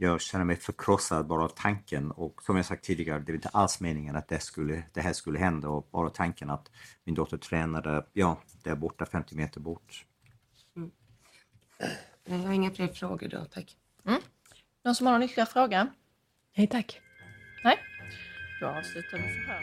jag 0.00 0.20
känner 0.20 0.44
mig 0.44 0.56
förkrossad 0.56 1.26
bara 1.26 1.44
av 1.44 1.48
tanken 1.48 2.10
och 2.10 2.42
som 2.42 2.56
jag 2.56 2.66
sagt 2.66 2.84
tidigare, 2.84 3.18
det 3.18 3.32
var 3.32 3.36
inte 3.36 3.48
alls 3.48 3.80
meningen 3.80 4.16
att 4.16 4.28
det, 4.28 4.40
skulle, 4.40 4.84
det 4.92 5.00
här 5.00 5.12
skulle 5.12 5.38
hända 5.38 5.68
och 5.68 5.88
bara 5.90 6.10
tanken 6.10 6.50
att 6.50 6.70
min 7.04 7.14
dotter 7.14 7.36
tränade, 7.36 8.06
ja, 8.12 8.42
där 8.62 8.74
borta 8.74 9.06
50 9.06 9.36
meter 9.36 9.60
bort. 9.60 10.04
Mm. 10.76 10.90
Jag 12.24 12.38
har 12.38 12.52
inga 12.52 12.70
fler 12.70 12.88
frågor 12.88 13.28
då, 13.28 13.44
tack. 13.44 13.76
Mm. 14.04 14.20
Någon 14.84 14.94
som 14.94 15.06
har 15.06 15.12
någon 15.12 15.22
ytterligare 15.22 15.50
fråga? 15.50 15.88
Nej 16.56 16.66
tack. 16.66 17.00
Nej? 17.64 17.76
Då 18.60 18.66
avslutar 18.66 19.18
vi 19.18 19.22
förhör. 19.22 19.62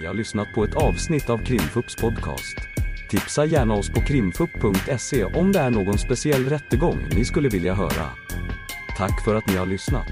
Ni 0.00 0.06
har 0.06 0.14
lyssnat 0.14 0.48
på 0.54 0.64
ett 0.64 0.74
avsnitt 0.74 1.30
av 1.30 1.38
Krimfupps 1.44 1.96
podcast. 1.96 2.56
Tipsa 3.10 3.44
gärna 3.44 3.74
oss 3.74 3.90
på 3.90 4.00
krimfupp.se 4.00 5.24
om 5.24 5.52
det 5.52 5.58
är 5.58 5.70
någon 5.70 5.98
speciell 5.98 6.44
rättegång 6.48 6.98
ni 7.14 7.24
skulle 7.24 7.48
vilja 7.48 7.74
höra. 7.74 8.10
Tack 8.96 9.24
för 9.24 9.34
att 9.34 9.46
ni 9.46 9.56
har 9.56 9.66
lyssnat. 9.66 10.06